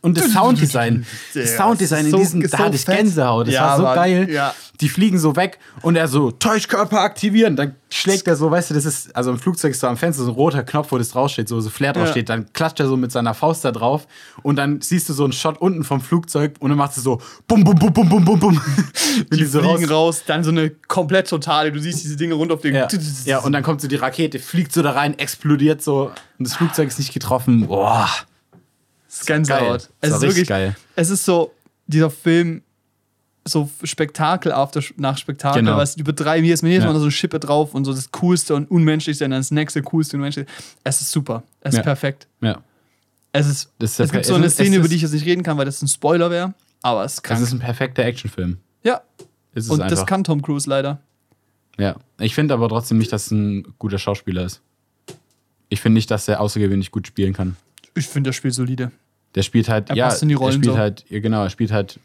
[0.00, 1.04] Und das Sounddesign,
[1.34, 2.86] das Ja, Sounddesign in diesem, da hatte ich.
[2.86, 4.30] Gänsehaut, das Ja, war so Mann, geil.
[4.30, 4.54] ja.
[4.80, 7.54] Die fliegen so weg und er so, Täuschkörper aktivieren.
[7.56, 10.24] Dann schlägt er so, weißt du, das ist, also im Flugzeug ist so am Fenster
[10.24, 12.28] so ein roter Knopf, wo das draufsteht, so, so Flair draufsteht.
[12.30, 14.08] Dann klatscht er so mit seiner Faust da drauf
[14.42, 17.20] und dann siehst du so einen Shot unten vom Flugzeug und dann macht es so,
[17.46, 18.60] bum, bum, bum, bum, bum, bum, bum.
[19.28, 21.70] Wenn Die so fliegen raus, dann so eine komplett totale.
[21.70, 22.74] Du siehst diese Dinge rund auf den.
[22.74, 22.88] ja.
[23.26, 26.06] ja, und dann kommt so die Rakete, fliegt so da rein, explodiert so
[26.38, 27.66] und das Flugzeug ist nicht getroffen.
[27.66, 28.08] Boah.
[29.08, 29.60] Das ist Gänsehaut.
[29.60, 29.76] Geil.
[30.00, 30.76] Es Das ist wirklich geil.
[30.96, 31.52] Es ist so,
[31.86, 32.62] dieser Film,
[33.44, 35.62] so Spektakel after, nach Spektakel.
[35.62, 35.76] Genau.
[35.76, 36.92] Weißt du, übertreiben jedes Mal, jedes Ja.
[36.92, 39.82] Mal so eine Schippe drauf und so das Coolste und Unmenschlichste und dann das nächste
[39.82, 40.52] Coolste und Unmenschlichste.
[40.84, 41.42] Es ist super.
[41.60, 41.82] Es ist Ja.
[41.82, 42.26] perfekt.
[42.40, 42.62] Ja.
[43.32, 43.70] Es ist.
[43.80, 45.26] Ist es gibt so es eine ist- Szene, es über ist- die ich jetzt nicht
[45.26, 46.54] reden kann, weil das ein Spoiler wäre.
[46.82, 47.40] Aber es ist Das krass.
[47.40, 48.58] ist ein perfekter Actionfilm.
[48.82, 49.00] ja.
[49.54, 49.98] Ist es Und einfach.
[49.98, 50.98] das kann Tom Cruise leider.
[51.78, 51.96] ja.
[52.18, 54.62] Ich finde aber trotzdem nicht, dass es ein guter Schauspieler ist.
[55.72, 57.56] Ich finde nicht, dass er außergewöhnlich gut spielen kann.
[57.94, 58.92] Ich finde das Spiel solide.
[59.34, 60.78] Der spielt halt, Er ja, passt in die er Rollen spielt so.
[60.78, 61.98] halt, ja, genau, er spielt halt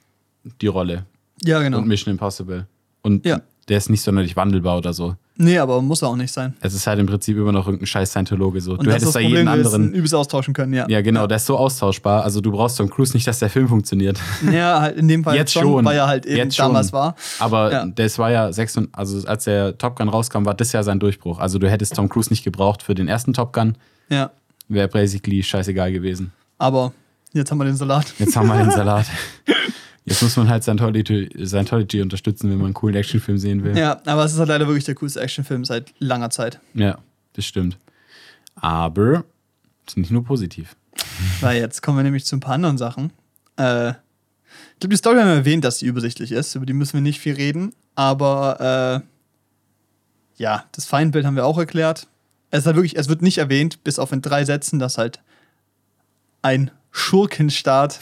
[0.61, 1.05] die Rolle
[1.43, 1.79] Ja, genau.
[1.79, 2.65] und Mission Impossible.
[3.01, 3.41] Und Ja.
[3.67, 5.17] der ist nicht sonderlich wandelbar oder so.
[5.39, 6.55] Nee, aber muss er auch nicht sein.
[6.61, 8.71] Es ist halt im Prinzip immer noch irgendein scheiß Scientologe so.
[8.73, 9.93] Und du hättest da Problem, jeden anderen.
[9.93, 10.87] übelst austauschen können, ja.
[10.89, 12.23] Ja, genau, der ist so austauschbar.
[12.23, 14.19] Also du brauchst Tom Cruise nicht, dass der Film funktioniert.
[14.51, 15.85] Ja, halt in dem Fall Jetzt schon, schon.
[15.85, 16.65] weil er halt eben Jetzt schon.
[16.67, 17.15] damals war.
[17.39, 17.85] Aber Ja.
[17.85, 20.99] das war ja sechs und, also als der Top Gun rauskam, war das ja sein
[20.99, 21.39] Durchbruch.
[21.39, 23.75] Also du hättest Tom Cruise nicht gebraucht für den ersten Top Gun.
[24.09, 24.31] Ja.
[24.69, 26.31] Wäre basically scheißegal gewesen.
[26.57, 26.91] Aber
[27.33, 28.05] jetzt haben wir den Salat.
[28.17, 29.05] Jetzt haben wir den Salat.
[30.07, 33.77] Jetzt muss man halt Scientology, Scientology unterstützen, wenn man einen coolen Actionfilm sehen will.
[33.77, 36.61] Ja, aber es ist halt leider wirklich der coolste Actionfilm seit langer Zeit.
[36.73, 36.99] Ja,
[37.33, 37.77] das stimmt.
[38.55, 39.25] Aber
[39.85, 40.77] es ist nicht nur positiv.
[41.41, 43.11] Weil jetzt kommen wir nämlich zu ein paar anderen Sachen.
[43.57, 46.55] Äh, ich glaube, die Story haben wir erwähnt, dass sie übersichtlich ist.
[46.55, 47.73] Über die müssen wir nicht viel reden.
[47.95, 52.07] Aber äh, ja, das Feindbild haben wir auch erklärt.
[52.49, 55.19] Es, halt wirklich, es wird nicht erwähnt, bis auf in drei Sätzen, dass halt
[56.41, 57.99] ein Schurkenstaat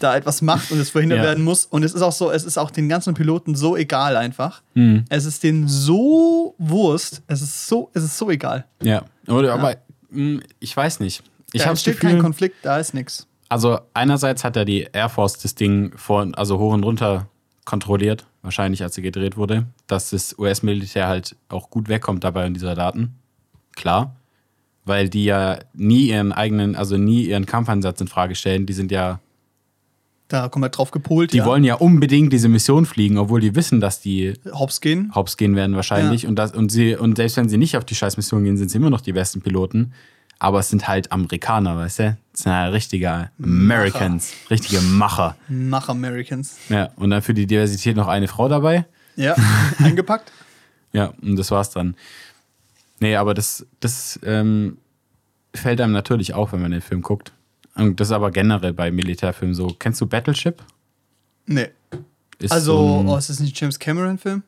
[0.00, 1.24] da etwas macht und es verhindert Ja.
[1.24, 1.66] werden muss.
[1.66, 4.62] Und es ist auch so, es ist auch den ganzen Piloten so egal einfach.
[4.74, 5.04] Mhm.
[5.08, 7.22] Es ist denen so Wurst.
[7.26, 8.64] Es ist so, es ist so egal.
[8.82, 9.76] Ja, oder, aber
[10.10, 11.22] mh, ich weiß nicht.
[11.52, 13.26] Ich da habe das entsteht kein Gefühl, Konflikt, da ist nichts.
[13.48, 17.28] also einerseits hat ja die Air Force das Ding vor, also hoch und runter
[17.64, 22.54] kontrolliert, wahrscheinlich als sie gedreht wurde, dass das US-Militär halt auch gut wegkommt dabei in
[22.54, 23.14] dieser Daten.
[23.76, 24.16] Klar.
[24.84, 28.66] Weil die ja nie ihren eigenen, also nie ihren Kampfeinsatz in Frage stellen.
[28.66, 29.18] Die sind ja,
[30.28, 31.32] Da komplett drauf gepolt.
[31.32, 31.44] die ja.
[31.44, 35.12] wollen ja unbedingt diese Mission fliegen, obwohl die wissen, dass die Hops gehen.
[35.14, 36.22] hops gehen werden wahrscheinlich.
[36.22, 36.30] Ja.
[36.30, 38.70] Und, das, und, sie, und selbst wenn sie nicht auf die scheiß Mission gehen, sind
[38.70, 39.92] sie immer noch die besten Piloten.
[40.38, 42.16] aber es sind halt Amerikaner, weißt du?
[42.32, 45.36] Das sind halt richtige Americans, richtige Macher.
[45.48, 46.56] Mach Americans.
[46.68, 48.86] Ja, und dann für die Diversität noch eine Frau dabei.
[49.16, 49.36] Ja,
[49.78, 50.32] eingepackt.
[50.92, 51.96] Ja, und das war's dann.
[53.00, 54.78] Nee, aber das, das ähm,
[55.54, 57.32] fällt einem natürlich auf, wenn man den Film guckt.
[57.74, 59.68] Und das ist aber generell bei Militärfilmen so.
[59.78, 60.62] Kennst du Battleship?
[61.46, 61.68] Nee.
[62.38, 64.42] Ist Also, so ein- oh, ist das nicht James Cameron-Film?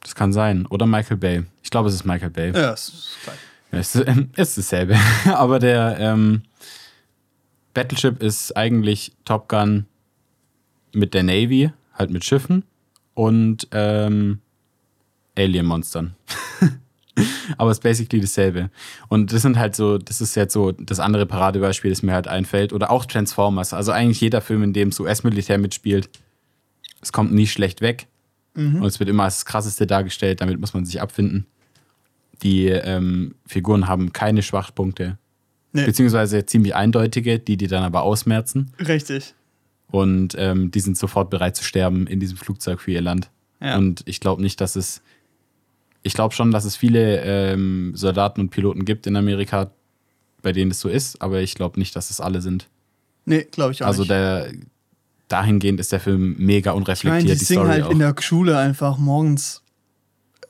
[0.00, 0.66] das kann sein.
[0.66, 1.44] Oder Michael Bay.
[1.64, 2.52] Ich glaube, es ist Michael Bay.
[2.54, 3.36] Ja, ist gleich.
[3.72, 4.96] Ja, es ist, ist dasselbe.
[5.26, 6.42] Aber der ähm,
[7.74, 9.86] Battleship ist eigentlich Top Gun
[10.92, 12.62] mit der Navy, halt mit Schiffen
[13.14, 14.40] und ähm,
[15.36, 16.14] Alien-Monstern.
[17.56, 18.70] Aber es ist basically dasselbe.
[19.08, 22.28] Und das sind halt so, das ist jetzt so das andere Paradebeispiel, das mir halt
[22.28, 22.72] einfällt.
[22.72, 23.72] Oder auch Transformers.
[23.72, 26.10] Also eigentlich jeder Film, in dem das US-Militär mitspielt,
[27.00, 28.08] es kommt nie schlecht weg.
[28.56, 31.46] Und es wird immer als das Krasseste dargestellt, damit muss man sich abfinden.
[32.42, 35.18] Die ähm, Figuren haben keine Schwachpunkte,
[35.76, 38.72] Nee, beziehungsweise ziemlich eindeutige, die die dann aber ausmerzen.
[38.80, 39.34] richtig.
[39.88, 43.30] Und ähm, die sind sofort bereit zu sterben in diesem Flugzeug für ihr Land.
[43.60, 43.76] Ja.
[43.76, 45.02] Und ich glaube nicht, dass es.
[46.06, 49.72] Ich glaube schon, dass es viele ähm, Soldaten und Piloten gibt in Amerika,
[50.40, 52.68] bei denen es so ist, aber ich glaube nicht, dass es alle sind.
[53.24, 54.10] Nee, glaube ich auch also nicht.
[54.10, 54.52] der,
[55.26, 57.90] dahingehend ist der Film mega ich meine, unreflektiert, die die, singen Story halt auch.
[57.90, 59.62] in der Schule einfach morgens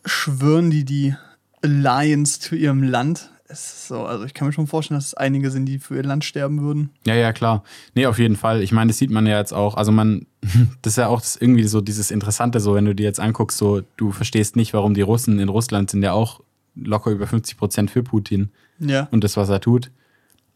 [0.05, 1.15] schwören die die
[1.63, 3.31] Alliance zu ihrem Land.
[3.49, 6.03] Ist so, also ich kann mir schon vorstellen, dass es einige sind, die für ihr
[6.03, 6.91] Land sterben würden.
[7.07, 7.63] Ja, ja, klar.
[7.95, 8.61] Nee, auf jeden Fall.
[8.63, 9.77] Ich meine, das sieht man ja jetzt auch.
[9.77, 10.27] Also man,
[10.83, 13.83] das ist ja auch irgendwie so dieses Interessante, so wenn du dir jetzt anguckst, so
[13.97, 16.41] du verstehst nicht, warum die Russen in Russland sind ja auch
[16.75, 19.09] locker über 50 Prozent für Putin Ja.
[19.13, 19.91] und das, was er tut.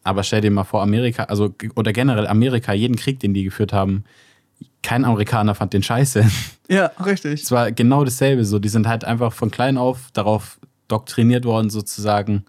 [0.03, 3.73] Aber stell dir mal vor, Amerika, also oder generell Amerika, jeden Krieg, den die geführt
[3.73, 4.05] haben,
[4.83, 6.25] kein Amerikaner fand den scheiße.
[6.71, 7.43] Ja, richtig.
[7.43, 8.45] Es war genau dasselbe.
[8.45, 12.45] So, die sind halt einfach von klein auf darauf doktriniert worden, sozusagen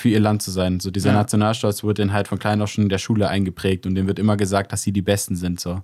[0.00, 0.80] für ihr Land zu sein.
[0.80, 1.14] So dieser Ja.
[1.16, 4.18] Nationalstolz wurde denen halt von klein auf schon in der Schule eingeprägt und denen wird
[4.18, 5.60] immer gesagt, dass sie die Besten sind.
[5.60, 5.82] So.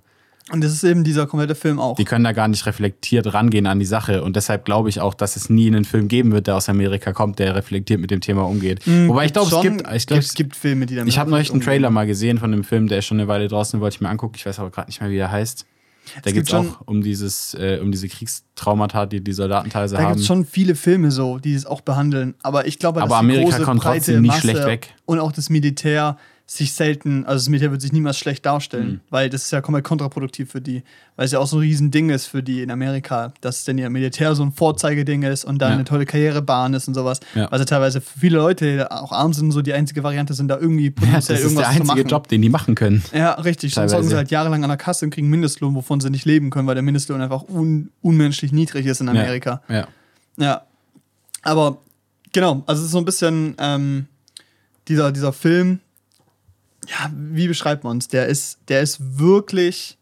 [0.49, 1.95] Und das ist eben dieser komplette Film auch.
[1.97, 5.13] Die können da gar nicht reflektiert rangehen an die Sache und deshalb glaube ich auch,
[5.13, 8.21] dass es nie einen Film geben wird, der aus Amerika kommt, der reflektiert mit dem
[8.21, 8.79] Thema umgeht.
[8.85, 11.49] Wobei ich glaube, es gibt, ich glaube, es gibt Filme, die damit ich habe neulich
[11.49, 11.65] einen umgehen.
[11.67, 14.07] Trailer mal gesehen von einem Film, der ist schon eine Weile draußen, wollte ich mir
[14.09, 14.35] angucken.
[14.37, 15.65] Ich weiß aber gerade nicht mehr, wie er heißt.
[16.15, 19.95] Da geht gibt es auch um dieses, äh, um diese Kriegstraumata, die die Soldaten teilweise
[19.95, 20.19] Da gibt haben.
[20.19, 22.35] es schon viele Filme so, die es auch behandeln.
[22.43, 24.93] Aber ich glaube, Aber dass Amerika die große, kommt breite trotzdem nie Masse schlecht weg.
[25.05, 26.17] Und auch das Militär
[26.49, 28.99] sich selten, also das Militär wird sich niemals schlecht darstellen, Mhm.
[29.09, 30.81] weil das ist ja komplett kontraproduktiv für die.
[31.17, 33.89] Weil es ja auch so ein Riesending ist für die in Amerika, dass denn ihr
[33.89, 35.75] Militär so ein Vorzeigeding ist und dann Ja.
[35.75, 37.19] eine tolle Karrierebahn ist und sowas.
[37.35, 37.49] Ja.
[37.51, 40.57] Ja teilweise für viele Leute, die auch arm sind, so die einzige Variante sind, da
[40.57, 42.01] irgendwie Ja, das ist irgendwas der einzige.
[42.07, 43.03] Job, den die machen können.
[43.13, 43.73] Ja, richtig.
[43.73, 44.09] Sonst hocken Teilweise.
[44.09, 46.75] sie halt jahrelang an der Kasse und kriegen Mindestlohn, wovon sie nicht leben können, weil
[46.75, 49.61] der Mindestlohn einfach un unmenschlich niedrig ist in Amerika.
[49.67, 49.75] Ja.
[49.75, 49.87] ja.
[50.37, 50.61] Ja.
[51.41, 51.79] Aber
[52.31, 54.05] genau, also es ist so ein bisschen ähm,
[54.87, 55.79] dieser, dieser Film,
[56.87, 58.07] ja, wie beschreibt man es?
[58.07, 59.97] Der ist, der ist wirklich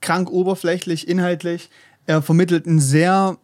[0.00, 1.70] krank oberflächlich, inhaltlich.
[2.06, 3.36] Er vermittelt ein sehr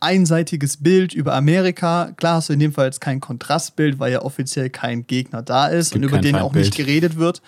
[0.00, 2.12] einseitiges Bild über Amerika.
[2.16, 5.66] Klar hast du in dem Fall jetzt kein Kontrastbild, weil ja offiziell kein Gegner da
[5.68, 6.86] ist und über den auch nicht Feindbild.
[6.86, 7.40] geredet wird.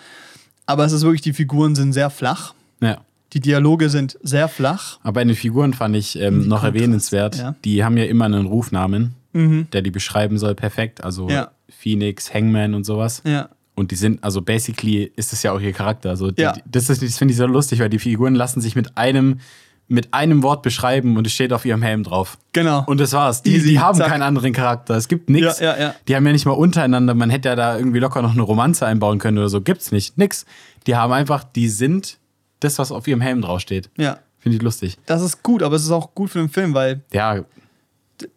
[0.65, 2.53] Aber es ist wirklich, die Figuren sind sehr flach.
[2.81, 3.01] ja.
[3.33, 4.97] Die Dialoge sind sehr flach.
[5.03, 7.55] Aber bei den Figuren fand ich ähm, noch Kontrast, erwähnenswert, ja.
[7.65, 9.67] die haben ja immer einen Rufnamen, Mhm.
[9.73, 11.03] der die beschreiben soll, perfekt.
[11.03, 11.51] Also Ja.
[11.67, 13.21] Phoenix, Hangman und sowas.
[13.25, 13.49] Ja.
[13.75, 16.09] Und die sind, also basically ist es ja auch ihr Charakter.
[16.09, 16.53] Also die, Ja.
[16.53, 19.39] die, das ist, das finde ich so lustig, weil die Figuren lassen sich mit einem,
[19.87, 22.37] mit einem Wort beschreiben und es steht auf ihrem Helm drauf.
[22.53, 22.83] Genau.
[22.87, 23.43] Und das war's.
[23.43, 24.07] Die, Easy, die haben zack.
[24.07, 24.95] keinen anderen Charakter.
[24.95, 25.59] Es gibt nichts.
[25.59, 25.95] Ja, ja, ja.
[26.07, 27.13] Die haben ja nicht mal untereinander.
[27.13, 29.61] Man hätte ja da irgendwie locker noch eine Romanze einbauen können oder so.
[29.61, 30.17] Gibt's nicht.
[30.17, 30.45] Nix.
[30.87, 32.17] Die haben einfach, die sind
[32.61, 33.89] das, was auf ihrem Helm draufsteht.
[33.97, 34.19] ja.
[34.39, 34.97] Finde ich lustig.
[35.07, 37.43] Das ist gut, aber es ist auch gut für den Film, weil Ja,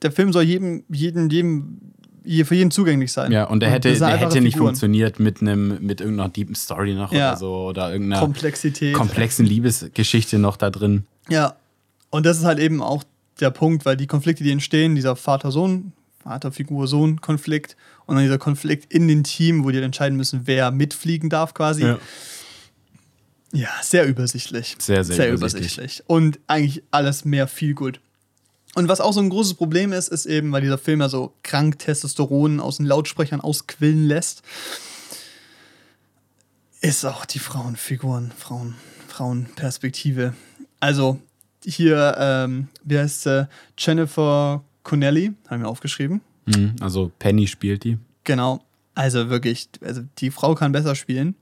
[0.03, 1.98] der Film soll jedem, jedem, jedem, je-
[2.45, 3.33] für jeden zugänglich sein.
[3.33, 3.45] ja.
[3.45, 4.69] Und der hätte, der hätte nicht Figuren.
[4.69, 7.31] funktioniert mit einem, mit irgendeiner deepen Story noch Ja.
[7.31, 7.55] oder so.
[7.69, 8.95] Oder irgendeiner Komplexität.
[8.95, 11.05] komplexen Liebesgeschichte noch da drin.
[11.29, 11.57] Ja.
[12.11, 13.05] Und das ist halt eben auch
[13.41, 17.77] der Punkt, weil die Konflikte, die entstehen, dieser Vater-Sohn, Vater-Figur-Sohn-Konflikt
[18.07, 21.95] und dann dieser Konflikt in den Team, wo die entscheiden müssen, wer mitfliegen darf quasi.
[23.53, 24.77] Ja, sehr übersichtlich.
[24.79, 26.03] Sehr, sehr übersichtlich.
[26.07, 28.01] Und eigentlich alles mehr viel gut.
[28.79, 31.33] Und was auch so ein großes Problem ist, ist eben, weil dieser Film ja so
[31.43, 34.43] krank Testosteron aus den Lautsprechern ausquillen lässt,
[36.81, 38.77] ist auch die Frauenfiguren, Frauen,
[39.09, 40.33] Frauenperspektive.
[40.79, 41.19] Also
[41.65, 43.49] hier, ähm, wie heißt sie?
[43.77, 46.21] Jennifer Connelly, haben wir aufgeschrieben.
[46.47, 46.77] Mhm.
[46.81, 47.99] Also Penny spielt die.
[48.23, 48.65] Genau.
[48.95, 51.35] Also wirklich, also die Frau kann besser spielen,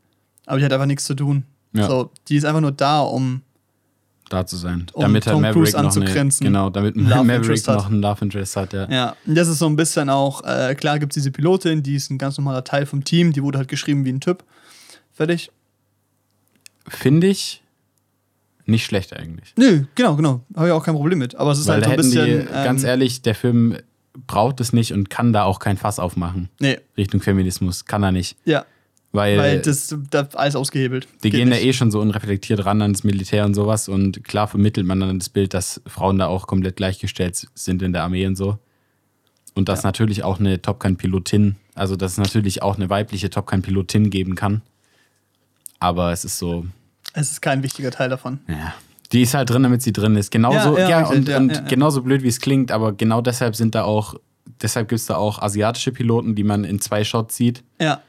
[0.47, 1.45] aber die hat einfach nichts zu tun.
[1.75, 1.87] Ja.
[1.87, 3.43] So, die ist einfach nur da, um
[4.29, 4.87] da zu sein.
[4.93, 6.45] Um damit halt Tom Maverick Cruise noch eine, anzugrenzen.
[6.45, 8.91] genau, damit Love Maverick noch einen Love Interest hat, ja.
[8.91, 11.95] Ja, und das ist so ein bisschen auch, äh, klar gibt es diese Pilotin, die
[11.97, 14.45] ist ein ganz normaler Teil vom Team, die wurde halt geschrieben wie ein Typ.
[15.13, 15.51] Fertig.
[16.89, 17.63] Finde ich
[18.67, 19.55] nicht schlecht eigentlich.
[19.57, 20.41] Nö, genau, genau.
[20.55, 21.37] Habe ich auch kein Problem mit.
[21.37, 22.41] Aber es ist Weil halt so ein bisschen.
[22.41, 23.77] die, ganz ähm, ehrlich, der Film
[24.27, 26.49] braucht es nicht und kann da auch kein Fass aufmachen.
[26.59, 27.85] Nee, Richtung Feminismus.
[27.85, 28.37] Kann er nicht.
[28.45, 28.65] ja.
[29.17, 31.09] Weil, Weil das, das alles ausgehebelt.
[31.25, 31.65] die Geht gehen ja nicht.
[31.67, 33.89] eh schon so unreflektiert ran ans Militär und sowas.
[33.89, 37.93] Und klar vermittelt man dann das Bild, dass Frauen da auch komplett gleichgestellt sind in
[37.93, 38.59] der Armee und so.
[39.55, 39.89] Und dass Ja.
[39.89, 44.35] natürlich auch eine Top Gun-Pilotin, also dass es natürlich auch eine weibliche Top Gun-Pilotin geben
[44.37, 44.61] kann.
[45.81, 46.67] Aber es ist so,
[47.13, 48.41] Es ist kein wichtiger Teil davon.
[48.49, 48.75] ja.
[49.13, 50.33] Die ist halt drin, damit sie drin ist.
[50.33, 51.69] Genauso, Ja, ja, ja, und, ja, und ja, ja.
[51.69, 54.15] genauso blöd, wie es klingt, aber genau deshalb sind da auch,
[54.61, 57.63] deshalb gibt es da auch asiatische Piloten, die man in zwei Shots sieht.
[57.81, 58.01] Ja.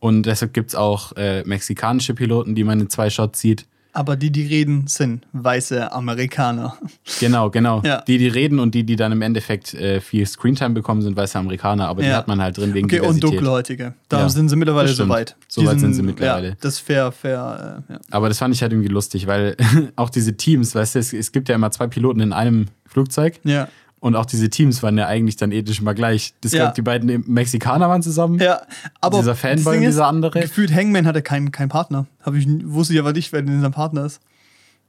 [0.00, 3.66] Und deshalb gibt es auch äh, mexikanische Piloten, die man in zwei Shots sieht.
[3.94, 6.76] Aber die, die reden, sind weiße Amerikaner.
[7.18, 7.82] Genau, genau.
[7.84, 8.02] Ja.
[8.02, 11.36] Die, die reden und die, die dann im Endeffekt äh, viel Screentime bekommen, sind weiße
[11.38, 12.18] Amerikaner, aber die Ja.
[12.18, 13.30] hat man halt drin wegen Okay, und Diversität.
[13.30, 13.94] Dunkelhäutige.
[14.08, 15.34] Da Ja, sind sie mittlerweile soweit.
[15.48, 16.48] So Die weit sind sie mittlerweile.
[16.50, 17.82] Ja, das ist fair, fair.
[17.88, 17.94] Äh.
[18.10, 19.56] Aber das fand ich halt irgendwie lustig, weil
[19.96, 23.40] auch diese Teams, weißt du, es, es gibt ja immer zwei Piloten in einem Flugzeug
[23.42, 23.68] ja.
[24.00, 26.34] Und auch diese Teams waren ja eigentlich dann ethisch immer gleich.
[26.40, 26.66] Das Ja.
[26.66, 28.38] gab, die beiden Mexikaner waren zusammen.
[28.38, 28.62] Ja,
[29.00, 30.40] aber Dieser Fanboy und dieser andere.
[30.40, 32.06] Gefühlt Hangman hatte keinen keinen Partner.
[32.22, 34.20] Hab ich, wusste ich aber nicht, wer denn sein Partner ist.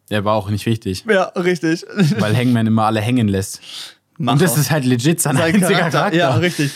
[0.10, 1.86] Der war auch nicht wichtig, Ja, richtig.
[2.20, 3.62] weil Hangman immer alle hängen lässt.
[4.22, 4.58] Mach und das auch.
[4.58, 5.92] ist halt legit sein, sein einziger Charakter.
[5.92, 6.18] Charakter.
[6.18, 6.72] Ja, richtig.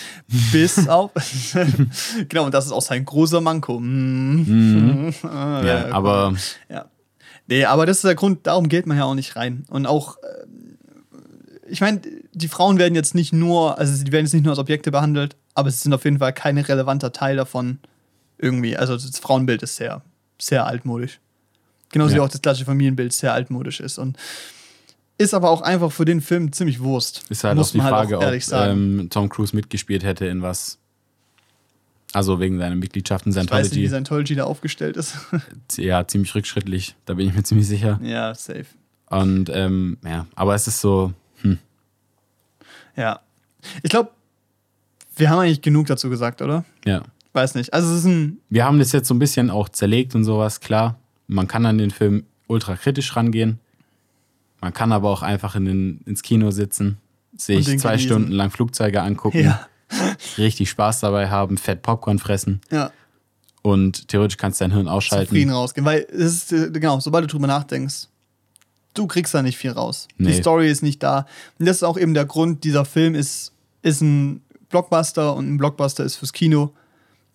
[0.54, 1.12] Bis auf.
[2.30, 3.80] genau, und das ist auch sein großer Manko.
[3.80, 5.14] Mhm.
[5.24, 6.34] Ah, Ja, aber
[6.70, 6.86] Ja.
[7.48, 9.66] Nee, aber das ist der Grund, darum geht man ja auch nicht rein.
[9.70, 10.78] Und auch, ähm,
[11.68, 12.00] ich meine,
[12.34, 15.36] die Frauen werden jetzt nicht nur, also die werden jetzt nicht nur als Objekte behandelt,
[15.54, 17.80] aber sie sind auf jeden Fall kein relevanter Teil davon
[18.38, 18.76] irgendwie.
[18.76, 20.02] Also das Frauenbild ist sehr,
[20.42, 21.20] sehr altmodisch.
[21.92, 22.18] Genauso Ja.
[22.18, 23.98] wie auch das klassische Familienbild sehr altmodisch ist.
[24.00, 24.18] Und
[25.20, 27.24] ist aber auch einfach für den Film ziemlich Wurst.
[27.30, 29.00] ist halt muss auch die man Frage, ehrlich ob sagen.
[29.00, 30.80] ähm, Tom Cruise mitgespielt hätte in was.
[32.14, 33.88] Also wegen seiner Mitgliedschaft in ich weiß nicht, wie Scientology.
[33.90, 35.16] Scientology da aufgestellt ist.
[35.78, 38.00] Ja, ziemlich rückschrittlich, da bin ich mir ziemlich sicher.
[38.04, 38.66] ja, safe.
[39.10, 41.14] Und ähm, ja, aber es ist so,
[42.96, 43.20] Ja.
[43.82, 44.12] Ich glaube,
[45.16, 46.64] wir haben eigentlich genug dazu gesagt, oder?
[46.86, 47.04] ja.
[47.36, 47.74] Weiß nicht.
[47.74, 50.60] Also es ist ein Wir haben das jetzt so ein bisschen auch zerlegt und sowas,
[50.60, 51.00] klar.
[51.26, 53.60] Man kann an den Film ultra kritisch rangehen.
[54.62, 57.00] Man kann aber auch einfach in den, ins Kino sitzen,
[57.36, 58.00] sich zwei genießen.
[58.00, 59.68] Stunden lang Flugzeuge angucken, Ja.
[60.38, 62.92] richtig Spaß dabei haben, fett Popcorn fressen Ja,
[63.64, 65.50] und theoretisch kannst du dein Hirn zufrieden ausschalten.
[65.50, 65.86] rausgehen.
[65.86, 68.10] Weil es ist, äh, genau, sobald du drüber nachdenkst,
[68.94, 70.08] du kriegst da nicht viel raus.
[70.18, 70.34] Die Nee.
[70.34, 71.26] Story ist nicht da.
[71.60, 75.58] Und das ist auch eben der Grund, dieser Film ist, ist ein Blockbuster und ein
[75.58, 76.74] Blockbuster ist fürs Kino.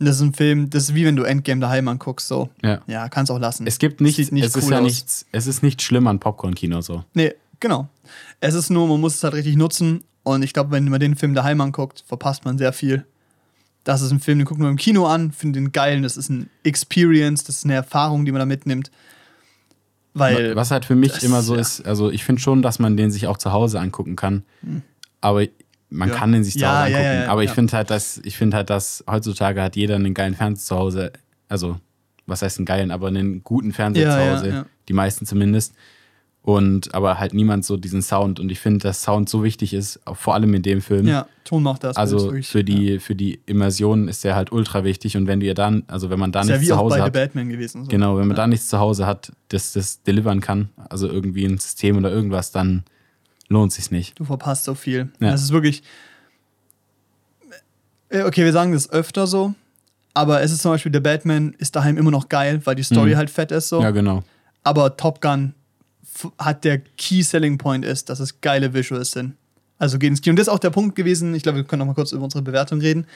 [0.00, 2.48] Und das ist ein Film, das ist wie wenn du Endgame daheim anguckst, so.
[2.62, 2.80] Ja.
[2.86, 3.66] Ja, kannst auch lassen.
[3.66, 4.84] Es gibt nichts, nicht es ist cool ja aus.
[4.84, 7.04] nichts, es ist nicht schlimm an Popcorn-Kino so.
[7.14, 7.88] Nee, genau.
[8.40, 10.04] Es ist nur, man muss es halt richtig nutzen.
[10.22, 13.06] Und ich glaube, wenn man den Film daheim anguckt, verpasst man sehr viel.
[13.84, 16.02] Das ist ein Film, den gucken wir im Kino an, finden den geil.
[16.02, 18.90] Das ist ein Experience, das ist eine Erfahrung, die man da mitnimmt.
[20.18, 21.60] Weil, Was halt für mich das- immer so ja.
[21.60, 24.42] ist, also ich finde schon, dass man den sich auch zu Hause angucken kann.
[25.20, 25.44] Aber
[25.90, 26.14] man Ja.
[26.14, 27.28] kann den sich zu Hause angucken.
[27.30, 30.64] aber ich finde halt, dass, ich finde halt, dass heutzutage hat jeder einen geilen Fernseher
[30.66, 31.12] zu Hause.
[31.48, 31.78] Also,
[32.26, 34.66] was heißt einen geilen, aber einen guten Fernseher zu Hause.
[34.88, 35.74] Die meisten zumindest.
[36.48, 38.40] Und aber halt niemand so diesen Sound.
[38.40, 41.06] Und ich finde, dass Sound so wichtig ist, auch vor allem in dem Film.
[41.06, 41.94] ja, Ton macht das.
[41.98, 45.18] Also wirklich, für die, für die Immersion ist der halt ultra wichtig.
[45.18, 46.44] Und wenn du ihr dann, also wenn man da Ja.
[46.44, 47.12] Ist ja nichts wie zu auch Hause bei The hat.
[47.12, 47.84] Batman gewesen.
[47.84, 47.90] So.
[47.90, 48.44] Genau, wenn man ja.
[48.44, 52.50] da nichts zu Hause hat, das das delivern kann, also irgendwie ein System oder irgendwas,
[52.50, 52.82] dann
[53.48, 54.18] lohnt sich's nicht.
[54.18, 55.10] Du verpasst so viel.
[55.20, 55.32] Ja.
[55.32, 55.82] Das ist wirklich.
[58.08, 59.52] Äh, Okay, wir sagen das öfter so,
[60.14, 63.10] aber es ist zum Beispiel, der Batman ist daheim immer noch geil, weil die Story
[63.12, 63.16] Mhm.
[63.18, 63.82] halt fett ist so.
[63.82, 64.22] Ja, genau.
[64.64, 65.52] Aber Top Gun
[66.38, 69.34] hat der Key Selling Point ist, dass es geile Visuals sind.
[69.78, 70.32] Also geht ins Kino.
[70.32, 72.24] Und das ist auch der Punkt gewesen, ich glaube, wir können noch mal kurz über
[72.24, 73.06] unsere Bewertung reden.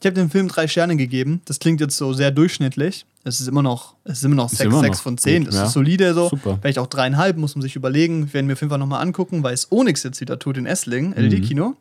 [0.00, 1.40] Ich habe dem Film drei Sterne gegeben.
[1.44, 3.06] Das klingt jetzt so sehr durchschnittlich.
[3.24, 5.38] Es ist immer noch, es ist immer noch Ist 6, immer 6 noch von 10.
[5.44, 5.64] gut, Das ja.
[5.66, 6.28] ist solide so.
[6.28, 6.58] Super.
[6.60, 8.32] Vielleicht auch dreieinhalb, muss man sich überlegen.
[8.32, 10.66] Werden wir auf jeden Fall noch mal angucken, weil es Onyx jetzt wieder tut in
[10.66, 11.14] Essling, Mhm.
[11.16, 11.76] LED-Kino.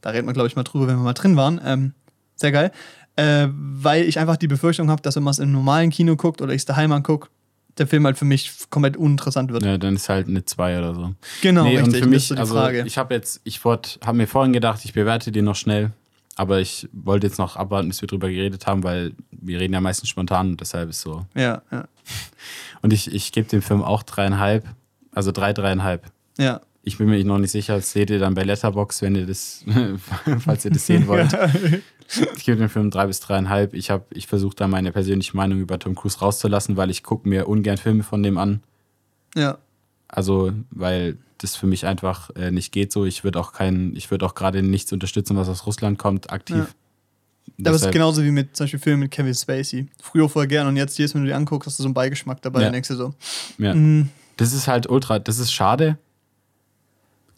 [0.00, 1.60] Da reden wir, glaube ich, mal drüber, wenn wir mal drin waren.
[1.64, 1.92] Ähm,
[2.36, 2.72] sehr geil.
[3.16, 6.40] Äh, weil ich einfach die Befürchtung habe, dass wenn man es im normalen Kino guckt
[6.40, 7.28] oder ich es daheim angucke,
[7.78, 9.64] der Film halt für mich komplett uninteressant wird.
[9.64, 11.14] Ja, dann ist halt eine 2 oder so.
[11.40, 11.94] Genau, nee, richtig.
[11.94, 12.84] und für mich, so die also Frage.
[12.86, 15.92] ich habe jetzt, ich habe mir vorhin gedacht, ich bewerte den noch schnell,
[16.36, 19.80] aber ich wollte jetzt noch abwarten, bis wir drüber geredet haben, weil wir reden ja
[19.80, 21.26] meistens spontan und deshalb ist so.
[21.34, 21.84] ja, ja,
[22.82, 24.66] Und ich, ich gebe dem Film auch dreieinhalb,
[25.12, 26.04] also drei, dreieinhalb.
[26.38, 26.60] ja.
[26.84, 29.64] Ich bin mir noch nicht sicher, das seht ihr dann bei Letterbox, wenn ihr das,
[30.40, 31.32] falls ihr das sehen wollt.
[32.36, 33.72] Ich gebe dem Film drei bis dreieinhalb.
[33.72, 37.26] Ich, hab- ich versuche da meine persönliche Meinung über Tom Cruise rauszulassen, weil ich gucke
[37.26, 38.60] mir ungern Filme von dem an.
[39.34, 39.56] ja.
[40.08, 43.06] Also, weil das für mich einfach äh, nicht geht so.
[43.06, 46.56] Ich würde auch keinen, ich würde auch gerade nichts unterstützen, was aus Russland kommt, aktiv.
[46.56, 46.66] Ja.
[47.66, 49.86] Aber es ist genau genauso wie mit zum Beispiel Filmen mit Kevin Spacey.
[50.02, 51.94] Früher voll gern und jetzt jedes Mal, wenn du die anguckst, hast du so einen
[51.94, 52.60] Beigeschmack dabei.
[52.60, 52.70] Ja.
[52.70, 53.14] Denkst du so,
[53.56, 53.74] Ja.
[53.74, 55.96] mm, Das ist halt ultra, das ist schade,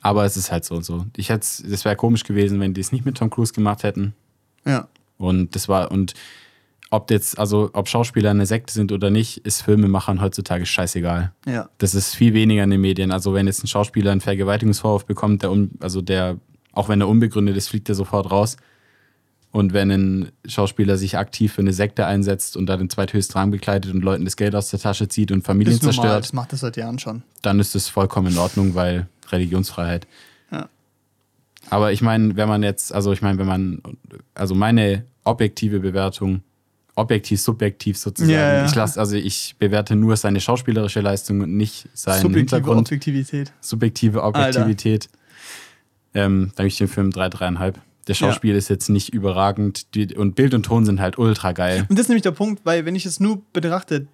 [0.05, 1.07] aber es ist halt so und so.
[1.17, 4.15] Ich hätte, das wäre komisch gewesen, wenn die es nicht mit Tom Cruise gemacht hätten.
[4.65, 4.87] ja.
[5.17, 6.13] Und das war, und
[6.91, 11.33] ob jetzt, also ob Schauspieler eine Sekte sind oder nicht, ist Filmemachern heutzutage scheißegal.
[11.47, 11.71] Ja.
[11.79, 13.13] Das ist viel weniger in den Medien.
[13.13, 16.37] Also wenn jetzt ein Schauspieler einen Vergewaltigungsvorwurf bekommt, der also der,
[16.73, 18.57] auch wenn er unbegründet ist, fliegt er sofort raus.
[19.55, 23.53] Und wenn ein Schauspieler sich aktiv für eine Sekte einsetzt und da den zweithöchsten Rang
[23.53, 26.33] bekleidet und Leuten das Geld aus der Tasche zieht und Familien Ist normal, zerstört, das
[26.33, 27.23] macht das seit Jahren schon.
[27.43, 30.09] dann ist das vollkommen in Ordnung, weil Religionsfreiheit.
[30.51, 30.69] Ja.
[31.71, 33.81] Aber ich meine, wenn man jetzt, also ich meine, wenn man,
[34.35, 36.43] also meine objektive Bewertung,
[36.97, 38.65] objektiv, subjektiv sozusagen, Ja, ja.
[38.67, 43.53] ich lasse, also ich bewerte nur seine schauspielerische Leistung und nicht seinen Subjektive Hintergrund, Objektivität.
[43.61, 45.09] subjektive Objektivität.
[46.13, 47.75] Ähm, da habe ich den Film 3, 3,5.
[48.05, 51.87] Der Schauspiel ist jetzt nicht überragend die, und Bild und Ton sind halt ultra geil.
[51.89, 54.07] Und das ist nämlich der Punkt, weil wenn ich es nur betrachte,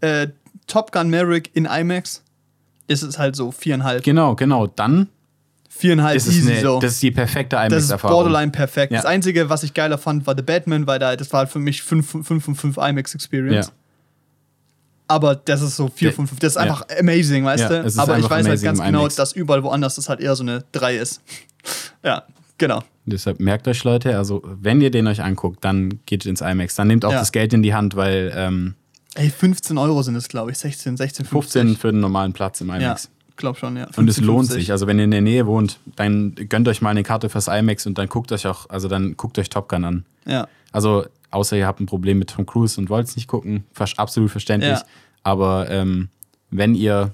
[0.00, 0.28] äh,
[0.66, 2.22] Top Gun Maverick in IMAX,
[2.88, 4.02] ist es halt so viereinhalb.
[4.04, 4.66] Genau, genau.
[4.66, 5.08] Dann
[5.68, 6.80] Viereinhalb ist easy eine, so.
[6.80, 8.16] das ist die perfekte Das ist IMAX-Erfahrung.
[8.16, 8.92] borderline perfekt.
[8.92, 8.98] Ja.
[8.98, 11.58] Das Einzige, was ich geiler fand, war The Batman, weil da, das war halt für
[11.58, 13.68] mich 5 von 5 IMAX Experience.
[13.68, 13.72] Ja.
[15.08, 16.14] Aber das ist so 4 Ja.
[16.14, 16.40] von 5.
[16.40, 16.62] Das ist Ja.
[16.62, 18.00] einfach amazing, weißt Ja, du?
[18.00, 20.96] Aber ich weiß halt ganz genau, dass überall woanders das halt eher so eine 3
[20.96, 21.20] ist.
[22.04, 22.22] ja,
[22.58, 22.82] genau.
[23.04, 26.76] Deshalb merkt euch, Leute, also wenn ihr den euch anguckt, dann geht ins IMAX.
[26.76, 27.18] Dann nehmt auch Ja.
[27.18, 28.74] das Geld in die Hand, weil ähm,
[29.14, 30.58] Ey, 15 Euro sind es, glaube ich.
[30.58, 31.80] 16, 16, 15 50.
[31.80, 33.10] für einen normalen Platz im Ja, IMAX.
[33.36, 33.84] glaub schon, ja.
[33.96, 34.62] Und es 15, lohnt 50.
[34.62, 34.72] sich.
[34.72, 37.86] Also wenn ihr in der Nähe wohnt, dann gönnt euch mal eine Karte fürs IMAX
[37.86, 40.04] und dann guckt euch auch, also dann guckt euch Top Gun an.
[40.26, 40.46] Ja.
[40.70, 43.64] Also außer ihr habt ein Problem mit Tom Cruise und wollt es nicht gucken,
[43.96, 44.78] absolut verständlich.
[44.78, 44.84] Ja.
[45.24, 46.08] Aber ähm,
[46.50, 47.10] wenn ihr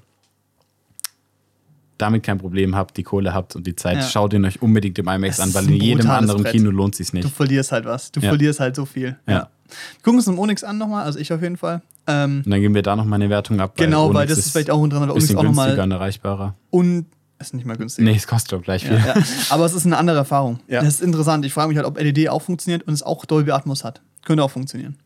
[1.98, 4.02] damit kein Problem habt, die Kohle habt und die Zeit, Ja.
[4.02, 6.52] schaut ihn euch unbedingt im IMAX an, ist weil in jedem anderen Brett.
[6.52, 7.30] Kino lohnt sich Du nicht.
[7.30, 8.10] verlierst halt was.
[8.12, 8.28] Du Ja.
[8.30, 9.16] verlierst halt so viel.
[9.26, 9.48] Ja.
[9.68, 11.82] Wir gucken uns im Onyx an nochmal, also ich auf jeden Fall.
[12.06, 13.76] Ähm, Und dann geben wir da noch mal eine Wertung ab.
[13.76, 16.54] genau, weil Onyx das ist vielleicht auch interessant, weil ein Onyx auch nochmal und erreichbarer.
[16.72, 17.06] un...
[17.40, 18.04] Ist nicht mal günstig.
[18.04, 18.96] Nee, es kostet doch gleich viel.
[18.98, 19.22] Ja, ja.
[19.50, 20.58] Aber es ist eine andere Erfahrung.
[20.66, 20.80] Ja.
[20.80, 21.44] Das ist interessant.
[21.44, 24.00] Ich frage mich halt, ob LED auch funktioniert und es auch Dolby Atmos hat.
[24.24, 24.96] Könnte auch funktionieren.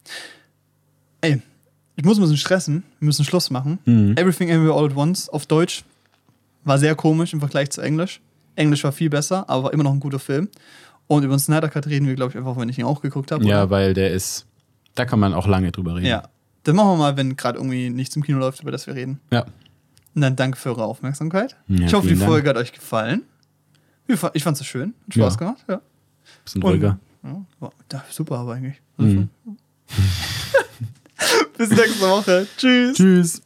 [1.20, 1.43] Ey,
[1.97, 2.85] ich muss ein bisschen stressen.
[3.01, 3.81] Wir müssen Schluss machen.
[3.85, 4.14] Mhm.
[4.16, 5.85] Everything Everywhere All at Once auf Deutsch
[6.64, 8.20] war sehr komisch im Vergleich zu Englisch.
[8.55, 10.48] Englisch war viel besser, aber war immer noch ein guter Film.
[11.06, 13.32] Und über den Snyder Cut reden wir, glaube ich, einfach, wenn ich ihn auch geguckt
[13.32, 13.44] habe.
[13.44, 13.70] Ja, oder?
[13.70, 14.47] weil der ist,
[14.94, 16.06] da kann man auch lange drüber reden.
[16.06, 16.22] ja.
[16.64, 19.18] Das machen wir mal, wenn gerade irgendwie nichts im Kino läuft, über das wir reden.
[19.32, 19.47] Ja.
[20.14, 21.56] Und dann danke für eure Aufmerksamkeit.
[21.66, 22.30] Ja, ich hoffe, die vielen Dank.
[22.30, 23.22] Folge hat euch gefallen.
[24.06, 24.94] Ich fa- Ich fand es schön.
[25.06, 25.39] Hat Spaß Ja.
[25.40, 25.64] gemacht.
[25.68, 25.80] Ja.
[26.44, 26.98] Bisschen Und- ruhiger.
[27.24, 28.80] Ja, war, da, super, aber eigentlich.
[28.97, 29.28] Mhm.
[31.59, 32.47] Bis nächste Woche.
[32.56, 32.97] Tschüss.
[32.97, 33.43] Tschüss.